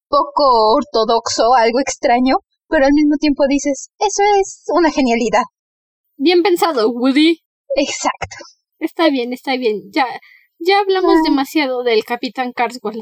poco 0.10 0.74
ortodoxo, 0.74 1.54
algo 1.54 1.80
extraño, 1.80 2.38
pero 2.68 2.86
al 2.86 2.94
mismo 2.94 3.16
tiempo 3.18 3.44
dices, 3.48 3.90
eso 4.00 4.24
es 4.40 4.64
una 4.68 4.92
genialidad. 4.92 5.44
Bien 6.18 6.44
pensado, 6.44 6.90
Woody. 6.90 7.40
Exacto. 7.76 8.38
Está 8.80 9.10
bien, 9.10 9.34
está 9.34 9.56
bien. 9.56 9.84
Ya, 9.92 10.06
ya 10.60 10.80
hablamos 10.80 11.18
ah. 11.18 11.22
demasiado 11.24 11.84
del 11.84 12.04
Capitán 12.04 12.52
Carswell 12.52 13.02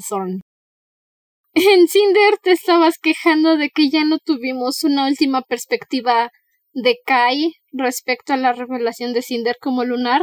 En 1.54 1.88
Cinder 1.88 2.38
te 2.42 2.52
estabas 2.52 2.98
quejando 2.98 3.58
de 3.58 3.70
que 3.70 3.90
ya 3.90 4.04
no 4.04 4.18
tuvimos 4.20 4.84
una 4.84 5.08
última 5.08 5.42
perspectiva 5.42 6.30
de 6.74 6.98
Kai 7.06 7.54
respecto 7.72 8.34
a 8.34 8.38
la 8.38 8.52
revelación 8.52 9.14
de 9.14 9.22
Cinder 9.22 9.56
como 9.62 9.86
lunar. 9.86 10.22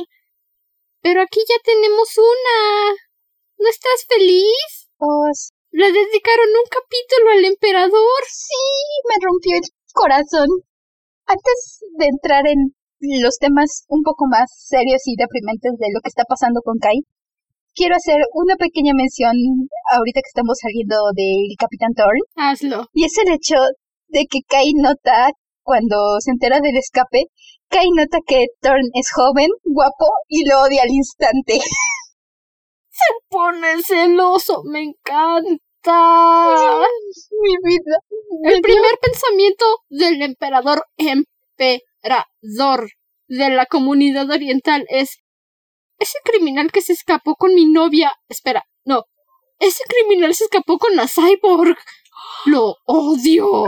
Pero 1.01 1.23
aquí 1.23 1.41
ya 1.49 1.57
tenemos 1.65 2.17
una. 2.19 2.97
¿No 3.59 3.69
estás 3.69 4.07
feliz? 4.09 4.89
Oh, 4.99 5.29
Le 5.73 5.89
dedicaron 5.89 6.49
un 6.53 6.69
capítulo 6.69 7.31
al 7.33 7.45
emperador. 7.45 8.21
Sí, 8.29 8.61
me 9.09 9.17
rompió 9.25 9.57
el 9.57 9.67
corazón. 9.93 10.49
Antes 11.25 11.81
de 11.97 12.07
entrar 12.07 12.47
en 12.47 12.77
los 13.23 13.39
temas 13.39 13.85
un 13.89 14.03
poco 14.03 14.27
más 14.29 14.53
serios 14.53 15.01
y 15.07 15.17
deprimentes 15.17 15.73
de 15.79 15.89
lo 15.95 16.01
que 16.05 16.13
está 16.13 16.25
pasando 16.29 16.61
con 16.61 16.77
Kai, 16.79 17.01
quiero 17.75 17.97
hacer 17.97 18.21
una 18.35 18.57
pequeña 18.57 18.93
mención 18.93 19.33
ahorita 19.97 20.21
que 20.21 20.29
estamos 20.29 20.59
saliendo 20.61 20.97
del 21.17 21.57
Capitán 21.59 21.95
Thorn. 21.97 22.21
Hazlo. 22.37 22.87
Y 22.93 23.05
es 23.05 23.17
el 23.25 23.33
hecho 23.33 23.57
de 24.09 24.27
que 24.29 24.45
Kai 24.47 24.73
nota 24.77 25.31
cuando 25.63 26.21
se 26.21 26.33
entera 26.33 26.61
del 26.61 26.77
escape, 26.77 27.33
Kai 27.69 27.89
nota 27.97 28.19
que 28.27 28.47
Thorn 28.61 28.93
es 28.93 29.09
joven, 29.11 29.49
guapo 29.65 30.07
y 30.29 30.45
lo 30.45 30.61
odia 30.63 30.83
al 30.83 30.91
instante. 30.91 31.59
Se 33.07 33.15
pone 33.29 33.83
celoso, 33.83 34.63
me 34.65 34.83
encanta. 34.83 35.59
Mi 37.43 37.57
vida. 37.65 37.97
El 38.45 38.61
primer 38.61 38.99
pensamiento 39.01 39.65
del 39.89 40.23
emperador 40.23 40.85
emperador 40.97 42.91
de 43.29 43.51
la 43.51 43.67
comunidad 43.67 44.31
oriental 44.31 44.85
es 44.89 45.19
ese 45.99 46.19
criminal 46.25 46.71
que 46.71 46.83
se 46.83 46.93
escapó 46.93 47.35
con 47.37 47.55
mi 47.55 47.67
novia. 47.67 48.13
Espera, 48.29 48.65
no. 48.85 49.05
Ese 49.59 49.85
criminal 49.85 50.35
se 50.35 50.45
escapó 50.45 50.79
con 50.79 50.95
la 50.97 51.07
cyborg. 51.09 51.77
Lo 52.47 52.77
odio. 52.85 53.65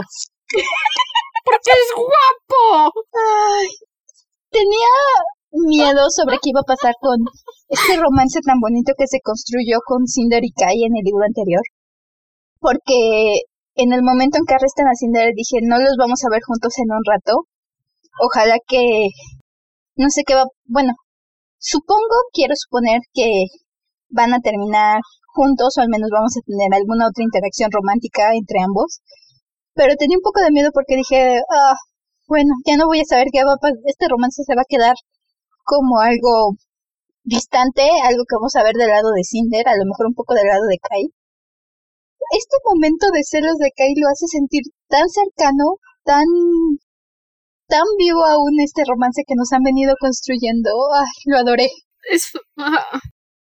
porque 1.44 1.70
es 1.70 1.92
guapo. 1.94 2.92
Ay, 3.12 3.68
tenía 4.50 4.88
miedo 5.54 6.10
sobre 6.10 6.38
qué 6.42 6.50
iba 6.50 6.60
a 6.60 6.70
pasar 6.74 6.94
con 7.00 7.18
este 7.68 7.96
romance 7.96 8.40
tan 8.44 8.60
bonito 8.60 8.92
que 8.98 9.06
se 9.06 9.20
construyó 9.22 9.78
con 9.86 10.06
Cinder 10.06 10.44
y 10.44 10.52
Kai 10.52 10.82
en 10.82 10.96
el 10.96 11.04
libro 11.04 11.24
anterior. 11.24 11.62
Porque 12.58 13.46
en 13.74 13.92
el 13.92 14.02
momento 14.02 14.38
en 14.38 14.44
que 14.46 14.54
arrestan 14.54 14.88
a 14.88 14.98
Cinder 14.98 15.32
dije, 15.34 15.58
no 15.62 15.78
los 15.78 15.96
vamos 15.98 16.24
a 16.24 16.30
ver 16.30 16.42
juntos 16.46 16.72
en 16.78 16.90
un 16.90 17.02
rato. 17.06 17.46
Ojalá 18.20 18.58
que... 18.66 19.08
No 19.96 20.10
sé 20.10 20.22
qué 20.26 20.34
va... 20.34 20.44
Bueno, 20.66 20.94
supongo, 21.58 22.16
quiero 22.32 22.54
suponer 22.56 23.00
que 23.12 23.46
van 24.10 24.34
a 24.34 24.40
terminar 24.40 25.00
juntos 25.34 25.74
o 25.78 25.80
al 25.80 25.88
menos 25.88 26.10
vamos 26.12 26.34
a 26.36 26.46
tener 26.46 26.70
alguna 26.74 27.08
otra 27.08 27.24
interacción 27.24 27.70
romántica 27.70 28.34
entre 28.34 28.62
ambos. 28.62 29.00
Pero 29.74 29.96
tenía 29.96 30.18
un 30.18 30.22
poco 30.22 30.40
de 30.40 30.52
miedo 30.52 30.70
porque 30.72 30.96
dije, 30.96 31.38
ah, 31.50 31.74
bueno, 32.28 32.54
ya 32.66 32.76
no 32.76 32.86
voy 32.86 33.00
a 33.00 33.04
saber 33.04 33.26
qué 33.32 33.44
va 33.44 33.54
a 33.54 33.62
pasar. 33.62 33.78
Este 33.86 34.06
romance 34.08 34.42
se 34.44 34.54
va 34.54 34.62
a 34.62 34.70
quedar 34.70 34.94
como 35.64 36.00
algo 36.00 36.56
distante, 37.24 37.82
algo 38.04 38.24
que 38.28 38.36
vamos 38.36 38.54
a 38.56 38.62
ver 38.62 38.74
del 38.74 38.88
lado 38.88 39.10
de 39.16 39.24
Cinder, 39.24 39.66
a 39.68 39.76
lo 39.76 39.84
mejor 39.86 40.06
un 40.06 40.14
poco 40.14 40.34
del 40.34 40.46
lado 40.46 40.66
de 40.68 40.78
Kai. 40.78 41.10
Este 42.30 42.56
momento 42.64 43.06
de 43.12 43.22
celos 43.24 43.56
de 43.58 43.70
Kai 43.76 43.94
lo 43.96 44.08
hace 44.08 44.26
sentir 44.28 44.62
tan 44.88 45.08
cercano, 45.08 45.76
tan 46.04 46.24
tan 47.66 47.84
vivo 47.98 48.24
aún 48.24 48.60
este 48.60 48.82
romance 48.86 49.22
que 49.26 49.34
nos 49.36 49.52
han 49.52 49.62
venido 49.62 49.94
construyendo. 49.98 50.70
Ay, 50.94 51.10
lo 51.26 51.38
adoré. 51.38 51.68
Es 52.10 52.32
ah, 52.58 53.00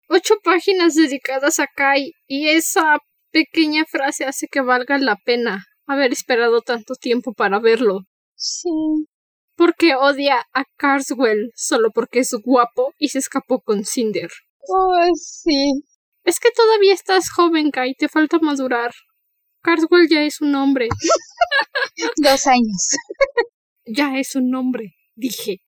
ocho 0.08 0.34
páginas 0.44 0.94
dedicadas 0.94 1.58
a 1.60 1.66
Kai 1.66 2.12
y 2.26 2.48
esa 2.48 2.98
pequeña 3.32 3.84
frase 3.90 4.24
hace 4.26 4.46
que 4.50 4.60
valga 4.60 4.98
la 4.98 5.16
pena 5.24 5.64
haber 5.86 6.12
esperado 6.12 6.60
tanto 6.60 6.94
tiempo 6.94 7.32
para 7.32 7.58
verlo. 7.58 8.00
Sí. 8.36 8.68
Porque 9.56 9.94
odia 9.94 10.44
a 10.52 10.64
Carswell 10.76 11.52
solo 11.54 11.90
porque 11.94 12.20
es 12.20 12.32
guapo 12.44 12.92
y 12.98 13.08
se 13.08 13.18
escapó 13.18 13.60
con 13.60 13.84
Cinder. 13.84 14.30
Oh, 14.68 14.96
sí. 15.14 15.84
Es 16.24 16.40
que 16.40 16.50
todavía 16.50 16.94
estás 16.94 17.30
joven, 17.30 17.70
Kai, 17.70 17.94
te 17.94 18.08
falta 18.08 18.38
madurar. 18.40 18.92
Carswell 19.62 20.08
ya 20.08 20.22
es 20.22 20.40
un 20.40 20.54
hombre. 20.54 20.88
Dos 22.16 22.46
años. 22.46 22.88
ya 23.86 24.18
es 24.18 24.34
un 24.34 24.54
hombre, 24.54 24.94
dije. 25.14 25.58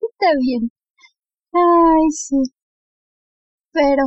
Está 0.00 0.32
bien. 0.40 0.70
Ay, 1.52 2.10
sí. 2.10 2.36
Pero, 3.72 4.02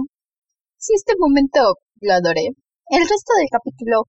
sí, 0.78 0.94
este 0.96 1.14
momento 1.18 1.76
lo 2.00 2.14
adoré. 2.14 2.48
El 2.90 3.02
resto 3.02 3.34
del 3.38 3.48
capítulo 3.52 4.04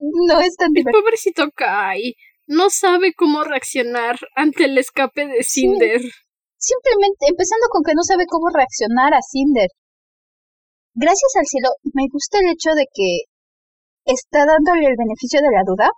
no 0.00 0.40
es 0.40 0.56
tan 0.56 0.72
divertido. 0.72 1.02
Pobrecito 1.02 1.50
Kai 1.54 2.14
no 2.48 2.70
sabe 2.70 3.12
cómo 3.14 3.44
reaccionar 3.44 4.16
ante 4.34 4.64
el 4.64 4.78
escape 4.78 5.28
de 5.28 5.44
Cinder. 5.44 6.00
Simplemente, 6.56 7.28
empezando 7.28 7.68
con 7.70 7.84
que 7.84 7.94
no 7.94 8.02
sabe 8.02 8.24
cómo 8.26 8.48
reaccionar 8.48 9.12
a 9.12 9.22
Cinder. 9.22 9.68
Gracias 10.94 11.32
al 11.38 11.46
cielo, 11.46 11.68
me 11.94 12.08
gusta 12.10 12.38
el 12.40 12.50
hecho 12.50 12.74
de 12.74 12.86
que 12.90 13.28
está 14.04 14.48
dándole 14.48 14.88
el 14.88 14.96
beneficio 14.98 15.40
de 15.44 15.52
la 15.52 15.62
duda, 15.64 15.92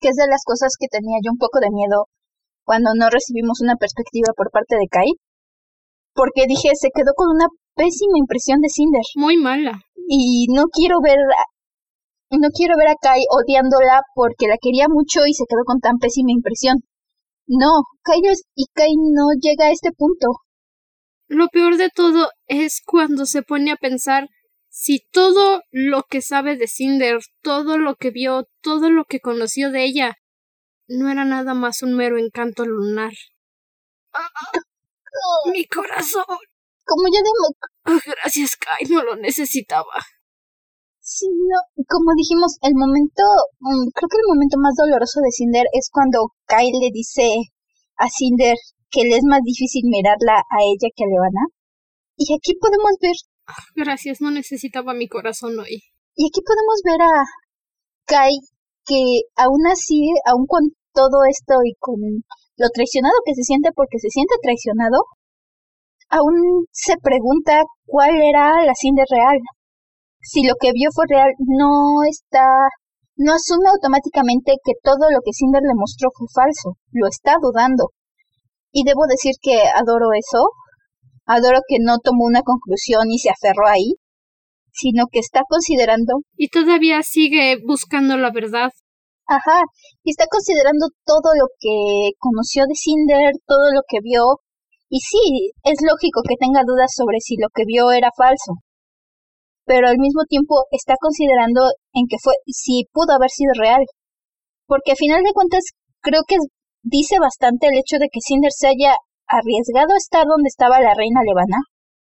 que 0.00 0.08
es 0.08 0.16
de 0.16 0.26
las 0.26 0.42
cosas 0.44 0.74
que 0.80 0.88
tenía 0.88 1.20
yo 1.22 1.30
un 1.30 1.38
poco 1.38 1.60
de 1.60 1.70
miedo 1.70 2.08
cuando 2.64 2.90
no 2.96 3.08
recibimos 3.10 3.60
una 3.60 3.76
perspectiva 3.76 4.32
por 4.34 4.50
parte 4.50 4.74
de 4.74 4.88
Kai. 4.90 5.12
Porque 6.14 6.48
dije, 6.48 6.72
se 6.74 6.88
quedó 6.90 7.12
con 7.14 7.28
una 7.30 7.46
pésima 7.76 8.18
impresión 8.18 8.60
de 8.60 8.72
Cinder. 8.72 9.04
Muy 9.14 9.36
mala. 9.36 9.78
Y 10.08 10.48
no 10.50 10.64
quiero 10.72 10.98
ver 11.04 11.20
no 12.30 12.48
quiero 12.50 12.74
ver 12.76 12.88
a 12.88 12.96
Kai 13.00 13.22
odiándola 13.30 14.02
porque 14.14 14.48
la 14.48 14.58
quería 14.60 14.88
mucho 14.88 15.26
y 15.26 15.34
se 15.34 15.44
quedó 15.48 15.64
con 15.64 15.80
tan 15.80 15.98
pésima 15.98 16.32
impresión. 16.32 16.78
No, 17.46 17.84
Kai 18.02 18.20
y 18.54 18.66
Kai 18.74 18.94
no 18.96 19.28
llega 19.40 19.66
a 19.66 19.70
este 19.70 19.92
punto. 19.92 20.28
Lo 21.28 21.48
peor 21.48 21.76
de 21.76 21.90
todo 21.90 22.28
es 22.46 22.82
cuando 22.84 23.26
se 23.26 23.42
pone 23.42 23.70
a 23.72 23.76
pensar 23.76 24.28
si 24.68 25.00
todo 25.10 25.62
lo 25.70 26.02
que 26.02 26.20
sabe 26.20 26.56
de 26.56 26.68
Cinder, 26.68 27.18
todo 27.42 27.78
lo 27.78 27.94
que 27.94 28.10
vio, 28.10 28.46
todo 28.60 28.90
lo 28.90 29.04
que 29.04 29.20
conoció 29.20 29.70
de 29.70 29.84
ella, 29.84 30.16
no 30.88 31.10
era 31.10 31.24
nada 31.24 31.54
más 31.54 31.82
un 31.82 31.96
mero 31.96 32.18
encanto 32.18 32.64
lunar. 32.64 33.12
Mi 35.52 35.66
corazón. 35.66 36.24
Como 36.84 37.08
yo 37.08 37.18
demo. 37.18 37.56
Ah, 37.84 38.00
gracias, 38.04 38.56
Kai, 38.56 38.86
no 38.88 39.02
lo 39.02 39.16
necesitaba. 39.16 40.04
Sí, 41.08 41.30
no, 41.30 41.58
como 41.86 42.18
dijimos, 42.18 42.58
el 42.66 42.74
momento, 42.74 43.22
mm, 43.62 43.94
creo 43.94 44.08
que 44.10 44.18
el 44.18 44.26
momento 44.26 44.58
más 44.58 44.74
doloroso 44.74 45.22
de 45.22 45.30
Cinder 45.30 45.62
es 45.70 45.86
cuando 45.86 46.34
Kai 46.50 46.66
le 46.66 46.90
dice 46.90 47.22
a 47.94 48.10
Cinder 48.10 48.56
que 48.90 49.06
le 49.06 49.14
es 49.14 49.22
más 49.22 49.38
difícil 49.46 49.86
mirarla 49.86 50.42
a 50.50 50.58
ella 50.66 50.90
que 50.90 51.04
a 51.06 51.06
Levana. 51.06 51.46
Y 52.18 52.34
aquí 52.34 52.58
podemos 52.58 52.90
ver... 52.98 53.14
Gracias, 53.76 54.20
no 54.20 54.32
necesitaba 54.32 54.94
mi 54.94 55.06
corazón 55.06 55.54
hoy. 55.60 55.78
Y 56.18 56.26
aquí 56.26 56.42
podemos 56.42 56.82
ver 56.82 57.00
a 57.00 57.14
Kai 58.10 58.34
que 58.84 59.30
aún 59.36 59.62
así, 59.70 60.10
aún 60.26 60.46
con 60.50 60.74
todo 60.92 61.22
esto 61.30 61.54
y 61.62 61.78
con 61.78 62.02
lo 62.58 62.68
traicionado 62.74 63.14
que 63.24 63.38
se 63.38 63.46
siente 63.46 63.70
porque 63.76 64.02
se 64.02 64.10
siente 64.10 64.34
traicionado, 64.42 65.06
aún 66.10 66.66
se 66.72 66.98
pregunta 66.98 67.62
cuál 67.86 68.10
era 68.10 68.66
la 68.66 68.74
Cinder 68.74 69.06
real 69.08 69.38
si 70.26 70.42
lo 70.42 70.54
que 70.60 70.72
vio 70.74 70.90
fue 70.92 71.06
real, 71.08 71.30
no 71.38 72.02
está, 72.02 72.66
no 73.14 73.32
asume 73.32 73.70
automáticamente 73.70 74.58
que 74.64 74.74
todo 74.82 75.06
lo 75.14 75.22
que 75.24 75.30
Cinder 75.32 75.62
le 75.62 75.78
mostró 75.78 76.10
fue 76.10 76.26
falso, 76.34 76.74
lo 76.90 77.06
está 77.06 77.36
dudando. 77.40 77.94
Y 78.72 78.82
debo 78.82 79.06
decir 79.06 79.34
que 79.40 79.62
adoro 79.70 80.10
eso, 80.18 80.50
adoro 81.26 81.60
que 81.68 81.78
no 81.80 81.98
tomó 82.02 82.24
una 82.26 82.42
conclusión 82.42 83.06
y 83.08 83.18
se 83.18 83.30
aferró 83.30 83.68
ahí, 83.68 83.94
sino 84.72 85.06
que 85.06 85.20
está 85.20 85.42
considerando. 85.48 86.18
Y 86.36 86.48
todavía 86.48 87.02
sigue 87.02 87.62
buscando 87.64 88.16
la 88.16 88.32
verdad. 88.34 88.70
Ajá, 89.28 89.62
y 90.02 90.10
está 90.10 90.26
considerando 90.28 90.86
todo 91.04 91.34
lo 91.38 91.46
que 91.58 92.18
conoció 92.18 92.64
de 92.66 92.74
Cinder, 92.74 93.32
todo 93.46 93.70
lo 93.72 93.82
que 93.88 93.98
vio, 94.02 94.42
y 94.90 94.98
sí, 95.00 95.52
es 95.62 95.78
lógico 95.82 96.22
que 96.28 96.34
tenga 96.38 96.62
dudas 96.66 96.90
sobre 96.94 97.18
si 97.20 97.36
lo 97.38 97.48
que 97.54 97.62
vio 97.64 97.90
era 97.90 98.10
falso 98.16 98.65
pero 99.66 99.88
al 99.88 99.98
mismo 99.98 100.22
tiempo 100.28 100.64
está 100.70 100.94
considerando 100.98 101.60
en 101.92 102.06
que 102.08 102.16
fue 102.22 102.34
si 102.46 102.86
pudo 102.92 103.12
haber 103.12 103.30
sido 103.30 103.52
real. 103.58 103.84
Porque 104.66 104.92
a 104.92 104.96
final 104.96 105.22
de 105.22 105.32
cuentas 105.32 105.64
creo 106.00 106.22
que 106.26 106.36
dice 106.82 107.18
bastante 107.18 107.66
el 107.66 107.78
hecho 107.78 107.98
de 107.98 108.08
que 108.10 108.22
Cinder 108.24 108.52
se 108.52 108.68
haya 108.68 108.94
arriesgado 109.26 109.92
a 109.92 109.98
estar 109.98 110.24
donde 110.24 110.48
estaba 110.48 110.80
la 110.80 110.94
reina 110.94 111.20
Levana, 111.26 111.58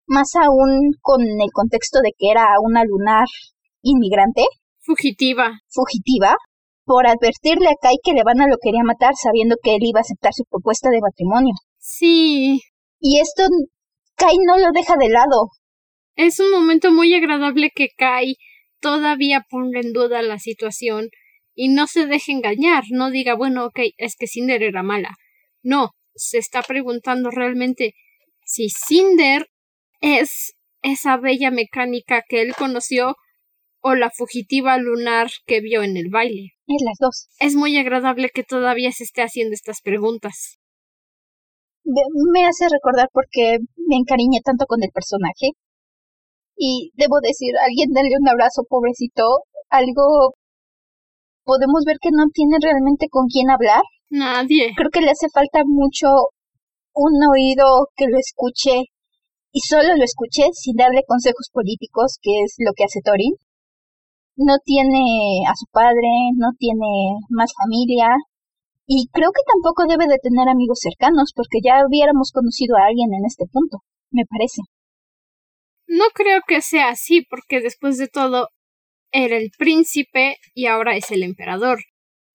más 0.05 0.29
aún 0.35 0.93
con 1.01 1.21
el 1.21 1.51
contexto 1.51 1.99
de 1.99 2.13
que 2.17 2.29
era 2.29 2.45
una 2.61 2.83
lunar 2.85 3.25
inmigrante. 3.81 4.45
Fugitiva. 4.85 5.59
Fugitiva. 5.67 6.35
Por 6.85 7.05
advertirle 7.05 7.67
a 7.67 7.79
Kai 7.81 7.97
que 8.01 8.13
Levana 8.13 8.47
lo 8.47 8.55
quería 8.61 8.83
matar 8.85 9.13
sabiendo 9.21 9.57
que 9.61 9.75
él 9.75 9.81
iba 9.81 9.99
a 9.99 10.05
aceptar 10.07 10.31
su 10.33 10.45
propuesta 10.49 10.89
de 10.89 11.01
matrimonio. 11.01 11.53
Sí. 11.79 12.61
Y 12.99 13.19
esto 13.19 13.43
Kai 14.15 14.37
no 14.45 14.57
lo 14.57 14.71
deja 14.73 14.95
de 14.95 15.09
lado. 15.09 15.49
Es 16.17 16.39
un 16.39 16.49
momento 16.49 16.91
muy 16.91 17.13
agradable 17.13 17.69
que 17.69 17.89
Kai 17.95 18.37
todavía 18.79 19.45
ponga 19.47 19.79
en 19.79 19.93
duda 19.93 20.23
la 20.23 20.39
situación 20.39 21.09
y 21.53 21.69
no 21.69 21.85
se 21.85 22.07
deje 22.07 22.31
engañar, 22.31 22.85
no 22.89 23.11
diga, 23.11 23.35
bueno, 23.35 23.65
ok, 23.65 23.79
es 23.97 24.15
que 24.15 24.25
Cinder 24.25 24.63
era 24.63 24.81
mala. 24.81 25.15
No, 25.61 25.91
se 26.15 26.39
está 26.39 26.63
preguntando 26.63 27.29
realmente 27.29 27.93
si 28.43 28.69
Cinder 28.69 29.47
es 30.01 30.55
esa 30.81 31.17
bella 31.17 31.51
mecánica 31.51 32.23
que 32.27 32.41
él 32.41 32.55
conoció 32.55 33.15
o 33.81 33.93
la 33.93 34.09
fugitiva 34.09 34.79
lunar 34.79 35.29
que 35.45 35.61
vio 35.61 35.83
en 35.83 35.97
el 35.97 36.09
baile. 36.09 36.55
Es 36.65 36.81
las 36.83 36.97
dos. 36.99 37.29
Es 37.39 37.53
muy 37.53 37.77
agradable 37.77 38.31
que 38.33 38.43
todavía 38.43 38.91
se 38.91 39.03
esté 39.03 39.21
haciendo 39.21 39.53
estas 39.53 39.81
preguntas. 39.81 40.57
Me 42.33 42.43
hace 42.45 42.65
recordar 42.69 43.07
porque 43.13 43.59
me 43.87 43.97
encariñé 43.97 44.41
tanto 44.43 44.65
con 44.65 44.81
el 44.81 44.89
personaje 44.91 45.51
y 46.57 46.91
debo 46.95 47.21
decir, 47.21 47.53
alguien 47.63 47.93
darle 47.93 48.17
un 48.19 48.27
abrazo, 48.27 48.63
pobrecito, 48.67 49.45
algo 49.69 50.33
podemos 51.43 51.85
ver 51.85 51.97
que 52.01 52.09
no 52.11 52.25
tiene 52.33 52.57
realmente 52.61 53.07
con 53.09 53.27
quién 53.27 53.49
hablar. 53.49 53.81
Nadie. 54.09 54.73
Creo 54.75 54.89
que 54.91 55.01
le 55.01 55.11
hace 55.11 55.27
falta 55.31 55.61
mucho 55.65 56.07
un 56.93 57.13
oído 57.29 57.87
que 57.95 58.07
lo 58.09 58.17
escuche 58.17 58.89
y 59.51 59.59
solo 59.61 59.95
lo 59.95 60.03
escuche 60.03 60.49
sin 60.53 60.75
darle 60.75 61.07
consejos 61.07 61.49
políticos, 61.53 62.17
que 62.21 62.43
es 62.43 62.55
lo 62.59 62.73
que 62.75 62.83
hace 62.83 62.99
Torin. 63.03 63.35
No 64.35 64.57
tiene 64.63 65.47
a 65.47 65.53
su 65.55 65.65
padre, 65.71 66.35
no 66.35 66.51
tiene 66.57 67.21
más 67.29 67.51
familia 67.57 68.09
y 68.85 69.07
creo 69.11 69.31
que 69.31 69.43
tampoco 69.45 69.83
debe 69.87 70.07
de 70.07 70.19
tener 70.19 70.47
amigos 70.47 70.79
cercanos 70.81 71.31
porque 71.35 71.59
ya 71.63 71.83
hubiéramos 71.87 72.31
conocido 72.31 72.77
a 72.77 72.87
alguien 72.87 73.13
en 73.13 73.25
este 73.25 73.45
punto, 73.51 73.79
me 74.11 74.23
parece. 74.25 74.61
No 75.87 76.05
creo 76.13 76.41
que 76.45 76.61
sea 76.61 76.89
así, 76.89 77.25
porque 77.29 77.61
después 77.61 77.97
de 77.97 78.07
todo 78.07 78.49
era 79.11 79.37
el 79.37 79.51
príncipe 79.57 80.37
y 80.53 80.65
ahora 80.67 80.95
es 80.95 81.11
el 81.11 81.23
emperador. 81.23 81.79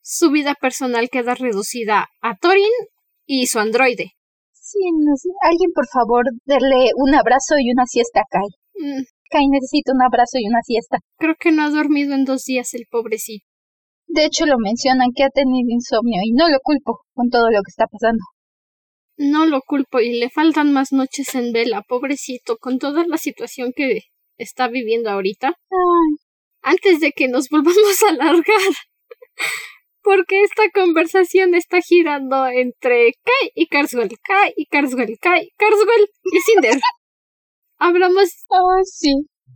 Su 0.01 0.31
vida 0.31 0.55
personal 0.61 1.11
queda 1.11 1.35
reducida 1.35 2.09
a 2.21 2.37
Thorin 2.37 2.73
y 3.27 3.47
su 3.47 3.61
androide. 3.61 4.13
Sí, 4.53 4.79
no 4.99 5.15
sé. 5.17 5.29
Alguien, 5.43 5.71
por 5.75 5.87
favor, 5.87 6.25
darle 6.47 6.91
un 6.97 7.15
abrazo 7.15 7.57
y 7.61 7.71
una 7.71 7.85
siesta 7.87 8.21
a 8.21 8.25
Kai. 8.31 8.49
Mm, 8.75 9.03
Kai 9.31 9.47
necesita 9.49 9.93
un 9.93 10.03
abrazo 10.03 10.39
y 10.39 10.49
una 10.49 10.63
siesta. 10.63 10.99
creo 11.19 11.35
que 11.39 11.53
no 11.53 11.63
ha 11.63 11.71
dormido 11.71 12.15
en 12.15 12.25
dos 12.25 12.45
días 12.45 12.73
el 12.75 12.87
pobrecito. 12.91 13.45
De 14.07 14.25
hecho, 14.25 14.47
lo 14.47 14.59
mencionan 14.59 15.11
que 15.15 15.25
ha 15.25 15.31
tenido 15.31 15.69
insomnio 15.71 16.21
y 16.25 16.33
no 16.33 16.49
lo 16.49 16.59
culpo 16.63 17.01
con 17.15 17.29
todo 17.31 17.51
lo 17.51 17.63
que 17.63 17.71
está 17.71 17.87
pasando. 17.87 18.23
No 19.23 19.47
lo 19.47 19.63
culpo 19.63 20.01
y 20.01 20.19
le 20.19 20.31
faltan 20.31 20.73
más 20.73 20.91
noches 20.91 21.37
en 21.37 21.53
vela, 21.53 21.83
pobrecito, 21.83 22.59
con 22.59 22.81
toda 22.81 23.07
la 23.07 23.19
situación 23.19 23.73
que 23.75 24.01
está 24.37 24.67
viviendo 24.67 25.11
ahorita. 25.11 25.57
Ay, 25.71 26.17
Antes 26.63 26.99
de 26.99 27.13
que 27.13 27.29
nos 27.29 27.49
volvamos 27.49 28.03
a 28.03 28.09
alargar. 28.09 28.73
Porque 30.03 30.43
esta 30.43 30.65
conversación 30.75 31.55
está 31.55 31.81
girando 31.81 32.47
entre 32.47 33.13
Kai 33.23 33.53
y 33.55 33.69
Carswell, 33.69 34.11
Kai 34.25 34.55
y 34.57 34.67
Carswell, 34.67 35.17
Kai, 35.21 35.53
Carswell 35.57 36.11
y 36.25 36.41
Cinder. 36.41 36.81
Hablamos, 37.79 38.45
ay, 38.51 38.85
sí. 38.85 39.13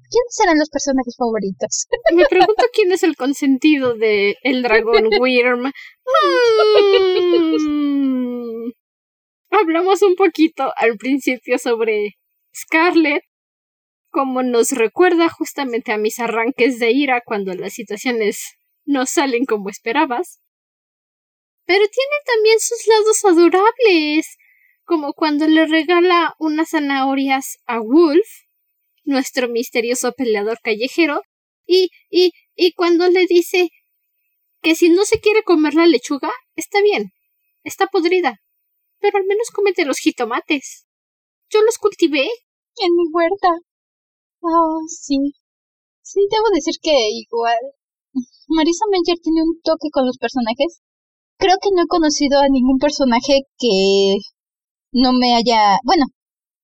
¿Quiénes 0.08 0.36
serán 0.36 0.58
los 0.58 0.70
personajes 0.70 1.16
favoritos? 1.18 1.88
me 2.14 2.24
pregunto 2.26 2.64
quién 2.72 2.92
es 2.92 3.02
el 3.02 3.16
consentido 3.16 3.94
de 3.94 4.36
el 4.42 4.62
dragón 4.62 5.10
Wyrm. 5.18 5.64
Mm. 5.64 5.72
Hablamos 9.58 10.02
un 10.02 10.16
poquito 10.16 10.70
al 10.76 10.98
principio 10.98 11.56
sobre 11.58 12.18
Scarlet, 12.54 13.22
como 14.10 14.42
nos 14.42 14.72
recuerda 14.72 15.30
justamente 15.30 15.92
a 15.92 15.96
mis 15.96 16.18
arranques 16.18 16.78
de 16.78 16.90
ira 16.90 17.22
cuando 17.24 17.54
las 17.54 17.72
situaciones 17.72 18.58
no 18.84 19.06
salen 19.06 19.46
como 19.46 19.70
esperabas. 19.70 20.40
Pero 21.64 21.86
tiene 21.88 22.16
también 22.26 22.60
sus 22.60 22.86
lados 22.86 23.24
adorables, 23.24 24.36
como 24.84 25.14
cuando 25.14 25.46
le 25.46 25.66
regala 25.66 26.34
unas 26.38 26.70
zanahorias 26.70 27.56
a 27.64 27.78
Wolf, 27.78 28.28
nuestro 29.04 29.48
misterioso 29.48 30.12
peleador 30.12 30.58
callejero, 30.62 31.22
y, 31.64 31.88
y, 32.10 32.32
y 32.56 32.72
cuando 32.74 33.08
le 33.08 33.24
dice 33.24 33.70
que 34.60 34.74
si 34.74 34.90
no 34.90 35.06
se 35.06 35.18
quiere 35.18 35.42
comer 35.44 35.72
la 35.72 35.86
lechuga, 35.86 36.30
está 36.56 36.82
bien, 36.82 37.12
está 37.64 37.86
podrida, 37.86 38.38
pero 39.00 39.18
al 39.18 39.24
menos 39.26 39.50
cómete 39.52 39.84
los 39.84 39.98
jitomates. 39.98 40.86
Yo 41.50 41.62
los 41.62 41.78
cultivé. 41.78 42.28
En 42.78 42.94
mi 42.94 43.04
huerta. 43.10 43.48
Oh, 44.40 44.80
sí. 44.88 45.16
Sí, 46.02 46.20
debo 46.30 46.44
decir 46.54 46.74
que 46.82 46.92
igual. 47.10 47.56
Marisa 48.48 48.84
Mayer 48.90 49.18
tiene 49.22 49.42
un 49.42 49.60
toque 49.62 49.88
con 49.90 50.06
los 50.06 50.18
personajes. 50.18 50.82
Creo 51.38 51.56
que 51.60 51.70
no 51.74 51.82
he 51.82 51.86
conocido 51.88 52.40
a 52.40 52.48
ningún 52.48 52.78
personaje 52.78 53.40
que 53.58 54.16
no 54.92 55.12
me 55.12 55.34
haya. 55.34 55.78
Bueno, 55.84 56.04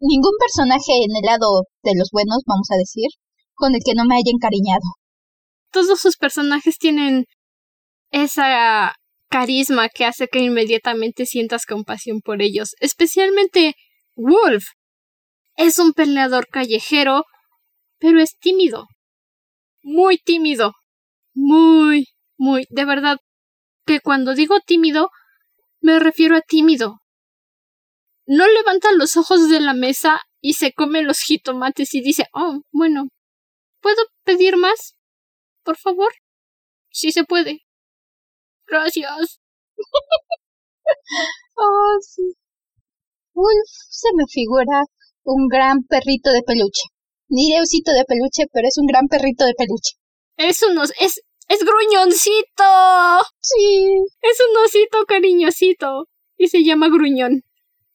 ningún 0.01 0.33
personaje 0.39 0.93
en 1.05 1.17
el 1.17 1.25
lado 1.25 1.65
de 1.83 1.93
los 1.97 2.11
buenos, 2.13 2.43
vamos 2.47 2.69
a 2.71 2.77
decir, 2.77 3.09
con 3.55 3.75
el 3.75 3.81
que 3.85 3.95
no 3.95 4.05
me 4.05 4.17
haya 4.17 4.33
encariñado. 4.33 4.85
Todos 5.71 6.01
sus 6.01 6.17
personajes 6.17 6.77
tienen 6.79 7.25
esa 8.11 8.95
carisma 9.33 9.89
que 9.89 10.05
hace 10.05 10.29
que 10.29 10.41
inmediatamente 10.41 11.25
sientas 11.25 11.65
compasión 11.65 12.21
por 12.21 12.43
ellos, 12.43 12.75
especialmente 12.81 13.75
Wolf. 14.15 14.65
Es 15.57 15.79
un 15.79 15.95
peleador 15.95 16.47
callejero, 16.49 17.25
pero 17.99 18.21
es 18.21 18.37
tímido. 18.39 18.89
Muy 19.83 20.19
tímido. 20.19 20.75
Muy, 21.33 22.09
muy, 22.37 22.67
de 22.69 22.85
verdad, 22.85 23.17
que 23.87 24.01
cuando 24.01 24.35
digo 24.35 24.61
tímido, 24.61 25.09
me 25.81 25.99
refiero 25.99 26.37
a 26.37 26.43
tímido. 26.43 27.01
No 28.27 28.47
levanta 28.47 28.93
los 28.93 29.17
ojos 29.17 29.49
de 29.49 29.61
la 29.61 29.73
mesa 29.73 30.21
y 30.43 30.55
se 30.55 30.75
come 30.75 31.01
los 31.03 31.21
jitomates 31.21 31.95
y 31.95 32.03
dice, 32.03 32.27
oh, 32.35 32.61
bueno, 32.71 33.09
¿puedo 33.81 34.03
pedir 34.25 34.59
más? 34.59 34.95
Por 35.65 35.79
favor. 35.79 36.13
Sí 36.91 37.13
se 37.13 37.25
puede. 37.25 37.63
Gracias. 38.73 39.39
Oh, 41.57 41.97
sí. 42.01 42.23
Wolf 43.35 43.71
se 43.91 44.09
me 44.17 44.25
figura 44.33 44.85
un 45.25 45.47
gran 45.49 45.83
perrito 45.85 46.31
de 46.33 46.41
peluche. 46.43 46.85
Ni 47.29 47.59
osito 47.61 47.93
de 47.93 48.05
peluche, 48.07 48.45
pero 48.51 48.67
es 48.69 48.79
un 48.79 48.87
gran 48.87 49.09
perrito 49.09 49.45
de 49.45 49.53
peluche. 49.53 49.93
Es 50.39 50.63
un 50.63 50.79
os- 50.79 50.95
es, 51.01 51.21
es 51.49 51.61
gruñoncito. 51.61 52.71
Sí. 53.41 53.89
Es 54.23 54.39
un 54.49 54.65
osito 54.65 55.05
cariñosito. 55.07 56.07
Y 56.39 56.49
se 56.49 56.65
llama 56.65 56.89
gruñón. 56.89 57.43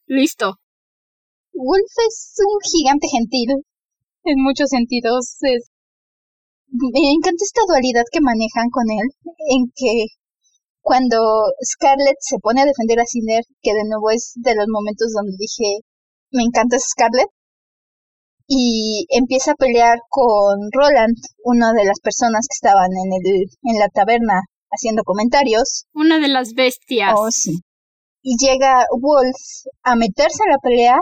Listo. 0.06 0.54
Wolf 1.54 1.92
es 2.08 2.34
un 2.38 2.58
gigante 2.72 3.08
gentil. 3.10 3.48
En 4.22 4.36
muchos 4.42 4.68
sentidos. 4.70 5.38
Es... 5.40 5.70
Me 6.70 7.10
encanta 7.18 7.42
esta 7.44 7.62
dualidad 7.66 8.04
que 8.12 8.20
manejan 8.20 8.70
con 8.70 8.84
él. 8.90 9.08
En 9.50 9.72
que 9.74 10.06
cuando 10.88 11.20
Scarlett 11.60 12.16
se 12.18 12.40
pone 12.40 12.62
a 12.62 12.64
defender 12.64 12.98
a 12.98 13.04
Cinder, 13.04 13.44
que 13.60 13.76
de 13.76 13.84
nuevo 13.84 14.08
es 14.08 14.32
de 14.36 14.56
los 14.56 14.64
momentos 14.72 15.12
donde 15.12 15.36
dije, 15.36 15.84
me 16.32 16.44
encanta 16.44 16.78
Scarlett. 16.80 17.28
Y 18.48 19.04
empieza 19.10 19.52
a 19.52 19.60
pelear 19.60 19.98
con 20.08 20.56
Roland, 20.72 21.20
una 21.44 21.74
de 21.76 21.84
las 21.84 22.00
personas 22.00 22.48
que 22.48 22.56
estaban 22.56 22.88
en, 22.88 23.12
el, 23.12 23.44
en 23.68 23.78
la 23.78 23.88
taberna 23.92 24.40
haciendo 24.72 25.02
comentarios. 25.04 25.84
Una 25.92 26.18
de 26.18 26.28
las 26.28 26.54
bestias. 26.54 27.12
Oh, 27.14 27.28
sí. 27.30 27.60
Y 28.22 28.36
llega 28.40 28.86
Wolf 28.98 29.68
a 29.82 29.94
meterse 29.94 30.40
en 30.40 30.52
la 30.52 30.64
pelea 30.64 30.96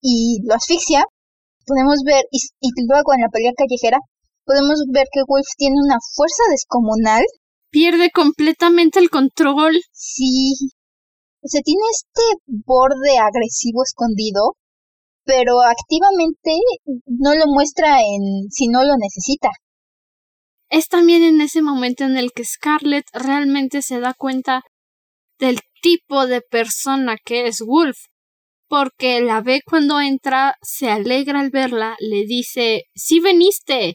y 0.00 0.38
lo 0.46 0.54
asfixia. 0.54 1.02
Podemos 1.66 1.98
ver, 2.06 2.22
y, 2.30 2.38
y 2.60 2.70
luego 2.86 3.14
en 3.14 3.22
la 3.22 3.34
pelea 3.34 3.50
callejera, 3.58 3.98
podemos 4.46 4.78
ver 4.94 5.08
que 5.10 5.26
Wolf 5.26 5.46
tiene 5.58 5.74
una 5.82 5.98
fuerza 6.14 6.44
descomunal. 6.52 7.24
Pierde 7.72 8.10
completamente 8.10 9.00
el 9.00 9.08
control. 9.08 9.80
Sí. 9.92 10.52
O 11.42 11.48
sea, 11.48 11.62
tiene 11.62 11.80
este 11.90 12.22
borde 12.46 13.18
agresivo 13.18 13.82
escondido, 13.82 14.56
pero 15.24 15.62
activamente 15.62 16.50
no 17.06 17.34
lo 17.34 17.46
muestra 17.46 18.00
en 18.00 18.50
si 18.50 18.68
no 18.68 18.84
lo 18.84 18.96
necesita. 18.98 19.48
Es 20.68 20.88
también 20.88 21.22
en 21.22 21.40
ese 21.40 21.62
momento 21.62 22.04
en 22.04 22.18
el 22.18 22.32
que 22.32 22.44
Scarlett 22.44 23.06
realmente 23.14 23.80
se 23.80 24.00
da 24.00 24.12
cuenta 24.12 24.60
del 25.38 25.58
tipo 25.80 26.26
de 26.26 26.42
persona 26.42 27.16
que 27.24 27.46
es 27.46 27.62
Wolf. 27.66 27.96
Porque 28.68 29.22
la 29.22 29.40
ve 29.40 29.62
cuando 29.64 29.98
entra, 29.98 30.56
se 30.60 30.90
alegra 30.90 31.40
al 31.40 31.50
verla, 31.50 31.96
le 32.00 32.24
dice, 32.26 32.82
sí 32.94 33.18
veniste. 33.18 33.94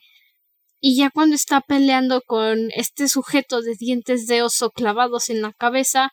Y 0.80 0.96
ya 0.96 1.10
cuando 1.10 1.36
está 1.36 1.62
peleando 1.62 2.22
con 2.22 2.70
este 2.72 3.08
sujeto 3.08 3.62
de 3.62 3.76
dientes 3.76 4.28
de 4.28 4.44
oso 4.44 4.72
clavados 4.72 5.30
en 5.30 5.42
la 5.42 5.54
cabeza, 5.54 6.12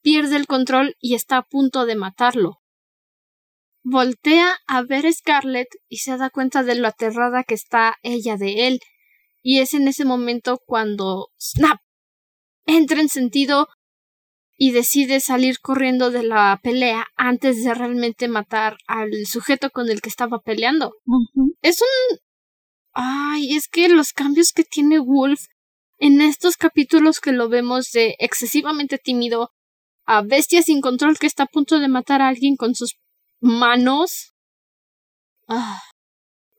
pierde 0.00 0.36
el 0.36 0.46
control 0.46 0.96
y 1.00 1.14
está 1.14 1.38
a 1.38 1.42
punto 1.42 1.86
de 1.86 1.96
matarlo. 1.96 2.60
Voltea 3.82 4.58
a 4.66 4.82
ver 4.82 5.06
a 5.06 5.12
Scarlett 5.12 5.68
y 5.88 5.98
se 5.98 6.16
da 6.16 6.30
cuenta 6.30 6.62
de 6.62 6.74
lo 6.74 6.88
aterrada 6.88 7.44
que 7.44 7.54
está 7.54 7.96
ella 8.02 8.36
de 8.36 8.68
él. 8.68 8.80
Y 9.42 9.60
es 9.60 9.74
en 9.74 9.86
ese 9.88 10.04
momento 10.04 10.60
cuando 10.64 11.28
Snap 11.38 11.80
entra 12.66 13.00
en 13.00 13.08
sentido 13.08 13.68
y 14.56 14.72
decide 14.72 15.20
salir 15.20 15.60
corriendo 15.60 16.10
de 16.10 16.22
la 16.22 16.58
pelea 16.62 17.06
antes 17.16 17.62
de 17.62 17.74
realmente 17.74 18.26
matar 18.28 18.76
al 18.86 19.10
sujeto 19.26 19.70
con 19.70 19.90
el 19.90 20.00
que 20.00 20.08
estaba 20.08 20.40
peleando. 20.40 20.94
Es 21.62 21.80
un... 21.80 22.18
Ay, 22.98 23.54
es 23.54 23.68
que 23.68 23.90
los 23.90 24.14
cambios 24.14 24.52
que 24.52 24.64
tiene 24.64 24.98
Wolf 24.98 25.48
en 25.98 26.22
estos 26.22 26.56
capítulos 26.56 27.20
que 27.20 27.30
lo 27.30 27.50
vemos 27.50 27.90
de 27.92 28.16
excesivamente 28.18 28.96
tímido 28.96 29.50
a 30.06 30.22
bestia 30.22 30.62
sin 30.62 30.80
control 30.80 31.18
que 31.18 31.26
está 31.26 31.42
a 31.42 31.52
punto 31.52 31.78
de 31.78 31.88
matar 31.88 32.22
a 32.22 32.28
alguien 32.28 32.56
con 32.56 32.74
sus 32.74 32.96
manos. 33.38 34.32
Ah, 35.46 35.82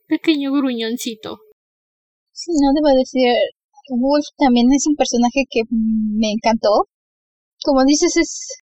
pequeño 0.06 0.52
gruñoncito. 0.52 1.38
Sí, 2.30 2.52
no 2.52 2.70
debo 2.72 2.96
decir, 2.96 3.32
Wolf 3.88 4.26
también 4.36 4.68
es 4.72 4.86
un 4.86 4.94
personaje 4.94 5.44
que 5.50 5.62
me 5.70 6.30
encantó. 6.30 6.86
Como 7.64 7.84
dices, 7.84 8.16
es, 8.16 8.62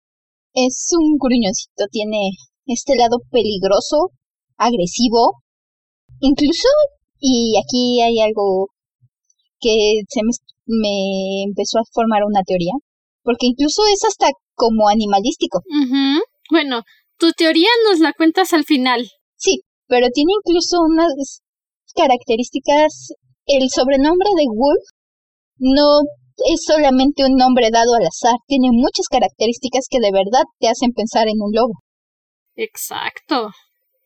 es 0.55 0.89
un 0.99 1.19
gruñoncito, 1.19 1.87
tiene 1.93 2.31
este 2.67 2.97
lado 2.97 3.19
peligroso, 3.31 4.11
agresivo. 4.57 5.45
Incluso, 6.19 6.67
y 7.21 7.57
aquí 7.59 8.01
hay 8.01 8.21
algo 8.21 8.69
que 9.61 10.01
se 10.09 10.21
me, 10.25 10.31
me 10.67 11.43
empezó 11.47 11.79
a 11.79 11.89
formar 11.93 12.23
una 12.25 12.43
teoría, 12.43 12.73
porque 13.23 13.47
incluso 13.47 13.83
es 13.93 14.05
hasta 14.05 14.31
como 14.55 14.89
animalístico. 14.89 15.61
Bueno, 16.51 16.83
tu 17.19 17.33
teoría 17.33 17.69
nos 17.89 18.01
la 18.01 18.13
cuentas 18.13 18.53
al 18.53 18.65
final. 18.65 19.07
Sí, 19.37 19.63
pero 19.87 20.09
tiene 20.13 20.33
incluso 20.45 20.79
unas 20.81 21.43
características. 21.95 23.13
El 23.47 23.69
sobrenombre 23.71 24.29
de 24.37 24.45
Wolf 24.47 24.85
no 25.59 26.01
es 26.51 26.65
solamente 26.65 27.25
un 27.25 27.37
nombre 27.37 27.71
dado 27.71 27.95
al 27.95 28.07
azar, 28.07 28.37
tiene 28.47 28.69
muchas 28.73 29.07
características 29.09 29.87
que 29.91 30.01
de 30.01 30.13
verdad 30.13 30.45
te 30.59 30.69
hacen 30.69 30.93
pensar 30.93 31.29
en 31.29 31.41
un 31.41 31.53
lobo. 31.53 31.75
Exacto. 32.55 33.51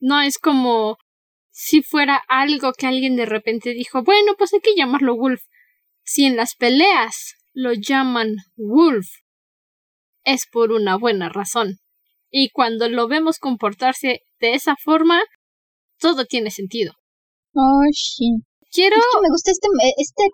No 0.01 0.21
es 0.21 0.39
como 0.39 0.97
si 1.57 1.83
fuera 1.83 2.21
algo 2.27 2.73
que 2.73 2.89
alguien 2.89 3.15
de 3.15 3.27
repente 3.27 3.71
dijo, 3.71 4.03
bueno, 4.03 4.33
pues 4.37 4.53
hay 4.53 4.61
que 4.61 4.75
llamarlo 4.75 5.15
Wolf. 5.15 5.41
Si 6.03 6.25
en 6.25 6.35
las 6.35 6.57
peleas 6.57 7.37
lo 7.53 7.73
llaman 7.73 8.35
Wolf, 8.57 9.07
es 10.25 10.47
por 10.51 10.73
una 10.73 10.97
buena 10.97 11.29
razón. 11.29 11.79
Y 12.29 12.51
cuando 12.51 12.89
lo 12.89 13.07
vemos 13.07 13.39
comportarse 13.39 14.23
de 14.41 14.55
esa 14.55 14.75
forma, 14.83 15.23
todo 16.01 16.25
tiene 16.25 16.51
sentido. 16.51 16.93
Oh, 17.55 17.83
sí. 17.93 18.31
Quiero. 18.73 18.97
Es 18.97 19.05
que 19.13 19.23
me 19.23 19.29
gusta 19.29 19.53
este. 19.53 19.69
este 19.99 20.25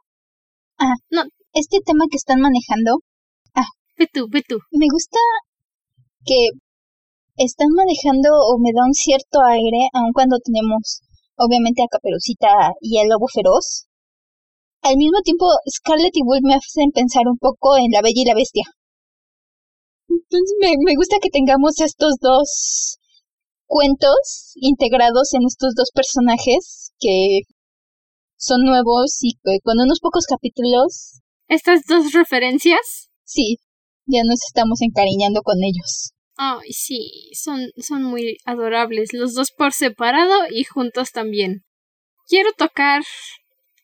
ah, 0.79 0.95
no. 1.11 1.25
Este 1.53 1.81
tema 1.85 2.07
que 2.11 2.16
están 2.16 2.41
manejando. 2.41 3.03
Ah. 3.55 3.68
Ve 3.99 4.09
tú, 4.11 4.27
ve 4.31 4.43
tú. 4.49 4.57
Me 4.71 4.87
gusta 4.91 5.18
que 6.25 6.49
están 7.37 7.68
manejando 7.77 8.31
o 8.33 8.59
me 8.59 8.73
da 8.73 8.87
un 8.87 8.95
cierto 8.95 9.45
aire, 9.45 9.89
aun 9.93 10.12
cuando 10.14 10.39
tenemos, 10.43 11.03
obviamente, 11.41 11.82
a 11.82 11.88
Caperucita 11.91 12.76
y 12.80 13.01
el 13.01 13.09
lobo 13.09 13.26
feroz. 13.32 13.88
Al 14.82 14.97
mismo 14.97 15.20
tiempo, 15.24 15.47
Scarlett 15.68 16.16
y 16.16 16.22
Wolf 16.22 16.45
me 16.45 16.55
hacen 16.55 16.93
pensar 16.93 17.24
un 17.26 17.38
poco 17.38 17.76
en 17.76 17.91
La 17.91 18.03
Bella 18.03 18.22
y 18.22 18.28
la 18.28 18.34
Bestia. 18.34 18.64
Entonces 20.09 20.57
me, 20.61 20.74
me 20.84 20.97
gusta 20.97 21.16
que 21.20 21.30
tengamos 21.30 21.80
estos 21.80 22.16
dos 22.20 22.99
cuentos 23.66 24.53
integrados 24.57 25.32
en 25.34 25.43
estos 25.47 25.74
dos 25.76 25.91
personajes 25.95 26.93
que 26.99 27.43
son 28.36 28.64
nuevos 28.64 29.18
y 29.20 29.38
con 29.62 29.78
unos 29.78 30.01
pocos 30.01 30.24
capítulos. 30.26 31.20
¿Estas 31.49 31.82
dos 31.86 32.12
referencias? 32.12 33.11
Sí, 33.24 33.59
ya 34.07 34.22
nos 34.24 34.41
estamos 34.47 34.80
encariñando 34.82 35.43
con 35.43 35.57
ellos. 35.62 36.12
Ay, 36.43 36.72
sí, 36.72 37.28
son, 37.34 37.70
son 37.76 38.03
muy 38.03 38.38
adorables, 38.47 39.12
los 39.12 39.34
dos 39.34 39.51
por 39.53 39.74
separado 39.74 40.47
y 40.51 40.64
juntos 40.64 41.12
también. 41.12 41.64
Quiero 42.26 42.53
tocar 42.55 43.03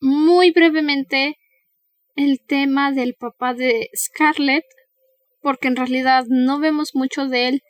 muy 0.00 0.52
brevemente 0.52 1.36
el 2.14 2.40
tema 2.40 2.92
del 2.92 3.14
papá 3.14 3.52
de 3.52 3.90
Scarlett, 3.94 4.64
porque 5.42 5.68
en 5.68 5.76
realidad 5.76 6.24
no 6.28 6.58
vemos 6.58 6.94
mucho 6.94 7.28
de 7.28 7.48
él 7.48 7.62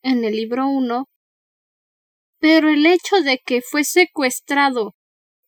en 0.00 0.24
el 0.24 0.36
libro 0.36 0.68
1, 0.68 1.04
pero 2.38 2.70
el 2.70 2.86
hecho 2.86 3.20
de 3.20 3.40
que 3.44 3.60
fue 3.60 3.84
secuestrado 3.84 4.94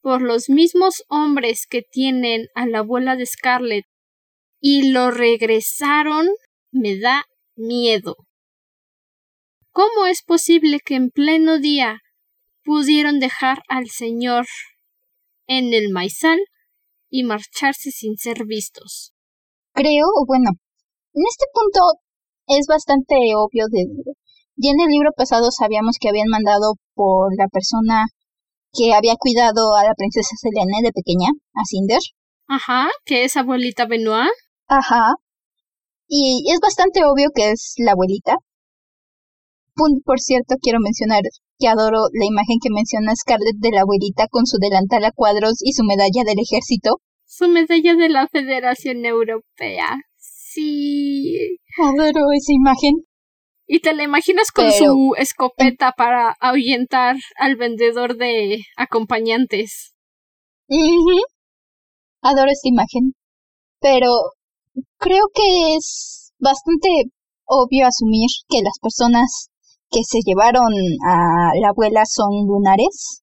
por 0.03 0.21
los 0.21 0.51
mismos 0.51 1.03
hombres 1.09 1.67
que 1.67 1.81
tienen 1.81 2.49
a 2.55 2.67
la 2.67 2.81
abuela 2.81 3.17
de 3.17 3.25
Scarlett 3.25 3.87
y 4.61 4.91
lo 4.93 5.11
regresaron 5.11 6.29
me 6.71 6.99
da 6.99 7.25
miedo. 7.57 8.17
¿Cómo 9.73 10.07
es 10.07 10.23
posible 10.23 10.81
que 10.85 10.95
en 10.97 11.11
pleno 11.11 11.59
día 11.59 11.99
pudieron 12.63 13.21
dejar 13.21 13.63
al 13.69 13.89
señor 13.89 14.47
en 15.47 15.73
el 15.73 15.91
maizal 15.91 16.39
y 17.09 17.25
marcharse 17.25 17.91
sin 17.91 18.17
ser 18.17 18.45
vistos? 18.45 19.13
Creo, 19.73 20.07
bueno, 20.27 20.51
en 21.15 21.23
este 21.27 21.47
punto 21.53 21.81
es 22.49 22.67
bastante 22.69 23.17
obvio 23.35 23.67
de 23.71 23.87
ya 24.57 24.71
en 24.71 24.81
el 24.81 24.89
libro 24.89 25.11
pasado 25.17 25.51
sabíamos 25.51 25.97
que 25.99 26.11
habían 26.11 26.29
mandado 26.29 26.75
por 26.95 27.35
la 27.39 27.49
persona 27.49 28.05
que 28.73 28.93
había 28.93 29.17
cuidado 29.17 29.75
a 29.75 29.85
la 29.85 29.95
princesa 29.95 30.37
Selene 30.37 30.83
de 30.83 30.93
pequeña, 30.93 31.31
a 31.55 31.65
Cinder. 31.67 32.01
Ajá, 32.47 32.89
que 33.07 33.25
es 33.25 33.37
abuelita 33.37 33.87
Benoit. 33.87 34.31
Ajá. 34.69 35.15
Y 36.07 36.45
es 36.53 36.61
bastante 36.61 37.01
obvio 37.05 37.31
que 37.35 37.51
es 37.51 37.75
la 37.79 37.93
abuelita. 37.93 38.37
Por 39.75 40.21
cierto, 40.21 40.57
quiero 40.61 40.79
mencionar 40.81 41.23
que 41.59 41.69
adoro 41.69 42.09
la 42.13 42.27
imagen 42.27 42.59
que 42.63 42.71
menciona 42.71 43.17
Scarlett 43.17 43.57
de 43.59 43.71
la 43.71 43.83
abuelita 43.83 44.27
con 44.29 44.47
su 44.47 44.59
delantal 44.59 45.05
a 45.05 45.13
cuadros 45.13 45.55
y 45.61 45.73
su 45.73 45.85
medalla 45.85 46.25
del 46.25 46.39
ejército. 46.39 47.01
Su 47.25 47.49
medalla 47.49 47.95
de 47.95 48.09
la 48.09 48.29
Federación 48.29 49.05
Europea. 49.07 49.97
Sí. 50.19 51.59
Adoro 51.79 52.33
esa 52.35 52.53
imagen. 52.53 52.93
Y 53.67 53.81
te 53.81 53.95
la 53.95 54.03
imaginas 54.03 54.51
con 54.51 54.71
su 54.71 55.15
escopeta 55.17 55.93
para 55.97 56.37
ahuyentar 56.41 57.17
al 57.37 57.57
vendedor 57.57 58.19
de 58.19 58.59
acompañantes. 58.77 59.95
Adoro 62.21 62.51
esta 62.51 62.69
imagen. 62.69 63.15
Pero 63.81 64.13
creo 64.99 65.25
que 65.35 65.77
es 65.77 66.35
bastante 66.39 66.89
obvio 67.45 67.87
asumir 67.87 68.29
que 68.49 68.63
las 68.63 68.79
personas 68.81 69.52
que 69.93 70.01
se 70.05 70.21
llevaron 70.25 70.73
a 71.07 71.53
la 71.61 71.69
abuela 71.69 72.03
son 72.07 72.47
lunares. 72.47 73.23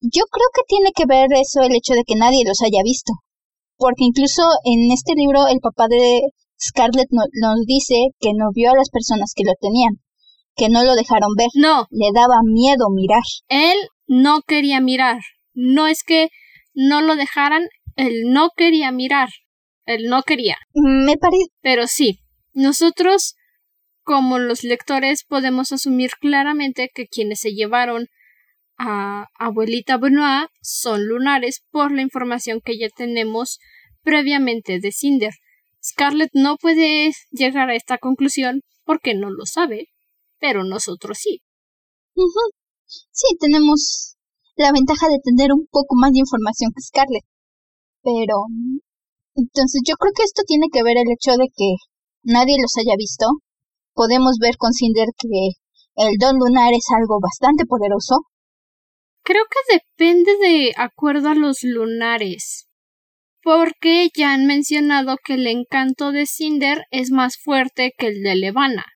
Yo 0.00 0.24
creo 0.30 0.48
que 0.54 0.62
tiene 0.68 0.90
que 0.94 1.06
ver 1.06 1.32
eso 1.32 1.62
el 1.62 1.74
hecho 1.74 1.94
de 1.94 2.04
que 2.06 2.14
nadie 2.14 2.44
los 2.46 2.60
haya 2.62 2.82
visto. 2.84 3.12
Porque 3.76 4.04
incluso 4.04 4.42
en 4.64 4.92
este 4.92 5.14
libro 5.16 5.48
el 5.48 5.60
papá 5.60 5.88
de 5.88 6.20
Scarlett 6.60 7.08
nos 7.10 7.66
dice 7.66 8.10
que 8.20 8.30
no 8.34 8.50
vio 8.54 8.70
a 8.70 8.76
las 8.76 8.90
personas 8.90 9.32
que 9.34 9.44
lo 9.44 9.52
tenían, 9.60 9.94
que 10.54 10.68
no 10.68 10.84
lo 10.84 10.94
dejaron 10.94 11.30
ver. 11.36 11.48
No. 11.54 11.86
Le 11.90 12.10
daba 12.14 12.40
miedo 12.44 12.86
mirar. 12.94 13.22
Él 13.48 13.76
no 14.06 14.42
quería 14.46 14.80
mirar. 14.80 15.20
No 15.54 15.86
es 15.86 16.02
que 16.04 16.28
no 16.74 17.00
lo 17.00 17.16
dejaran, 17.16 17.68
él 17.96 18.24
no 18.26 18.50
quería 18.56 18.92
mirar. 18.92 19.28
Él 19.86 20.04
no 20.08 20.22
quería. 20.22 20.56
Me 20.74 21.16
parece. 21.16 21.46
Pero 21.60 21.86
sí, 21.86 22.20
nosotros, 22.52 23.34
como 24.04 24.38
los 24.38 24.62
lectores, 24.62 25.24
podemos 25.24 25.72
asumir 25.72 26.10
claramente 26.20 26.90
que 26.94 27.06
quienes 27.06 27.40
se 27.40 27.52
llevaron 27.52 28.06
a 28.76 29.26
abuelita 29.38 29.98
Benoit 29.98 30.48
son 30.60 31.06
lunares 31.06 31.62
por 31.70 31.92
la 31.92 32.02
información 32.02 32.60
que 32.64 32.78
ya 32.78 32.88
tenemos 32.94 33.58
previamente 34.02 34.78
de 34.80 34.92
Cinder. 34.92 35.32
Scarlett 35.82 36.30
no 36.32 36.56
puede 36.56 37.12
llegar 37.30 37.70
a 37.70 37.74
esta 37.74 37.98
conclusión 37.98 38.62
porque 38.84 39.14
no 39.14 39.30
lo 39.30 39.46
sabe, 39.46 39.88
pero 40.38 40.64
nosotros 40.64 41.18
sí. 41.18 41.40
Sí, 42.86 43.36
tenemos 43.40 44.16
la 44.56 44.72
ventaja 44.72 45.08
de 45.08 45.18
tener 45.22 45.52
un 45.52 45.66
poco 45.70 45.96
más 45.96 46.12
de 46.12 46.20
información 46.20 46.70
que 46.74 46.82
Scarlett. 46.82 47.24
Pero... 48.02 48.46
Entonces 49.36 49.82
yo 49.84 49.96
creo 49.96 50.12
que 50.14 50.22
esto 50.22 50.42
tiene 50.46 50.66
que 50.72 50.84
ver 50.84 50.96
el 50.96 51.10
hecho 51.10 51.32
de 51.32 51.48
que 51.54 51.74
nadie 52.22 52.54
los 52.60 52.76
haya 52.76 52.94
visto. 52.96 53.26
Podemos 53.94 54.36
ver 54.40 54.56
con 54.58 54.72
Cinder 54.72 55.08
que 55.16 55.52
el 55.96 56.18
don 56.18 56.36
lunar 56.36 56.72
es 56.72 56.86
algo 56.90 57.18
bastante 57.20 57.64
poderoso. 57.66 58.26
Creo 59.22 59.44
que 59.50 59.74
depende 59.78 60.36
de 60.36 60.72
acuerdo 60.76 61.30
a 61.30 61.34
los 61.34 61.62
lunares 61.62 62.68
porque 63.44 64.08
ya 64.16 64.32
han 64.32 64.46
mencionado 64.46 65.18
que 65.22 65.34
el 65.34 65.46
encanto 65.46 66.12
de 66.12 66.24
Cinder 66.26 66.86
es 66.90 67.10
más 67.10 67.36
fuerte 67.36 67.92
que 67.96 68.06
el 68.08 68.22
de 68.22 68.36
Levana. 68.36 68.86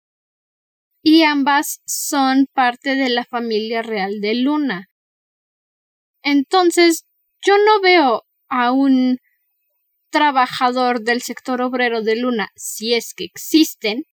Y 1.03 1.23
ambas 1.23 1.81
son 1.87 2.47
parte 2.55 2.97
de 2.97 3.11
la 3.11 3.25
familia 3.25 3.83
real 3.83 4.21
de 4.21 4.35
Luna. 4.35 4.87
Entonces, 6.23 7.05
yo 7.47 7.57
no 7.59 7.81
veo 7.83 8.23
a 8.49 8.73
un 8.73 9.19
trabajador 10.11 11.03
del 11.03 11.21
sector 11.21 11.61
obrero 11.61 12.03
de 12.03 12.17
Luna, 12.17 12.49
si 12.57 12.95
es 12.95 13.13
que 13.15 13.25
existen, 13.25 14.05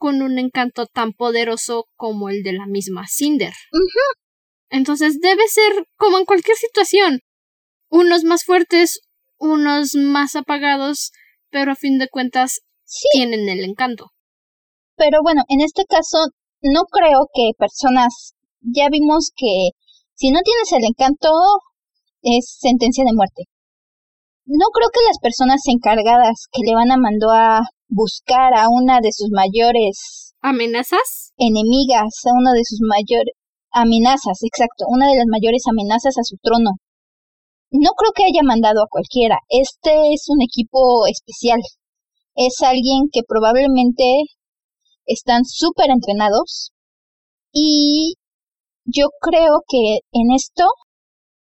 con 0.00 0.22
un 0.22 0.38
encanto 0.38 0.86
tan 0.86 1.12
poderoso 1.12 1.84
como 1.94 2.30
el 2.30 2.42
de 2.42 2.54
la 2.54 2.66
misma 2.66 3.06
Cinder. 3.06 3.52
Entonces 4.70 5.20
debe 5.20 5.46
ser 5.46 5.84
como 5.96 6.18
en 6.18 6.24
cualquier 6.24 6.56
situación. 6.56 7.20
Unos 7.90 8.24
más 8.24 8.44
fuertes, 8.44 9.00
unos 9.38 9.94
más 9.94 10.36
apagados, 10.36 11.12
pero 11.50 11.72
a 11.72 11.76
fin 11.76 11.98
de 11.98 12.08
cuentas 12.08 12.60
tienen 13.12 13.46
el 13.50 13.62
encanto. 13.62 14.06
Pero 14.96 15.18
bueno, 15.22 15.42
en 15.48 15.60
este 15.60 15.84
caso 15.84 16.16
no 16.62 16.84
creo 16.90 17.28
que 17.34 17.50
personas, 17.58 18.32
ya 18.62 18.88
vimos 18.90 19.32
que 19.36 19.70
si 20.14 20.30
no 20.30 20.40
tienes 20.40 20.72
el 20.72 20.84
encanto 20.88 21.28
es 22.22 22.56
sentencia 22.58 23.04
de 23.04 23.12
muerte. 23.12 23.49
No 24.46 24.66
creo 24.72 24.88
que 24.92 25.06
las 25.06 25.18
personas 25.20 25.60
encargadas 25.66 26.46
que 26.50 26.62
le 26.66 26.74
van 26.74 26.90
a 26.90 26.96
mandar 26.96 27.60
a 27.60 27.60
buscar 27.88 28.54
a 28.54 28.68
una 28.68 29.00
de 29.00 29.12
sus 29.12 29.30
mayores 29.30 30.34
amenazas, 30.40 31.32
enemigas, 31.36 32.14
a 32.24 32.32
una 32.32 32.52
de 32.52 32.64
sus 32.64 32.80
mayores 32.82 33.34
amenazas, 33.70 34.38
exacto, 34.42 34.84
una 34.88 35.08
de 35.08 35.16
las 35.16 35.26
mayores 35.28 35.62
amenazas 35.68 36.16
a 36.18 36.24
su 36.24 36.36
trono, 36.42 36.78
no 37.70 37.90
creo 37.96 38.12
que 38.12 38.24
haya 38.24 38.42
mandado 38.42 38.82
a 38.82 38.90
cualquiera. 38.90 39.38
Este 39.48 40.12
es 40.12 40.26
un 40.28 40.42
equipo 40.42 41.06
especial. 41.06 41.60
Es 42.34 42.62
alguien 42.62 43.06
que 43.12 43.22
probablemente 43.26 44.04
están 45.06 45.44
súper 45.44 45.90
entrenados. 45.90 46.72
Y 47.52 48.14
yo 48.84 49.08
creo 49.20 49.62
que 49.68 50.00
en 50.12 50.34
esto 50.34 50.64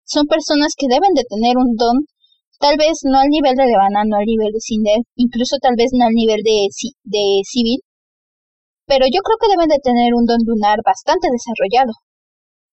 son 0.05 0.26
personas 0.26 0.72
que 0.76 0.87
deben 0.89 1.12
de 1.14 1.24
tener 1.28 1.57
un 1.59 1.76
don, 1.76 2.07
tal 2.59 2.76
vez 2.76 3.00
no 3.04 3.18
al 3.18 3.28
nivel 3.28 3.54
de 3.54 3.66
Levana, 3.66 4.04
no 4.04 4.16
al 4.16 4.24
nivel 4.24 4.52
de 4.52 4.61
Cinder, 4.61 4.98
incluso 5.16 5.57
tal 5.61 5.74
vez 5.76 5.90
no 5.92 6.07
al 6.07 6.12
nivel 6.12 6.42
de, 6.42 6.68
de 7.04 7.40
Civil, 7.44 7.80
pero 8.86 9.04
yo 9.07 9.20
creo 9.20 9.36
que 9.40 9.48
deben 9.48 9.68
de 9.68 9.80
tener 9.82 10.14
un 10.14 10.26
don 10.26 10.38
lunar 10.44 10.78
bastante 10.84 11.28
desarrollado. 11.30 11.92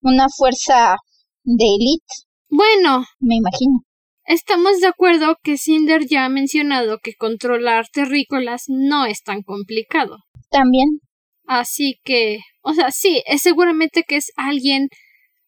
Una 0.00 0.26
fuerza 0.28 0.96
de 1.42 1.64
élite. 1.64 2.14
Bueno, 2.48 3.04
me 3.18 3.36
imagino. 3.36 3.80
Estamos 4.26 4.80
de 4.80 4.86
acuerdo 4.86 5.36
que 5.42 5.58
Cinder 5.58 6.06
ya 6.08 6.24
ha 6.24 6.28
mencionado 6.28 6.98
que 7.02 7.14
controlar 7.14 7.86
terrícolas 7.92 8.64
no 8.68 9.04
es 9.06 9.22
tan 9.22 9.42
complicado. 9.42 10.18
También. 10.50 11.00
Así 11.46 11.98
que, 12.04 12.38
o 12.62 12.72
sea, 12.72 12.90
sí, 12.90 13.22
es 13.26 13.42
seguramente 13.42 14.02
que 14.06 14.16
es 14.16 14.30
alguien 14.36 14.88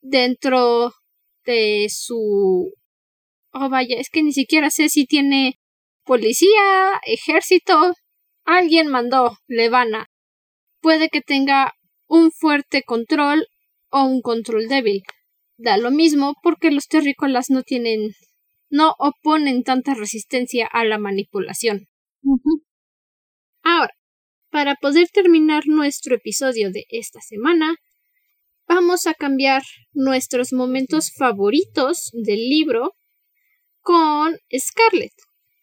dentro 0.03 0.93
de 1.47 1.87
su... 1.89 2.73
Oh, 3.59 3.71
vaya, 3.71 3.97
es 3.99 4.11
que 4.11 4.23
ni 4.23 4.33
siquiera 4.35 4.69
sé 4.69 4.91
si 4.91 5.07
tiene 5.07 5.59
policía, 6.05 7.01
ejército. 7.07 7.95
Alguien 8.45 8.89
mandó 8.89 9.39
Levana. 9.47 10.09
Puede 10.83 11.09
que 11.09 11.23
tenga 11.23 11.73
un 12.07 12.33
fuerte 12.33 12.83
control 12.83 13.47
o 13.89 14.05
un 14.05 14.21
control 14.21 14.69
débil. 14.69 15.03
Da 15.57 15.79
lo 15.79 15.91
mismo 15.91 16.35
porque 16.43 16.71
los 16.71 16.87
terrícolas 16.87 17.49
no 17.49 17.63
tienen 17.63 18.13
no 18.69 18.95
oponen 18.99 19.63
tanta 19.63 19.95
resistencia 19.95 20.67
a 20.67 20.85
la 20.85 20.99
manipulación. 20.99 21.87
Ahora, 23.63 23.95
para 24.51 24.75
poder 24.75 25.09
terminar 25.09 25.63
nuestro 25.67 26.17
episodio 26.17 26.71
de 26.73 26.85
esta 26.91 27.21
semana, 27.23 27.77
vamos 28.69 29.07
a 29.07 29.15
cambiar 29.15 29.63
nuestros 29.95 30.53
momentos 30.53 31.11
favoritos 31.17 32.11
del 32.13 32.51
libro 32.51 32.93
con 33.87 34.37
Scarlett, 34.53 35.13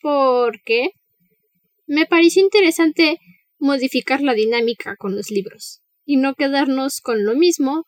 porque 0.01 0.91
me 1.85 2.05
parece 2.05 2.39
interesante 2.39 3.19
modificar 3.59 4.21
la 4.21 4.33
dinámica 4.33 4.95
con 4.95 5.13
los 5.13 5.29
libros 5.29 5.81
y 6.05 6.15
no 6.15 6.33
quedarnos 6.33 7.01
con 7.01 7.25
lo 7.25 7.35
mismo 7.35 7.85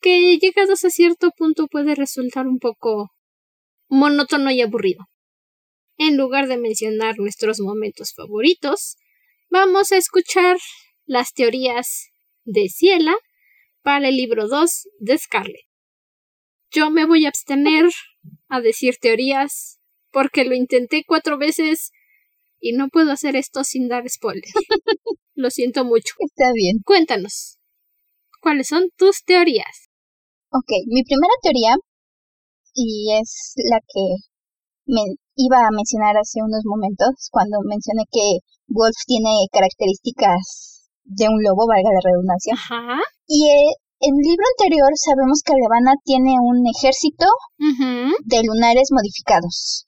que 0.00 0.36
llegados 0.38 0.84
a 0.84 0.90
cierto 0.90 1.30
punto 1.30 1.68
puede 1.68 1.94
resultar 1.94 2.48
un 2.48 2.58
poco 2.58 3.12
monótono 3.88 4.50
y 4.50 4.62
aburrido. 4.62 5.06
En 5.96 6.16
lugar 6.16 6.48
de 6.48 6.58
mencionar 6.58 7.20
nuestros 7.20 7.60
momentos 7.60 8.12
favoritos, 8.12 8.96
vamos 9.48 9.92
a 9.92 9.96
escuchar 9.96 10.58
las 11.06 11.34
teorías 11.34 12.08
de 12.42 12.68
Ciela 12.68 13.14
para 13.82 14.08
el 14.08 14.16
libro 14.16 14.48
2 14.48 14.88
de 14.98 15.18
Scarlett. 15.18 15.68
Yo 16.72 16.90
me 16.90 17.06
voy 17.06 17.26
a 17.26 17.28
abstener 17.28 17.84
a 18.48 18.60
decir 18.60 18.96
teorías 19.00 19.78
porque 20.10 20.44
lo 20.44 20.54
intenté 20.54 21.04
cuatro 21.06 21.38
veces 21.38 21.92
y 22.60 22.72
no 22.72 22.88
puedo 22.88 23.12
hacer 23.12 23.36
esto 23.36 23.64
sin 23.64 23.88
dar 23.88 24.08
spoiler. 24.08 24.42
lo 25.34 25.50
siento 25.50 25.84
mucho. 25.84 26.14
Está 26.18 26.52
bien. 26.52 26.78
Cuéntanos, 26.84 27.58
¿cuáles 28.40 28.68
son 28.68 28.90
tus 28.96 29.22
teorías? 29.24 29.88
Ok, 30.50 30.70
mi 30.86 31.04
primera 31.04 31.34
teoría 31.42 31.76
y 32.74 33.12
es 33.20 33.54
la 33.70 33.80
que 33.80 34.04
me 34.86 35.02
iba 35.36 35.58
a 35.58 35.74
mencionar 35.74 36.16
hace 36.16 36.40
unos 36.42 36.62
momentos 36.64 37.28
cuando 37.30 37.58
mencioné 37.64 38.04
que 38.10 38.38
Wolf 38.68 38.96
tiene 39.06 39.46
características 39.52 40.90
de 41.04 41.28
un 41.28 41.42
lobo, 41.42 41.66
valga 41.66 41.90
la 41.92 42.04
redundancia. 42.04 42.54
Ajá. 42.54 43.00
Y 43.26 43.50
eh, 43.50 43.72
en 44.00 44.14
el 44.14 44.22
libro 44.22 44.44
anterior 44.56 44.90
sabemos 44.94 45.42
que 45.44 45.54
Levana 45.54 45.94
tiene 46.04 46.36
un 46.40 46.62
ejército 46.66 47.26
de 47.58 48.42
lunares 48.44 48.90
modificados. 48.92 49.86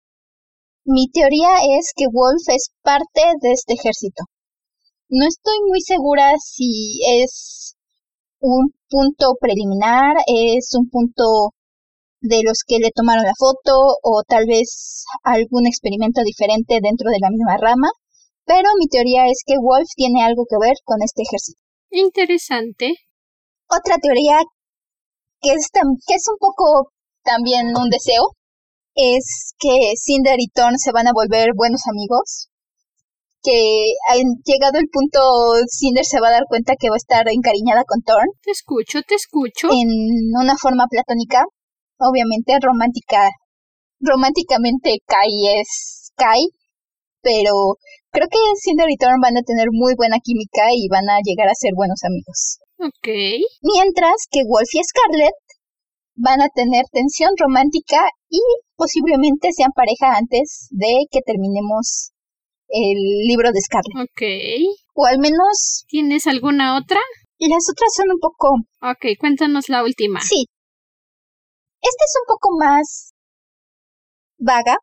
Mi 0.84 1.08
teoría 1.10 1.62
es 1.78 1.92
que 1.94 2.06
Wolf 2.10 2.42
es 2.48 2.70
parte 2.82 3.22
de 3.40 3.52
este 3.52 3.74
ejército. 3.74 4.24
No 5.08 5.26
estoy 5.26 5.58
muy 5.68 5.80
segura 5.80 6.32
si 6.42 7.00
es 7.22 7.76
un 8.40 8.72
punto 8.88 9.36
preliminar, 9.40 10.16
es 10.26 10.70
un 10.74 10.88
punto 10.88 11.54
de 12.20 12.42
los 12.42 12.64
que 12.66 12.78
le 12.78 12.90
tomaron 12.90 13.24
la 13.24 13.34
foto 13.38 13.96
o 14.02 14.22
tal 14.26 14.46
vez 14.46 15.04
algún 15.22 15.66
experimento 15.66 16.22
diferente 16.22 16.80
dentro 16.82 17.10
de 17.10 17.18
la 17.20 17.30
misma 17.30 17.56
rama, 17.58 17.90
pero 18.44 18.68
mi 18.78 18.86
teoría 18.88 19.26
es 19.26 19.42
que 19.46 19.54
Wolf 19.60 19.88
tiene 19.94 20.24
algo 20.24 20.44
que 20.48 20.56
ver 20.60 20.76
con 20.84 20.98
este 21.02 21.22
ejército. 21.22 21.60
Interesante. 21.90 22.94
Otra 23.70 23.98
teoría 23.98 24.40
que 25.40 25.52
es, 25.52 25.68
que 25.72 26.14
es 26.14 26.26
un 26.28 26.38
poco 26.38 26.92
también 27.22 27.68
un 27.76 27.88
deseo 27.88 28.34
es 28.94 29.54
que 29.58 29.92
Cinder 29.96 30.40
y 30.40 30.48
Thorn 30.48 30.76
se 30.76 30.92
van 30.92 31.06
a 31.06 31.12
volver 31.14 31.50
buenos 31.54 31.82
amigos. 31.88 32.48
Que 33.42 33.94
al 34.10 34.20
llegado 34.44 34.78
el 34.78 34.88
punto 34.92 35.20
Cinder 35.70 36.04
se 36.04 36.20
va 36.20 36.28
a 36.28 36.32
dar 36.32 36.44
cuenta 36.48 36.74
que 36.78 36.90
va 36.90 36.96
a 36.96 37.04
estar 37.04 37.26
encariñada 37.28 37.84
con 37.84 38.02
Thorn. 38.02 38.28
Te 38.42 38.50
escucho, 38.50 39.00
te 39.06 39.14
escucho. 39.14 39.68
En 39.70 39.88
una 40.38 40.56
forma 40.56 40.86
platónica 40.90 41.44
obviamente 42.00 42.58
romántica, 42.60 43.30
románticamente 44.00 44.98
Kai 45.06 45.60
es 45.60 46.12
Kai, 46.16 46.48
pero 47.22 47.76
creo 48.10 48.26
que 48.28 48.38
Cinder 48.60 48.90
y 48.90 48.96
Thorn 48.96 49.20
van 49.20 49.36
a 49.36 49.42
tener 49.42 49.68
muy 49.70 49.94
buena 49.96 50.18
química 50.22 50.72
y 50.72 50.88
van 50.88 51.08
a 51.08 51.20
llegar 51.22 51.48
a 51.48 51.54
ser 51.54 51.72
buenos 51.74 52.00
amigos. 52.04 52.58
Ok. 52.80 53.08
Mientras 53.62 54.26
que 54.30 54.40
Wolf 54.46 54.68
y 54.72 54.82
Scarlett 54.82 55.36
van 56.14 56.40
a 56.40 56.48
tener 56.48 56.84
tensión 56.90 57.30
romántica 57.38 58.08
y 58.28 58.40
posiblemente 58.76 59.52
sean 59.52 59.72
pareja 59.74 60.16
antes 60.16 60.68
de 60.70 61.06
que 61.10 61.20
terminemos 61.20 62.12
el 62.68 62.98
libro 63.28 63.52
de 63.52 63.60
Scarlett. 63.60 64.10
Ok. 64.10 64.22
O 64.94 65.06
al 65.06 65.18
menos... 65.18 65.84
¿Tienes 65.88 66.26
alguna 66.26 66.78
otra? 66.78 67.00
Las 67.38 67.64
otras 67.70 67.92
son 67.94 68.10
un 68.12 68.18
poco... 68.18 68.48
Ok, 68.82 69.18
cuéntanos 69.18 69.68
la 69.68 69.82
última. 69.82 70.20
Sí, 70.20 70.46
esta 71.82 72.04
es 72.04 72.14
un 72.20 72.26
poco 72.28 72.48
más 72.58 73.12
vaga. 74.36 74.76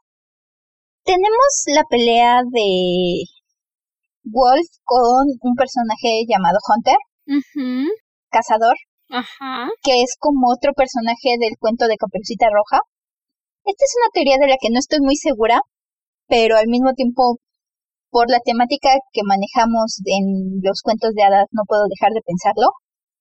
Tenemos 1.04 1.64
la 1.68 1.84
pelea 1.90 2.42
de 2.52 3.24
Wolf 4.24 4.68
con 4.84 5.28
un 5.42 5.56
personaje 5.56 6.26
llamado 6.28 6.58
Hunter, 6.68 6.98
cazador, 8.30 8.76
que 9.84 10.02
es 10.02 10.16
como 10.20 10.52
otro 10.52 10.74
personaje 10.74 11.38
del 11.40 11.58
cuento 11.60 11.88
de 11.88 11.98
Caperucita 11.98 12.48
Roja. 12.52 12.82
Esta 13.64 13.84
es 13.84 13.94
una 14.02 14.12
teoría 14.14 14.38
de 14.40 14.48
la 14.48 14.58
que 14.60 14.70
no 14.72 14.80
estoy 14.80 15.00
muy 15.02 15.16
segura, 15.16 15.62
pero 16.28 16.58
al 16.58 16.68
mismo 16.68 16.94
tiempo, 16.94 17.38
por 18.10 18.30
la 18.30 18.40
temática 18.40 18.90
que 19.12 19.22
manejamos 19.26 20.00
en 20.06 20.60
los 20.64 20.82
cuentos 20.82 21.14
de 21.14 21.24
hadas, 21.24 21.48
no 21.52 21.64
puedo 21.68 21.84
dejar 21.90 22.14
de 22.14 22.22
pensarlo. 22.22 22.72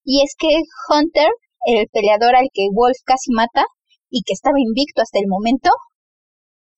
Y 0.05 0.23
es 0.23 0.35
que 0.39 0.63
Hunter 0.89 1.31
el 1.67 1.89
peleador 1.93 2.37
al 2.37 2.49
que 2.53 2.71
Wolf 2.73 2.99
casi 3.05 3.33
mata 3.33 3.67
y 4.09 4.23
que 4.23 4.33
estaba 4.33 4.55
invicto 4.59 5.03
hasta 5.03 5.19
el 5.19 5.27
momento, 5.27 5.71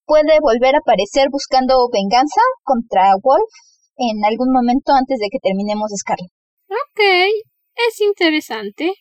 puede 0.06 0.40
volver 0.40 0.74
a 0.74 0.78
aparecer 0.78 1.28
buscando 1.30 1.88
venganza 1.92 2.40
contra 2.64 3.12
Wolf 3.22 3.52
en 3.96 4.24
algún 4.24 4.50
momento 4.50 4.92
antes 4.92 5.18
de 5.20 5.28
que 5.30 5.38
terminemos 5.38 5.92
Scarlet. 5.94 6.32
Ok, 6.68 7.00
es 7.88 8.00
interesante. 8.00 8.92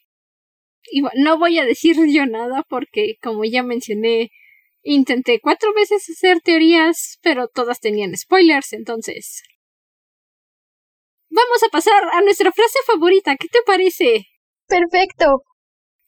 Y 0.91 1.01
no 1.15 1.37
voy 1.37 1.59
a 1.59 1.65
decir 1.65 1.95
yo 2.13 2.25
nada 2.25 2.63
porque, 2.69 3.15
como 3.21 3.43
ya 3.45 3.63
mencioné, 3.63 4.29
intenté 4.83 5.39
cuatro 5.41 5.73
veces 5.73 6.09
hacer 6.09 6.39
teorías, 6.41 7.17
pero 7.21 7.47
todas 7.47 7.79
tenían 7.79 8.15
spoilers, 8.17 8.73
entonces... 8.73 9.43
Vamos 11.29 11.61
a 11.63 11.69
pasar 11.69 12.03
a 12.13 12.21
nuestra 12.21 12.51
frase 12.53 12.79
favorita, 12.85 13.35
¿qué 13.35 13.47
te 13.49 13.59
parece? 13.65 14.27
Perfecto. 14.67 15.43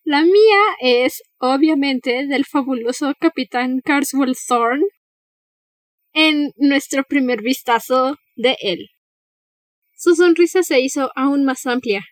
La 0.04 0.24
mía 0.24 0.62
es, 0.80 1.22
obviamente, 1.40 2.26
del 2.26 2.46
fabuloso 2.46 3.14
capitán 3.20 3.82
Carswell 3.84 4.36
Thorne 4.48 4.86
en 6.14 6.52
nuestro 6.56 7.04
primer 7.04 7.42
vistazo 7.42 8.16
de 8.36 8.56
él. 8.62 8.88
Su 10.00 10.16
sonrisa 10.16 10.64
se 10.64 10.80
hizo 10.80 11.12
aún 11.14 11.44
más 11.44 11.66
amplia. 11.66 12.06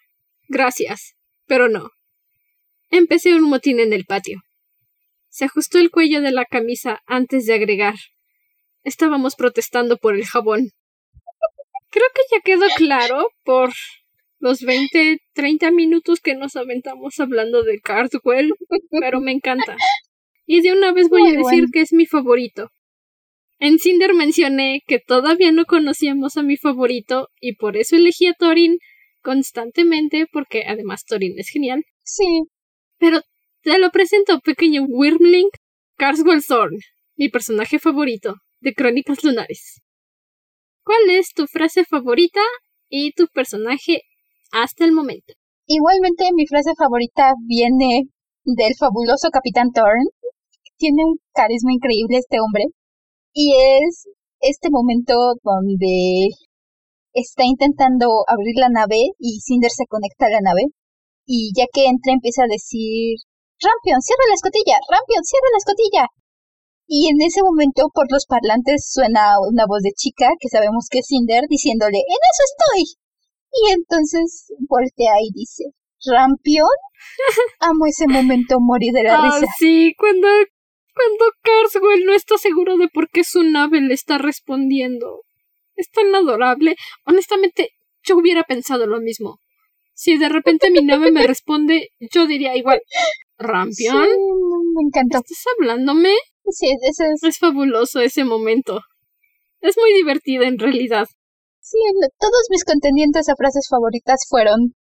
Gracias, 0.50 1.16
pero 1.46 1.70
no. 1.70 1.92
Empecé 2.90 3.34
un 3.34 3.44
motín 3.44 3.80
en 3.80 3.94
el 3.94 4.04
patio. 4.04 4.42
Se 5.30 5.46
ajustó 5.46 5.78
el 5.78 5.90
cuello 5.90 6.20
de 6.20 6.34
la 6.34 6.44
camisa 6.44 7.02
antes 7.06 7.46
de 7.46 7.54
agregar. 7.54 7.96
Estábamos 8.84 9.38
protestando 9.38 9.96
por 9.96 10.16
el 10.16 10.26
jabón. 10.26 10.72
Creo 11.90 12.08
que 12.14 12.24
ya 12.30 12.42
quedó 12.42 12.66
claro 12.76 13.30
por 13.46 13.72
los 14.40 14.64
20, 14.64 15.20
30 15.32 15.72
minutos 15.72 16.20
que 16.20 16.36
nos 16.36 16.58
aventamos 16.58 17.22
hablando 17.22 17.64
de 17.64 17.80
Cardwell, 17.80 18.54
pero 19.00 19.22
me 19.22 19.32
encanta. 19.32 19.78
Y 20.46 20.60
de 20.60 20.74
una 20.74 20.92
vez 20.92 21.08
voy 21.08 21.30
a 21.30 21.38
decir 21.38 21.68
que 21.72 21.80
es 21.80 21.94
mi 21.94 22.06
favorito. 22.06 22.70
En 23.60 23.80
Cinder 23.80 24.14
mencioné 24.14 24.82
que 24.86 25.00
todavía 25.00 25.52
no 25.52 25.66
conocíamos 25.66 26.38
a 26.38 26.44
mi 26.44 26.58
favorito 26.58 27.30
y 27.42 27.56
por 27.56 27.78
eso 27.78 27.96
elegí 27.96 28.28
a 28.28 28.34
Thorin 28.34 28.78
constantemente 29.22 30.28
porque 30.32 30.64
además 30.68 31.06
Thorin 31.06 31.38
es 31.38 31.50
genial. 31.50 31.84
Sí. 32.04 32.44
Pero 32.98 33.22
te 33.62 33.80
lo 33.80 33.90
presento, 33.90 34.40
pequeño 34.40 34.84
Wyrmling, 34.88 35.50
Carswell 35.98 36.44
Thorn, 36.44 36.78
mi 37.16 37.30
personaje 37.30 37.80
favorito 37.80 38.36
de 38.60 38.74
Crónicas 38.74 39.24
Lunares. 39.24 39.82
¿Cuál 40.84 41.10
es 41.10 41.34
tu 41.34 41.48
frase 41.48 41.84
favorita 41.84 42.42
y 42.90 43.12
tu 43.12 43.28
personaje 43.28 44.02
hasta 44.52 44.86
el 44.86 44.92
momento. 44.92 45.34
Igualmente, 45.66 46.30
mi 46.34 46.48
frase 46.48 46.72
favorita 46.78 47.34
viene 47.46 48.04
del 48.46 48.74
fabuloso 48.80 49.30
Capitán 49.32 49.72
Thorn. 49.74 50.08
Tiene 50.78 51.04
un 51.06 51.18
carisma 51.34 51.74
increíble 51.74 52.18
este 52.18 52.38
hombre. 52.40 52.66
Y 53.38 53.54
es 53.54 54.10
este 54.42 54.70
momento 54.72 55.14
donde 55.44 56.34
está 57.14 57.46
intentando 57.46 58.26
abrir 58.26 58.58
la 58.58 58.70
nave 58.70 59.14
y 59.20 59.42
Cinder 59.46 59.70
se 59.70 59.86
conecta 59.86 60.26
a 60.26 60.30
la 60.30 60.42
nave. 60.42 60.74
Y 61.28 61.52
ya 61.56 61.66
que 61.72 61.86
entra 61.86 62.14
empieza 62.14 62.44
a 62.44 62.50
decir, 62.50 63.22
Rampion, 63.62 64.02
cierra 64.02 64.26
la 64.26 64.34
escotilla, 64.42 64.78
Rampion, 64.90 65.22
cierra 65.22 65.54
la 65.54 65.62
escotilla. 65.62 66.04
Y 66.88 67.10
en 67.14 67.22
ese 67.22 67.44
momento 67.44 67.92
por 67.94 68.10
los 68.12 68.26
parlantes 68.26 68.90
suena 68.90 69.38
una 69.46 69.66
voz 69.68 69.84
de 69.84 69.92
chica 69.94 70.30
que 70.40 70.50
sabemos 70.50 70.88
que 70.90 71.00
es 71.00 71.06
Cinder 71.06 71.44
diciéndole, 71.48 72.00
en 72.00 72.22
eso 72.26 72.44
estoy. 72.50 72.82
Y 73.54 73.74
entonces 73.78 74.50
voltea 74.68 75.14
y 75.22 75.30
dice, 75.38 75.66
¿Rampion? 76.10 76.74
Amo 77.60 77.86
ese 77.86 78.08
momento 78.08 78.58
morir 78.60 78.94
de 78.94 79.04
la 79.04 79.14
Ah, 79.22 79.30
risa. 79.30 79.52
sí, 79.60 79.94
cuando, 79.96 80.28
cuando 80.98 81.26
Carswell 81.42 82.06
no 82.06 82.14
está 82.14 82.38
seguro 82.38 82.78
de 82.78 82.88
por 82.90 83.10
qué 83.10 83.24
su 83.24 83.44
nave 83.44 83.80
le 83.82 83.94
está 83.94 84.18
respondiendo. 84.18 85.22
Es 85.76 85.90
tan 85.92 86.14
adorable. 86.16 86.76
Honestamente, 87.06 87.70
yo 88.04 88.18
hubiera 88.18 88.44
pensado 88.44 88.88
lo 88.88 89.00
mismo. 89.00 89.40
Si 89.94 90.18
de 90.18 90.30
repente 90.30 90.70
mi 90.72 90.82
nave 90.82 91.12
me 91.12 91.26
responde, 91.26 91.90
yo 92.12 92.28
diría 92.28 92.56
igual, 92.56 92.80
Sí, 92.88 92.94
¿Rampion? 93.40 94.08
me 94.76 94.82
encantó. 94.88 95.18
¿Estás 95.20 95.44
hablándome? 95.58 96.14
Sí, 96.50 96.68
ese 96.82 97.04
es, 97.14 97.24
Es 97.24 97.38
fabuloso 97.40 98.00
ese 98.00 98.24
momento. 98.24 98.82
Es 99.62 99.76
muy 99.78 99.94
divertido 99.94 100.44
en 100.44 100.58
realidad. 100.60 101.08
sí, 101.60 101.78
todos 102.20 102.44
mis 102.50 102.64
contendientes 102.64 103.28
a 103.30 103.36
frases 103.36 103.68
favoritas 103.70 104.26
fueron, 104.30 104.74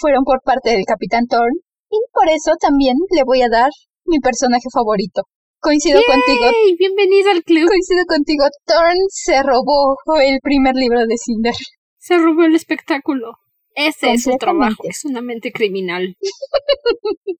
fueron 0.00 0.24
por 0.24 0.40
parte 0.42 0.70
del 0.70 0.84
Capitán 0.86 1.26
Thorn. 1.28 1.54
Y 1.90 1.98
por 2.12 2.28
eso 2.28 2.52
también 2.60 2.96
le 3.10 3.24
voy 3.24 3.42
a 3.42 3.48
dar 3.48 3.70
mi 4.10 4.18
personaje 4.18 4.66
favorito. 4.72 5.22
Coincido 5.60 6.00
contigo, 6.04 6.46
¡Yay! 6.46 6.76
Bienvenido 6.76 7.30
al 7.30 7.44
club. 7.44 7.68
coincido 7.68 8.04
contigo. 8.06 8.44
Thorn 8.66 8.98
se 9.08 9.40
robó 9.42 9.96
el 10.20 10.40
primer 10.42 10.74
libro 10.74 11.06
de 11.06 11.16
Cinder. 11.16 11.54
Se 11.96 12.18
robó 12.18 12.42
el 12.42 12.56
espectáculo. 12.56 13.34
Ese 13.76 14.12
es 14.12 14.24
su 14.24 14.32
trabajo. 14.32 14.82
Es 14.82 15.04
una 15.04 15.22
mente 15.22 15.52
criminal. 15.52 16.16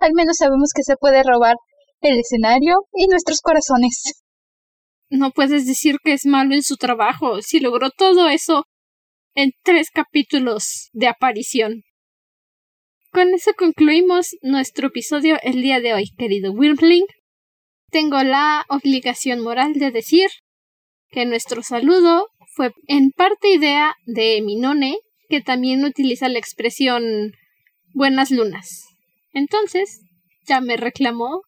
Al 0.00 0.14
menos 0.14 0.36
sabemos 0.36 0.70
que 0.74 0.82
se 0.82 0.96
puede 0.96 1.22
robar 1.22 1.54
el 2.00 2.18
escenario 2.18 2.86
y 2.92 3.06
nuestros 3.06 3.40
corazones. 3.40 4.24
No 5.10 5.30
puedes 5.30 5.64
decir 5.64 5.98
que 6.02 6.12
es 6.12 6.26
malo 6.26 6.54
en 6.54 6.64
su 6.64 6.76
trabajo 6.76 7.40
si 7.40 7.60
logró 7.60 7.90
todo 7.90 8.28
eso 8.28 8.64
en 9.36 9.52
tres 9.62 9.90
capítulos 9.94 10.88
de 10.92 11.06
aparición. 11.06 11.84
Con 13.14 13.32
eso 13.32 13.52
concluimos 13.56 14.34
nuestro 14.42 14.88
episodio 14.88 15.38
el 15.44 15.62
día 15.62 15.78
de 15.78 15.94
hoy, 15.94 16.10
querido 16.18 16.50
Wyrmling. 16.50 17.06
Tengo 17.92 18.20
la 18.24 18.66
obligación 18.68 19.38
moral 19.38 19.74
de 19.74 19.92
decir 19.92 20.30
que 21.10 21.24
nuestro 21.24 21.62
saludo 21.62 22.26
fue 22.56 22.72
en 22.88 23.12
parte 23.12 23.50
idea 23.50 23.94
de 24.04 24.42
Minone, 24.42 24.96
que 25.28 25.40
también 25.40 25.84
utiliza 25.84 26.28
la 26.28 26.40
expresión 26.40 27.30
buenas 27.92 28.32
lunas. 28.32 28.82
Entonces, 29.32 30.00
ya 30.48 30.60
me 30.60 30.76
reclamó 30.76 31.42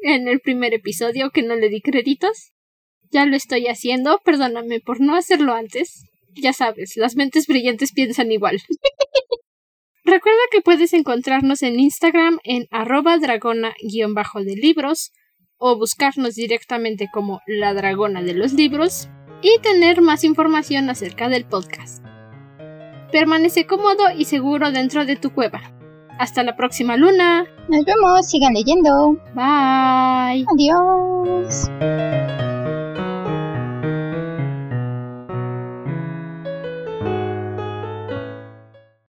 en 0.00 0.28
el 0.28 0.40
primer 0.40 0.72
episodio 0.72 1.28
que 1.28 1.42
no 1.42 1.56
le 1.56 1.68
di 1.68 1.82
créditos. 1.82 2.52
Ya 3.10 3.26
lo 3.26 3.36
estoy 3.36 3.66
haciendo, 3.66 4.18
perdóname 4.24 4.80
por 4.80 5.02
no 5.02 5.14
hacerlo 5.14 5.52
antes. 5.52 6.04
Ya 6.36 6.54
sabes, 6.54 6.96
las 6.96 7.16
mentes 7.16 7.46
brillantes 7.46 7.92
piensan 7.92 8.32
igual. 8.32 8.62
Recuerda 10.04 10.40
que 10.50 10.60
puedes 10.60 10.92
encontrarnos 10.94 11.62
en 11.62 11.78
Instagram 11.78 12.38
en 12.42 12.66
arroba 12.70 13.18
dragona-de 13.18 14.56
libros 14.56 15.12
o 15.58 15.76
buscarnos 15.78 16.34
directamente 16.34 17.08
como 17.12 17.40
la 17.46 17.72
dragona 17.72 18.20
de 18.22 18.34
los 18.34 18.52
libros 18.52 19.08
y 19.42 19.60
tener 19.60 20.00
más 20.00 20.24
información 20.24 20.90
acerca 20.90 21.28
del 21.28 21.44
podcast. 21.44 22.04
Permanece 23.12 23.66
cómodo 23.66 24.04
y 24.16 24.24
seguro 24.24 24.72
dentro 24.72 25.04
de 25.04 25.16
tu 25.16 25.32
cueva. 25.32 25.60
Hasta 26.18 26.42
la 26.42 26.56
próxima 26.56 26.96
luna. 26.96 27.46
Nos 27.68 27.84
vemos, 27.84 28.28
sigan 28.28 28.54
leyendo. 28.54 29.12
Bye. 29.34 30.46
Adiós. 30.52 31.68